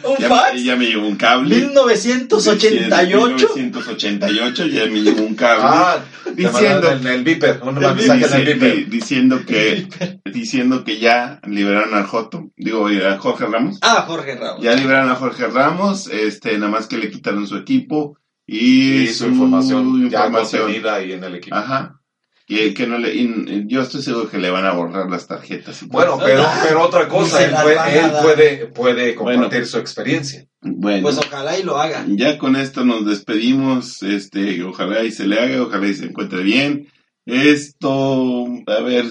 ¿Un 0.03 0.17
Ya, 0.19 0.29
fax? 0.29 0.55
me- 0.55 0.63
ya 0.65 0.77
me 0.77 0.87
llegó 0.87 1.07
un 1.07 1.17
cable. 1.17 1.57
1988. 1.57 3.49
1988 3.57 4.67
ya 4.69 4.87
me 4.87 5.01
llegó 5.03 5.23
un 5.23 5.35
cable. 5.35 5.65
Ah, 5.67 5.99
diciendo, 6.35 6.91
el, 6.93 7.07
el 7.07 7.25
Viper, 7.25 7.61
un 7.63 7.77
El 7.83 7.95
mensaje 7.95 8.25
en 8.25 8.33
el 8.35 8.45
dice- 8.45 8.55
Viper. 8.55 8.77
di- 8.77 8.85
diciendo 8.85 9.41
que 9.47 9.89
diciendo 10.33 10.85
que 10.85 10.99
ya 10.99 11.41
liberaron 11.47 11.93
al 11.95 12.05
Joto, 12.07 12.51
digo 12.57 12.87
a 12.89 13.19
Jorge 13.19 13.47
Ramos. 13.47 13.79
Ah, 13.83 14.05
Jorge 14.07 14.37
Ramos. 14.37 14.63
Ya 14.63 14.75
liberaron 14.75 15.11
a 15.11 15.17
Jorge 15.17 15.47
Ramos, 15.49 16.07
este, 16.09 16.57
nada 16.59 16.71
más 16.71 16.87
que 16.87 16.99
le 16.99 17.11
quitaron 17.11 17.47
su 17.47 17.57
equipo 17.57 18.17
y, 18.47 19.03
Y 19.03 19.07
su 19.09 19.27
información 19.27 20.09
ya 20.11 20.27
información. 20.27 20.63
contenida 20.63 20.95
ahí 20.95 21.13
en 21.13 21.25
el 21.25 21.35
equipo. 21.37 21.57
Ajá. 21.57 22.01
Que, 22.49 22.73
que 22.75 22.87
no 22.87 22.97
le, 22.99 23.13
y 23.13 23.65
yo 23.67 23.83
estoy 23.83 24.03
seguro 24.03 24.31
que 24.31 24.39
le 24.39 24.51
van 24.51 24.65
a 24.67 24.71
borrar 24.73 25.11
las 25.11 25.27
tarjetas. 25.27 25.83
y. 25.83 25.87
Bueno, 25.87 26.17
pero, 26.25 26.47
pero 26.63 26.83
otra 26.85 27.09
cosa, 27.09 27.45
él, 27.45 27.53
puede, 27.61 27.99
él 27.99 28.13
puede, 28.23 28.67
puede 28.69 29.15
compartir 29.17 29.67
su 29.67 29.79
experiencia. 29.79 30.47
bueno, 30.61 31.03
Pues 31.03 31.19
ojalá 31.19 31.59
y 31.59 31.65
lo 31.65 31.77
haga. 31.77 32.05
ya 32.07 32.39
con 32.39 32.55
esto 32.55 32.85
nos 32.85 33.05
despedimos. 33.05 34.01
Este, 34.05 34.63
ojalá 34.63 35.03
y 35.03 35.11
se 35.11 35.27
le 35.27 35.41
haga, 35.41 35.61
ojalá 35.63 35.89
y 35.89 35.95
se 35.95 36.05
encuentre 36.05 36.45
bien. 36.45 36.89
Esto, 37.27 38.47
a 38.69 38.81
ver, 38.83 39.07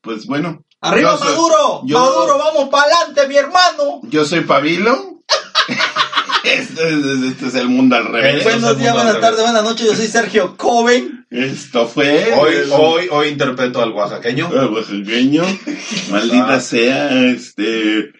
pues 0.00 0.26
bueno, 0.26 0.64
¡Arriba 0.80 1.12
Yo 1.12 1.18
soy- 1.18 1.28
Maduro! 1.28 1.82
yo- 1.84 2.00
¡Maduro, 2.00 2.36
vamos 2.38 2.68
para 2.68 2.84
adelante, 2.92 3.28
mi 3.28 3.36
hermano! 3.36 4.00
yo 4.10 4.24
soy 4.24 4.40
Pabilo. 4.40 5.20
este, 6.44 6.88
es, 6.88 7.04
este 7.32 7.46
es 7.46 7.54
el 7.54 7.68
mundo 7.68 7.96
al 7.96 8.06
revés. 8.06 8.42
Buenos 8.44 8.72
es 8.72 8.78
días, 8.78 8.94
buenas 8.94 9.14
al 9.16 9.20
tardes, 9.20 9.40
buenas 9.42 9.62
noches. 9.64 9.86
Yo 9.86 9.94
soy 9.94 10.06
Sergio 10.08 10.56
Coven. 10.56 11.26
Esto 11.30 11.86
fue 11.86 12.34
Hoy, 12.38 12.54
el- 12.54 12.72
hoy, 12.72 13.08
hoy 13.10 13.28
interpreto 13.28 13.82
al 13.82 13.92
oaxaqueño. 13.92 14.50
el 14.52 14.68
oaxaqueño. 14.68 15.42
Maldita 16.10 16.54
Ah. 16.54 16.60
sea, 16.60 17.10
este. 17.30 18.12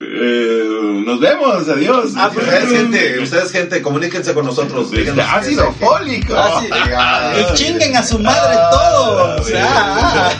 Eh, 0.00 1.02
nos 1.04 1.18
vemos, 1.18 1.68
adiós. 1.68 2.12
Ah, 2.16 2.30
pues, 2.32 2.46
Ustedes, 2.46 2.70
gente, 2.70 3.18
ustedes, 3.18 3.50
gente, 3.50 3.82
comuníquense 3.82 4.32
con 4.32 4.46
nosotros. 4.46 4.86
Este 4.86 4.98
díganos 5.00 5.24
ácido 5.28 5.72
fólico. 5.72 6.34
Ah, 6.36 6.60
sí. 6.62 6.68
Ah, 6.96 7.50
chinguen 7.54 7.96
a 7.96 8.02
su 8.04 8.18
madre 8.20 8.54
Ah, 8.56 8.68
todos. 8.70 9.46
bien. 9.48 9.58
Ah, 9.60 10.30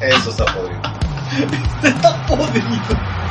Eso 0.00 0.30
está 0.30 0.44
podrido. 0.44 0.82
está 1.82 2.26
podrido. 2.26 3.25